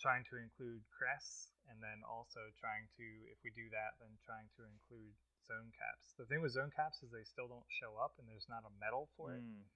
[0.00, 4.48] trying to include crests and then also trying to if we do that then trying
[4.56, 5.12] to include
[5.44, 8.48] zone caps the thing with zone caps is they still don't show up and there's
[8.48, 9.66] not a medal for it Mm,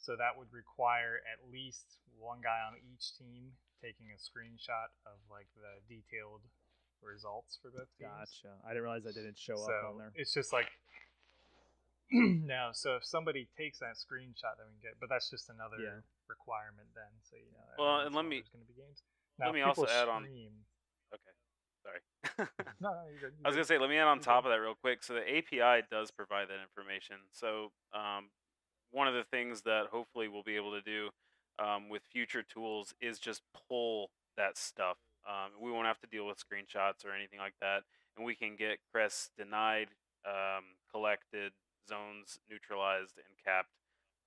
[0.00, 3.52] so that would require at least one guy on each team
[3.84, 6.42] taking a screenshot of like the detailed
[7.04, 8.56] results for both teams gotcha.
[8.64, 10.12] I didn't realize that didn't show so up on there.
[10.16, 10.72] it's just like
[12.46, 15.76] no so if somebody takes that screenshot then we can get but that's just another
[15.78, 16.00] Yeah.
[16.28, 18.72] requirement then so you know Well, and once in a let me- there's going to
[18.72, 19.02] be games
[19.38, 20.64] let me also add on- stream-
[21.14, 21.34] Okay.
[21.82, 22.48] Sorry.
[22.80, 24.50] no, no, you're good, I was gonna say, let me add on You're top good.
[24.52, 25.02] of that real quick.
[25.02, 27.16] So the API does provide that information.
[27.32, 28.28] So um,
[28.90, 31.08] one of the things that hopefully we'll be able to do
[31.58, 34.98] um, with future tools is just pull that stuff.
[35.26, 37.82] Um, we won't have to deal with screenshots or anything like that,
[38.16, 39.88] and we can get crests denied,
[40.26, 41.52] um, collected,
[41.88, 43.70] zones neutralized, and capped.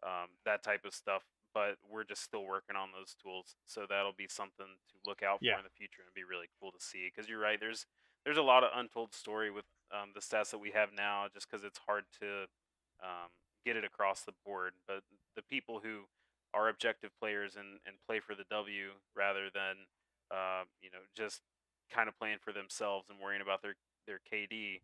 [0.03, 1.23] Um, that type of stuff
[1.53, 3.53] but we're just still working on those tools.
[3.67, 5.59] So that'll be something to look out for Yeah.
[5.59, 7.05] in the future and be really cool to see.
[7.13, 7.85] Because you're right, there's
[8.25, 11.45] there's a lot of untold story with um, the stats that we have now, just
[11.47, 12.47] because it's hard to
[13.03, 13.29] um,
[13.65, 14.73] get it across the board.
[14.87, 15.03] But
[15.35, 16.05] the people who
[16.55, 19.85] are objective players and, and play for the W rather than
[20.31, 21.41] uh, you know just
[21.91, 23.75] kind of playing for themselves and worrying about their
[24.07, 24.81] their KD,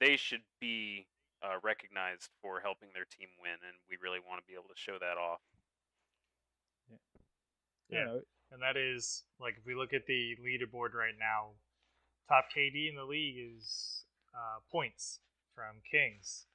[0.00, 1.06] they should be
[1.42, 4.78] uh, recognized for helping their team win, and we really want to be able to
[4.78, 5.40] show that off.
[7.88, 8.04] Yeah.
[8.04, 8.20] know,
[8.52, 11.58] And that is like if we look at the leaderboard right now,
[12.28, 14.04] top KD in the league is
[14.34, 15.20] uh, points
[15.54, 16.46] from Kings.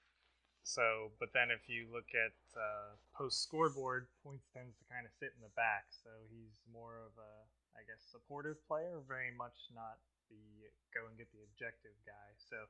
[0.65, 5.13] So, but then if you look at uh, post scoreboard, points tends to kind of
[5.21, 5.85] sit in the back.
[5.93, 7.33] So he's more of a,
[7.77, 10.01] I guess, supportive player, very much not
[10.33, 10.41] the
[10.89, 12.29] go and get the objective guy.
[12.41, 12.65] So,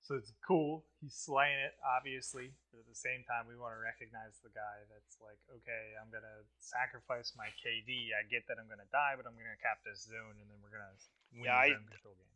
[0.00, 0.84] so it's cool.
[1.02, 2.50] He's slaying it, obviously.
[2.72, 6.08] But at the same time, we want to recognize the guy that's like, okay, I'm
[6.10, 8.14] gonna sacrifice my KD.
[8.16, 10.72] I get that I'm gonna die, but I'm gonna cap this zone, and then we're
[10.72, 10.96] gonna
[11.36, 12.34] win Yeah, I- the zone control game.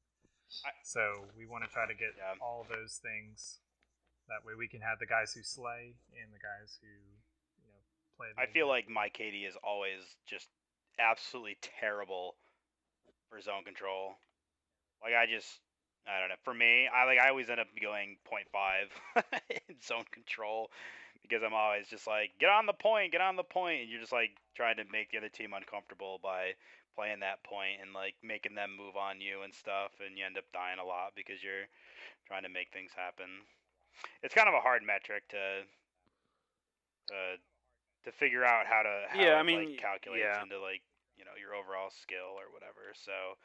[0.68, 2.36] I- so we want to try to get Yeah.
[2.40, 3.60] all those things.
[4.28, 7.80] That way, we can have the guys who slay and the guys who, you know,
[8.16, 8.32] play.
[8.32, 8.68] The I feel objective.
[8.68, 10.50] like my KD is always just
[10.98, 12.36] absolutely terrible
[13.28, 14.20] for zone control.
[15.00, 15.60] Like I just
[16.06, 16.40] I don't know.
[16.42, 19.22] For me, I like I always end up going 0.5
[19.68, 20.70] in zone control
[21.22, 24.00] because I'm always just like get on the point, get on the point, and you're
[24.00, 26.58] just like trying to make the other team uncomfortable by
[26.96, 30.36] playing that point and like making them move on you and stuff, and you end
[30.36, 31.70] up dying a lot because you're
[32.26, 33.46] trying to make things happen.
[34.22, 35.62] It's kind of a hard metric to
[37.08, 37.38] to
[38.04, 40.42] to figure out how to how Yeah, I mean, like, calculates yeah.
[40.42, 40.82] into like
[41.16, 42.90] you know your overall skill or whatever.
[42.98, 43.38] So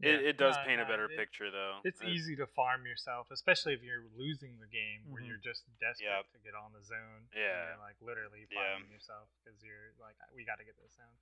[0.00, 0.20] Yeah.
[0.20, 1.80] it does No, paint a better it- picture, though.
[1.84, 5.28] It's easy to farm yourself, especially if you're losing the game where Mhm.
[5.28, 6.32] you're just desperate Yep.
[6.32, 7.28] to get on the zone.
[7.32, 7.68] and Yeah.
[7.70, 8.74] You're like literally Yeah.
[8.76, 11.16] farming yourself because you're like, we got to get this zone.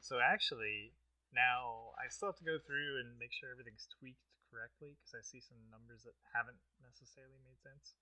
[0.00, 0.92] So actually,
[1.32, 4.20] now I still have to go through and make sure everything's tweaked
[4.50, 7.94] correctly because I see some numbers that haven't necessarily made sense.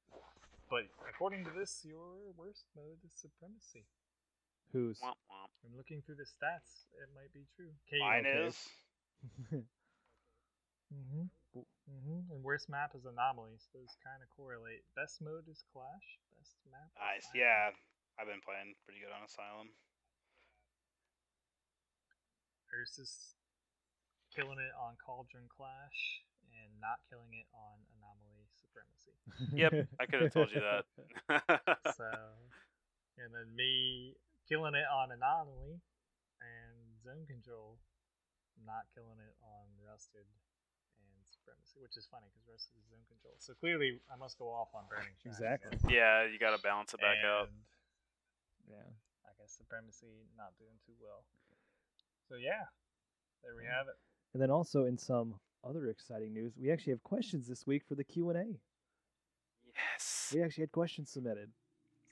[0.69, 3.87] But according to this, your worst mode is supremacy.
[4.73, 4.99] Who's?
[5.01, 5.51] Womp womp.
[5.65, 6.87] I'm looking through the stats.
[7.01, 7.73] It might be true.
[7.87, 8.47] K- mine okay.
[8.47, 8.69] is
[10.95, 11.27] Mm-hmm.
[11.59, 12.33] Mm-hmm.
[12.33, 13.67] And worst map is anomalies.
[13.75, 14.87] Those kind of correlate.
[14.95, 16.19] Best mode is Clash.
[16.39, 16.89] Best map.
[16.97, 17.27] nice.
[17.35, 17.39] Iron.
[17.39, 17.63] Yeah,
[18.17, 19.75] I've been playing pretty good on Asylum.
[22.75, 23.39] Ursus
[24.35, 29.15] killing it on Cauldron Clash and not killing it on Anomaly Supremacy.
[29.55, 30.85] Yep, I could have told you that.
[31.95, 32.11] so,
[33.19, 34.15] and then me
[34.51, 35.79] killing it on Anomaly
[36.43, 37.79] and Zone Control,
[38.67, 40.44] not killing it on Rusted and
[41.45, 43.37] Supremacy, which is funny because Rusted is Zone Control.
[43.37, 45.37] So clearly, I must go off on Burning Shrine.
[45.37, 45.77] Exactly.
[45.77, 45.93] again.
[45.93, 47.53] yeah, you got to balance it back out.
[47.53, 47.61] And
[48.73, 48.89] yeah.
[49.29, 51.29] I guess Supremacy not doing too well.
[52.29, 52.65] So yeah,
[53.45, 54.01] there we have it.
[54.33, 57.95] And then also in some other exciting news, we actually have questions this week for
[57.95, 58.49] the Q and A.
[59.69, 60.33] Yes.
[60.35, 61.51] We actually had questions submitted.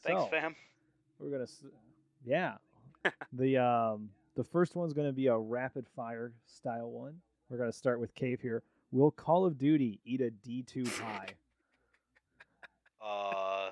[0.03, 0.55] Thanks, so, fam.
[1.19, 1.47] We're gonna,
[2.25, 2.55] yeah.
[3.33, 7.15] the um the first one's gonna be a rapid fire style one.
[7.49, 8.63] We're gonna start with Cave here.
[8.93, 11.28] Will Call of Duty eat a D two pie?
[13.05, 13.70] Uh,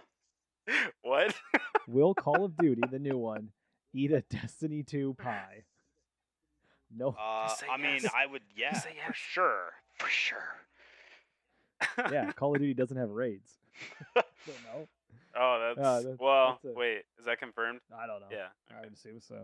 [1.03, 1.35] what?
[1.89, 3.51] Will Call of Duty, the new one,
[3.95, 5.65] eat a Destiny two pie?
[6.93, 7.15] No.
[7.21, 8.01] uh, say I mean.
[8.17, 10.57] I would, yeah, say for sure, for sure.
[12.11, 13.53] yeah, Call of Duty doesn't have raids.
[14.17, 14.23] so
[14.73, 14.89] no,
[15.39, 16.59] Oh, that's Uh, that- well.
[16.63, 17.81] that's a- wait, is that confirmed?
[17.97, 18.27] I don't know.
[18.33, 18.49] Yeah.
[18.71, 18.85] I okay.
[18.85, 19.37] would assume so.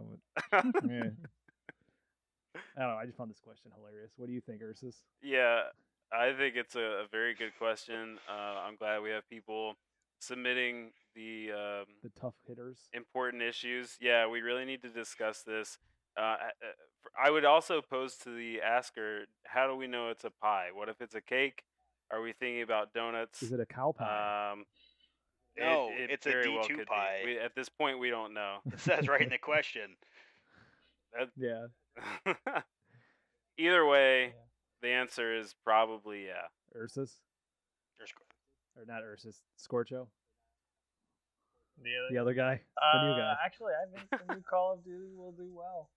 [0.50, 1.10] But, yeah.
[2.76, 2.96] I don't know.
[2.96, 4.12] I just found this question hilarious.
[4.16, 4.96] What do you think, Ursus?
[5.22, 5.62] Yeah,
[6.12, 8.18] I think it's a, a very good question.
[8.28, 9.74] Uh, I'm glad we have people
[10.20, 12.78] submitting the um, The tough hitters.
[12.92, 13.96] important issues.
[14.00, 15.78] Yeah, we really need to discuss this.
[16.18, 16.68] Uh, I- uh,
[17.04, 20.68] f- I would also pose to the asker, how do we know it's a pie?
[20.74, 21.62] What if it's a cake?
[22.12, 23.42] Are we thinking about donuts?
[23.42, 24.52] Is it a cow pie?
[24.52, 24.64] Um,
[25.58, 27.22] No, it it's a very well D2 pie.
[27.24, 28.58] We, at this point, we don't know.
[28.72, 29.96] It says right in the question.
[31.36, 31.66] Yeah.
[33.58, 34.32] Either way, Yeah.
[34.82, 36.48] the answer is probably yeah.
[36.74, 37.20] Ursus
[37.98, 38.12] There's-
[38.76, 39.40] or not Ursus?
[39.58, 40.06] Scorcho,
[41.82, 43.34] The other, the other guy, uh, the new guy.
[43.44, 45.88] Actually, I think the new Call of Duty will do well.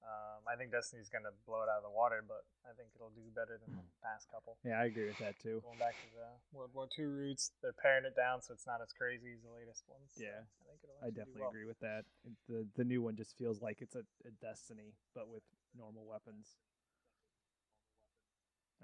[0.00, 3.12] Um, I think Destiny's gonna blow it out of the water, but I think it'll
[3.12, 4.56] do better than the past couple.
[4.64, 5.60] Yeah, I agree with that too.
[5.60, 8.80] Going back to the World War II roots, they're paring it down so it's not
[8.80, 10.16] as crazy as the latest ones.
[10.16, 11.52] so Yeah, I think it'll I definitely well.
[11.52, 12.08] agree with that.
[12.48, 15.44] The the new one just feels like it's a, a Destiny, but with
[15.76, 16.56] normal weapons.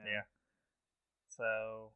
[0.04, 0.28] Yeah.
[1.28, 1.92] So,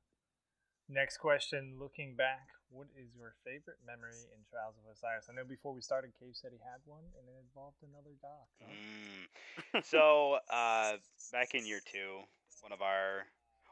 [0.89, 5.27] next question: Looking back, what is your favorite memory in Trials of Osiris?
[5.31, 8.47] I know before we started, Cave said he had one, and it involved another doc.
[8.63, 8.71] huh?
[8.71, 9.85] Mm.
[9.85, 10.97] so uh,
[11.33, 12.23] back in year two,
[12.63, 13.27] one of our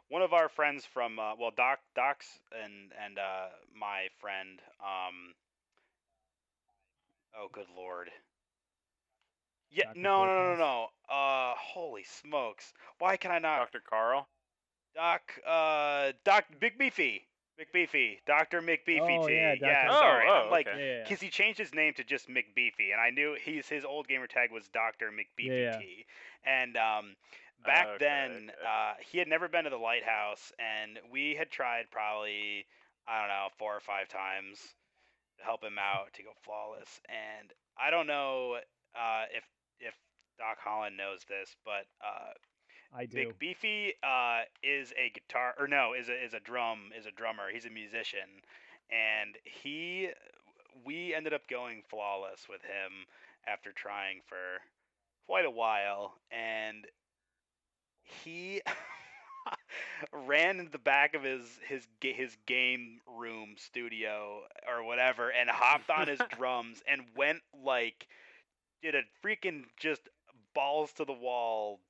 [0.08, 2.26] one of our friends from uh, well Doc Doc's
[2.64, 3.48] and and uh,
[3.78, 5.34] my friend um
[7.38, 8.10] oh good lord
[9.70, 13.82] yeah no no no no no uh holy smokes why can I not Dr.
[13.88, 14.26] Carl.
[14.94, 17.27] Doc uh Doc Big Beefy
[17.58, 19.92] Big Beefy Doctor McBeefy Oh, T yeah, yeah Dr.
[19.98, 20.78] sorry Oh, I'm oh, like okay.
[20.78, 21.02] Yeah, yeah.
[21.02, 24.26] because he changed his name to just McBeefy, and I knew he's his old gamer
[24.28, 25.78] tag was Doctor McBeefy Yeah, yeah.
[25.78, 26.06] T.
[26.46, 27.16] And um,
[27.66, 28.52] back Okay, then, okay.
[28.66, 32.64] uh, he had never been to the lighthouse, and we had tried probably
[33.08, 34.58] I don't know four or five times
[35.38, 37.00] to help him out to go flawless.
[37.08, 38.58] And I don't know
[38.94, 39.44] uh, if
[39.80, 39.94] if
[40.38, 42.32] Doc Holland knows this, but uh,
[42.94, 43.16] I do.
[43.16, 47.10] Big Beefy uh, is a guitar or no is a is a drum is a
[47.10, 47.50] drummer.
[47.52, 48.42] He's a musician,
[48.90, 50.10] and he
[50.84, 53.06] we ended up going flawless with him
[53.46, 54.62] after trying for
[55.26, 56.86] quite a while, and
[58.02, 58.62] he
[60.12, 65.90] ran in the back of his his his game room studio or whatever and hopped
[65.90, 68.06] on his drums and went like
[68.82, 70.02] did a freaking just
[70.54, 71.80] balls to the wall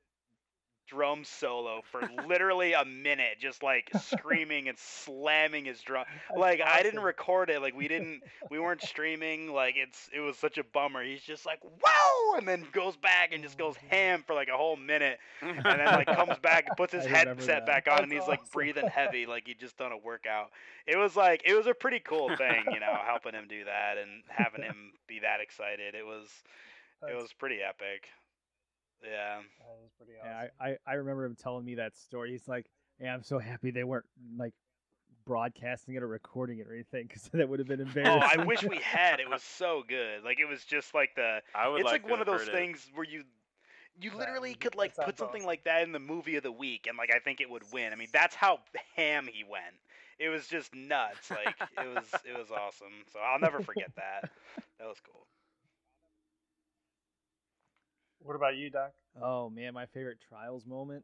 [0.89, 6.05] drum solo for literally a minute just like screaming and slamming his drum.
[6.29, 10.21] That's like I didn't record it like we didn't we weren't streaming like it's it
[10.21, 11.05] was such a bummer.
[11.05, 13.89] He's just like whoa and then goes back and just goes mm.
[13.91, 17.67] ham for like a whole minute and then like comes back and puts his headset
[17.67, 20.51] back on and That's he's like breathing heavy like he just done a workout.
[20.87, 23.99] It was like it was a pretty cool thing you know helping him do that
[23.99, 25.95] and having him be that excited.
[25.95, 26.29] It was
[27.09, 28.09] it was pretty epic
[29.03, 30.31] yeah That is pretty awesome.
[30.31, 32.33] Yeah, I, I, I remember him telling me that story.
[32.33, 32.67] He's like,
[33.01, 34.07] "Yeah, I'm so happy they weren't
[34.37, 34.55] like
[35.25, 38.13] broadcasting it or recording it or anything, because that would have been oh, embarrassing.
[38.13, 41.15] oh embarrassing." i wish we had it was so good like it was just like
[41.17, 42.53] the I would it's like, like, one of those heard it.
[42.55, 43.25] things where you
[44.01, 45.47] you literally would- could like put something awesome.
[45.47, 47.93] like that in the movie of the week and like I think it would win.
[47.93, 48.61] I mean, that's how
[48.97, 49.75] ham he went.
[50.19, 51.31] It was just nuts.
[51.31, 52.93] Like it was it was awesome.
[53.13, 54.31] So I'll never forget that.
[54.79, 55.27] That was cool.
[58.29, 58.93] What about you, Doc?
[59.23, 61.03] Oh man, my favorite trials moment.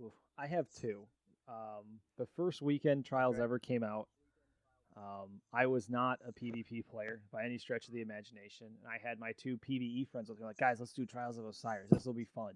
[0.00, 1.02] Oof, I have two.
[1.48, 3.42] Um, the first weekend trials Okay.
[3.42, 4.06] ever came out.
[4.96, 9.04] Um, I was not a PvP player by any stretch of the imagination, and I
[9.04, 11.90] had my two PVE friends looking like, guys, let's do Trials of Osiris.
[11.90, 12.52] This will be fun.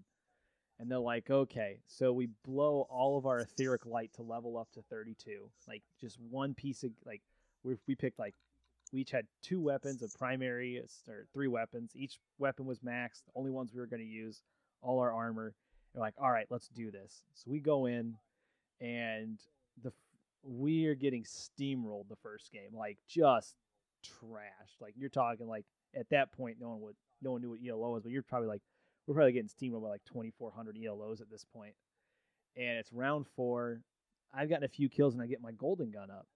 [0.78, 4.70] And they're like, okay, so we blow all of our etheric light to level up
[4.74, 7.22] to 32, like just one piece of like
[7.64, 8.36] we we picked like
[8.92, 11.92] we each had two weapons, a primary or three weapons.
[11.94, 13.24] Each weapon was maxed.
[13.26, 14.42] The only ones we were going to use,
[14.82, 15.54] all our armor.
[15.94, 17.22] We're like, all right, let's do this.
[17.34, 18.14] So we go in,
[18.80, 19.38] and
[19.82, 19.92] the
[20.42, 23.56] we are getting steamrolled the first game, like just
[24.04, 24.80] trashed.
[24.80, 25.64] Like you're talking like
[25.98, 28.48] at that point, no one would, no one knew what ELO was, but you're probably
[28.48, 28.62] like,
[29.06, 31.74] we're probably getting steamrolled by like 2,400 ELOs at this point.
[32.56, 33.80] And it's round four.
[34.34, 36.26] I've gotten a few kills, and I get my golden gun up.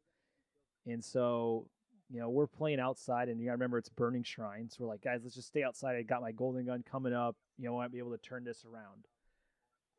[0.87, 1.67] And so
[2.11, 4.69] you know, we're playing outside, and you gotta remember it's Burning Shrine.
[4.69, 5.97] So we're like, guys, let's just stay outside.
[5.97, 7.37] I got my golden gun coming up.
[7.59, 9.07] You know, I might be able to turn this around.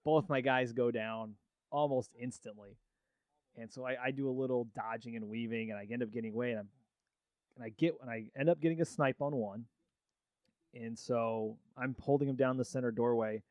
[0.03, 1.35] Both my guys go down
[1.71, 2.77] almost instantly,
[3.57, 6.33] and so I, I do a little dodging and weaving, and I end up getting
[6.33, 6.69] away, and I'm,
[7.55, 9.65] and I get, and I end up getting a snipe on one,
[10.73, 13.41] and so I'm holding him down the center doorway.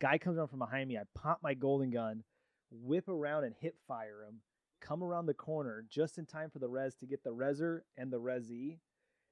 [0.00, 0.98] Guy comes around from behind me.
[0.98, 2.24] I pop my golden gun,
[2.70, 4.40] whip around and hip fire him
[4.82, 8.12] come around the corner just in time for the res to get the reser and
[8.12, 8.78] the resi,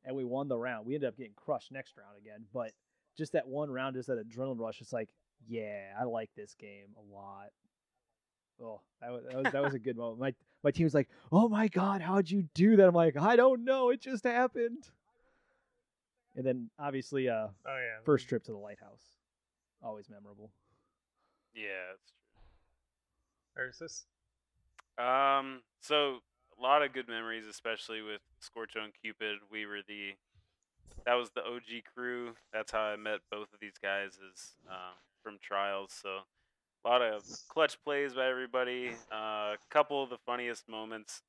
[0.04, 0.86] and we won the round.
[0.86, 2.72] We ended up getting crushed next round again, but
[3.18, 5.10] just that one round, just that adrenaline rush, it's like,
[5.46, 7.50] yeah, I like this game a lot.
[8.62, 10.20] Oh, that was that was, that was a good moment.
[10.20, 12.86] My my team was like, oh my god, how'd you do that?
[12.88, 14.88] I'm like, I don't know, it just happened.
[16.36, 17.98] And then obviously, uh, Oh yeah.
[18.04, 19.16] first trip to the lighthouse,
[19.82, 20.50] always memorable.
[21.54, 22.12] Yeah, it's
[23.58, 24.04] Ursus.
[24.04, 24.09] true.
[24.98, 26.18] Um, so
[26.58, 29.38] a lot of good memories, especially with Scorcho and Cupid.
[29.50, 30.14] We were the
[31.06, 32.34] that was the OG crew.
[32.52, 34.92] That's how I met both of these guys is uh,
[35.22, 35.96] from trials.
[36.02, 36.18] So
[36.84, 38.92] a lot of clutch plays by everybody.
[39.10, 41.22] A couple of the funniest moments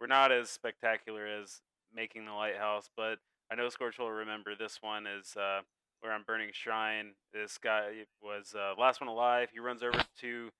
[0.00, 1.60] were not as spectacular as
[1.94, 3.18] making the lighthouse, but
[3.50, 5.60] I know Scorch will remember this one is uh,
[6.00, 7.12] where I'm burning shrine.
[7.32, 9.48] This guy was uh, last one alive.
[9.52, 10.50] He runs over to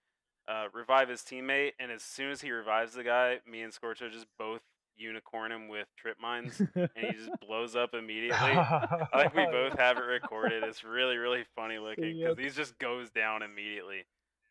[0.48, 4.10] uh, revive his teammate, and as soon as he revives the guy, me and Scorcho
[4.10, 4.60] just both
[4.96, 8.36] unicorn him with trip mines, and he just blows up immediately.
[8.56, 10.64] I think we both have it recorded.
[10.64, 14.06] It's really, really funny looking because he just goes down immediately.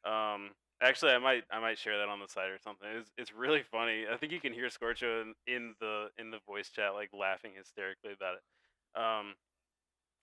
[0.05, 2.87] Um, Actually, I might I might share that on the site or something.
[2.87, 4.05] It's it's really funny.
[4.11, 7.53] I think you can hear Scorcho in, in the in the voice chat like laughing
[7.57, 8.43] hysterically about it.
[9.01, 9.33] Um,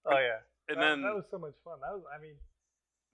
[0.07, 0.45] Oh yeah.
[0.69, 1.81] and that, then that was so much fun.
[1.81, 2.05] That was.
[2.07, 2.35] I mean,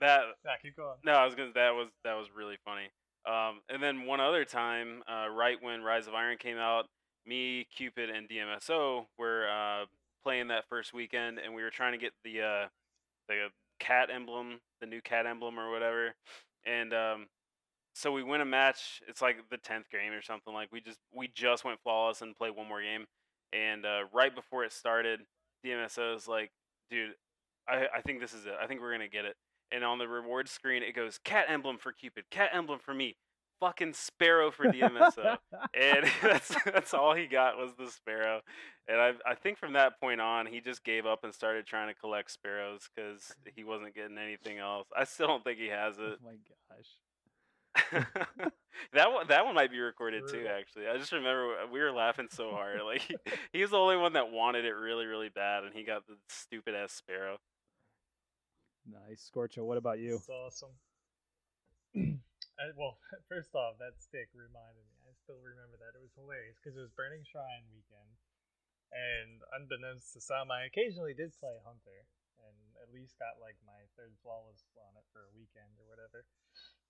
[0.00, 0.52] that yeah.
[0.62, 0.96] Keep going.
[1.04, 2.88] no, I was gonna that was that was really funny.
[3.26, 6.86] Um, and then one other time, uh, right when Rise of Iron came out,
[7.26, 9.84] me, Cupid, and DMSO were uh,
[10.22, 12.68] playing that first weekend, and we were trying to get the uh,
[13.28, 13.48] the
[13.78, 16.14] cat emblem, the new cat emblem or whatever,
[16.64, 17.26] and um,
[17.94, 19.02] so we win a match.
[19.08, 20.54] It's like the tenth game or something.
[20.54, 23.04] Like we just we just went flawless and played one more game,
[23.52, 25.20] and uh, right before it started,
[25.64, 26.50] DMSO is like,
[26.90, 27.12] "Dude,
[27.68, 28.54] I I think this is it.
[28.60, 29.36] I think we're gonna get it."
[29.72, 33.16] And on the reward screen, it goes cat emblem for Cupid, cat emblem for me,
[33.60, 35.36] fucking sparrow for DMSO
[35.74, 38.40] and that's that's all he got was the sparrow.
[38.88, 41.88] And I I think from that point on, he just gave up and started trying
[41.88, 44.88] to collect sparrows because he wasn't getting anything else.
[44.96, 46.02] I still don't think he has it.
[46.02, 46.18] oh it.
[46.24, 46.88] my gosh.
[48.92, 50.46] that one that one might be recorded too.
[50.48, 52.80] Actually, I just remember we were laughing so hard.
[52.84, 53.16] Like he,
[53.52, 56.16] he was the only one that wanted it really really bad, and he got the
[56.28, 57.38] stupid ass sparrow.
[58.90, 59.62] Nice, Scorcho.
[59.62, 60.18] What about you?
[60.18, 60.74] That's awesome.
[62.58, 62.98] I, well,
[63.30, 64.98] first off, that stick reminded me.
[65.06, 65.94] I still remember that.
[65.94, 68.10] It was hilarious because it was Burning Shrine weekend,
[68.90, 72.06] and unbeknownst to some, I occasionally did play Hunter,
[72.42, 76.26] and at least got like my third flawless on it for a weekend or whatever.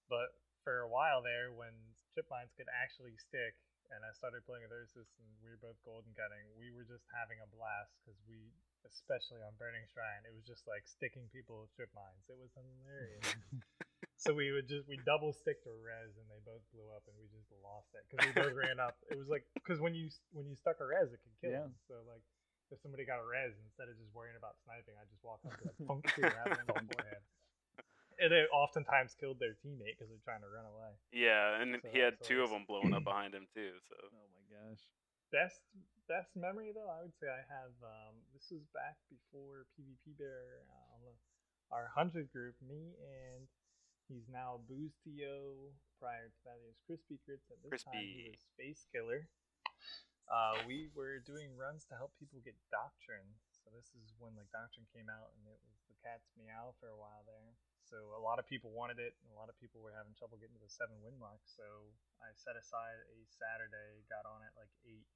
[0.09, 0.33] But
[0.65, 1.73] for a while there, when
[2.17, 3.57] trip mines could actually stick,
[3.93, 7.05] and I started playing with Ursus, and we were both golden cutting, we were just
[7.15, 8.39] having a blast because we,
[8.87, 12.25] especially on Burning Shrine, it was just like sticking people with trip mines.
[12.31, 13.27] It was hilarious.
[14.21, 17.17] So we would just we double sticked a res and they both blew up and
[17.17, 19.01] we just lost it because we both ran up.
[19.09, 21.65] It was like because when you when you stuck a res, it could kill Yeah.
[21.65, 21.73] them.
[21.89, 22.21] So like
[22.69, 25.57] if somebody got a res instead of just worrying about sniping, I just walked up
[25.57, 25.73] to
[26.13, 27.25] two and have them on the forehead.
[28.21, 30.93] And it oftentimes killed their teammate because they're trying to run away.
[31.09, 33.81] Yeah, and So he had that's two of them blowing up behind him too.
[33.89, 34.85] So Oh my gosh.
[35.33, 35.65] Best
[36.05, 37.73] best memory though, I would say I have.
[37.81, 41.15] Um, this was back before PvP Bear uh, on the,
[41.73, 42.59] our hundred group.
[42.61, 43.47] Me and
[44.11, 45.73] he's now Booze To.
[46.03, 47.47] Prior to that, he was Crispy Grits.
[47.53, 48.33] At this time, he Crispy.
[48.35, 49.29] was Space Killer.
[50.31, 53.27] Uh, we were doing runs to help people get Doctrine.
[53.53, 56.91] So this is when like Doctrine came out, and it was the cat's meow for
[56.91, 57.55] a while there.
[57.91, 60.39] So a lot of people wanted it, and a lot of people were having trouble
[60.39, 61.43] getting to the seven win mark.
[61.43, 61.67] So
[62.23, 65.11] I set aside a Saturday, got on at like eight,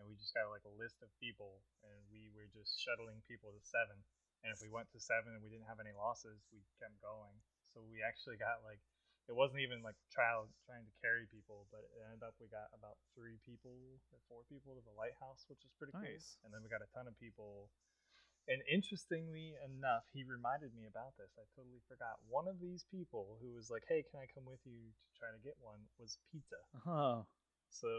[0.00, 3.52] and we just got like a list of people, and we were just shuttling people
[3.52, 4.00] to seven.
[4.40, 7.36] And if we went to seven and we didn't have any losses, we kept going.
[7.76, 8.80] So we actually got like
[9.28, 12.72] it wasn't even like trial trying to carry people, but it ended up we got
[12.72, 13.76] about three people
[14.14, 16.06] or four people to the lighthouse, which was pretty cool.
[16.06, 16.40] Nice.
[16.46, 17.68] And then we got a ton of people.
[18.46, 21.34] And interestingly enough, he reminded me about this.
[21.34, 22.22] I totally forgot.
[22.30, 25.34] One of these people who was like, "Hey, can I come with you to try
[25.34, 26.62] to get one?" was Pizza.
[26.86, 27.26] Oh,
[27.70, 27.90] So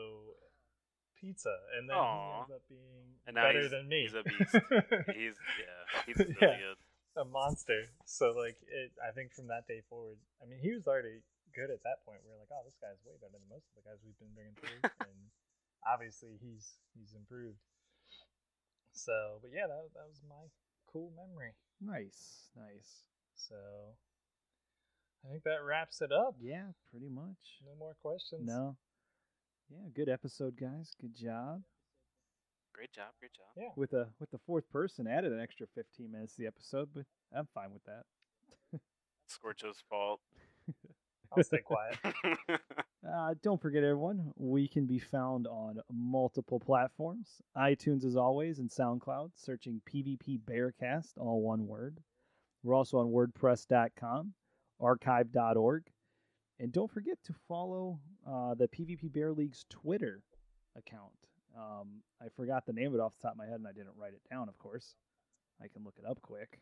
[1.20, 2.08] pizza, and then Aw.
[2.08, 4.08] he ends up being And now better than me.
[4.08, 4.56] he's a beast.
[5.18, 6.58] he's yeah, he's really Yeah.
[6.72, 6.80] good.
[7.18, 7.90] a monster.
[8.06, 11.26] So like it, I think from that day forward, I mean, he was already
[11.58, 12.22] good at that point.
[12.24, 14.32] We are like, oh, this guy's way better than most of the guys we've been
[14.38, 14.80] bringing through,
[15.10, 15.18] and
[15.84, 17.60] obviously he's he's improved.
[18.98, 20.50] So, but yeah, that that was my
[20.92, 21.54] cool memory.
[21.80, 23.06] nice, nice.
[23.36, 23.56] So,
[25.24, 26.36] I think that wraps it up.
[26.42, 27.62] Yeah, pretty much.
[27.64, 28.48] No more questions.
[28.48, 28.76] No.
[29.70, 30.96] Yeah, good episode, guys.
[31.00, 31.62] Good job.
[32.74, 33.48] Great job, great job.
[33.56, 33.70] Yeah.
[33.76, 37.06] With a with the fourth person added an extra 15 minutes to the episode, but
[37.36, 38.04] I'm fine with that.
[39.28, 40.22] Scorcho's fault.
[41.36, 41.98] I'll stay quiet.
[43.08, 48.70] Uh, don't forget, everyone, we can be found on multiple platforms iTunes, as always, and
[48.70, 52.00] SoundCloud, searching PvP Bearcast, all one word.
[52.64, 54.34] We're also on WordPress.com,
[54.82, 55.84] archive.org.
[56.60, 60.22] And don't forget to follow uh, the PvP Bear League's Twitter
[60.76, 61.14] account.
[61.58, 63.72] Um, I forgot the name of it off the top of my head, and I
[63.72, 64.96] didn't write it down, of course.
[65.64, 66.60] I can look it up quick.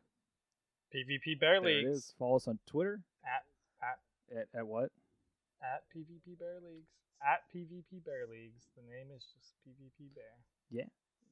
[0.93, 2.13] PvP Bear There it Leagues is.
[2.19, 3.01] Follow us on Twitter.
[3.25, 3.43] at
[4.31, 4.91] at At, at what?
[5.61, 6.89] at PvP Bear Leagues
[7.25, 8.67] at PvP Bear Leagues.
[8.75, 10.23] The name is just PvP Bear.
[10.69, 10.83] Yeah.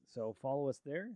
[0.07, 1.09] So follow us there.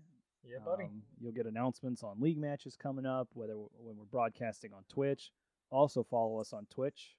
[0.44, 0.86] Yeah, buddy.
[0.86, 4.84] Um, you'll get announcements on league matches coming up, whether w- when we're broadcasting on
[4.90, 5.32] Twitch.
[5.72, 7.16] Also follow us on Twitch,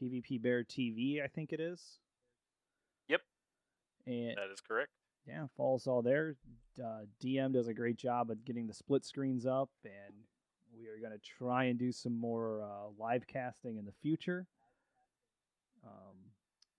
[0.00, 1.98] PvP Bear TV, I think it is.
[3.08, 3.20] Yep.
[4.06, 4.90] And that is correct.
[5.26, 6.36] yeah, follow us all there.
[6.82, 10.14] Uh, DM does a great job of getting the split screens up, and
[10.78, 14.46] we are going to try and do some more uh, live casting in the future.
[15.84, 16.16] Um,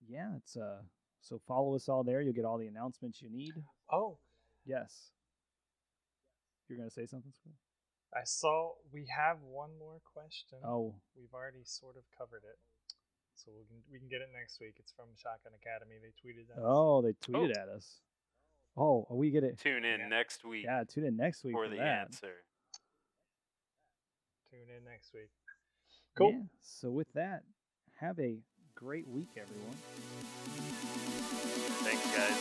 [0.08, 0.78] yeah, it's uh,
[1.20, 2.20] so follow us all there.
[2.22, 3.52] You'll get all the announcements you need.
[3.92, 4.18] oh,
[4.66, 5.10] Yes.
[6.68, 7.32] You're gonna say something,
[8.14, 10.58] I saw we have one more question.
[10.64, 12.58] Oh, We've already sort of covered it.
[13.34, 14.74] So we can we can get it next week.
[14.78, 15.96] It's from Shotgun Academy.
[16.00, 16.64] They tweeted at us.
[16.64, 18.00] oh, they tweeted at us.
[18.76, 19.58] Oh, we get it.
[19.58, 20.08] Tune in Yeah.
[20.08, 22.06] next week Yeah, tune in next week for for the that.
[22.06, 22.34] answer
[24.50, 25.30] tune in next week.
[26.16, 26.32] Cool.
[26.32, 26.42] Yeah.
[26.60, 27.44] So with that,
[28.00, 28.40] have a
[28.74, 29.76] great week, everyone.
[31.82, 32.36] Thanks, guys.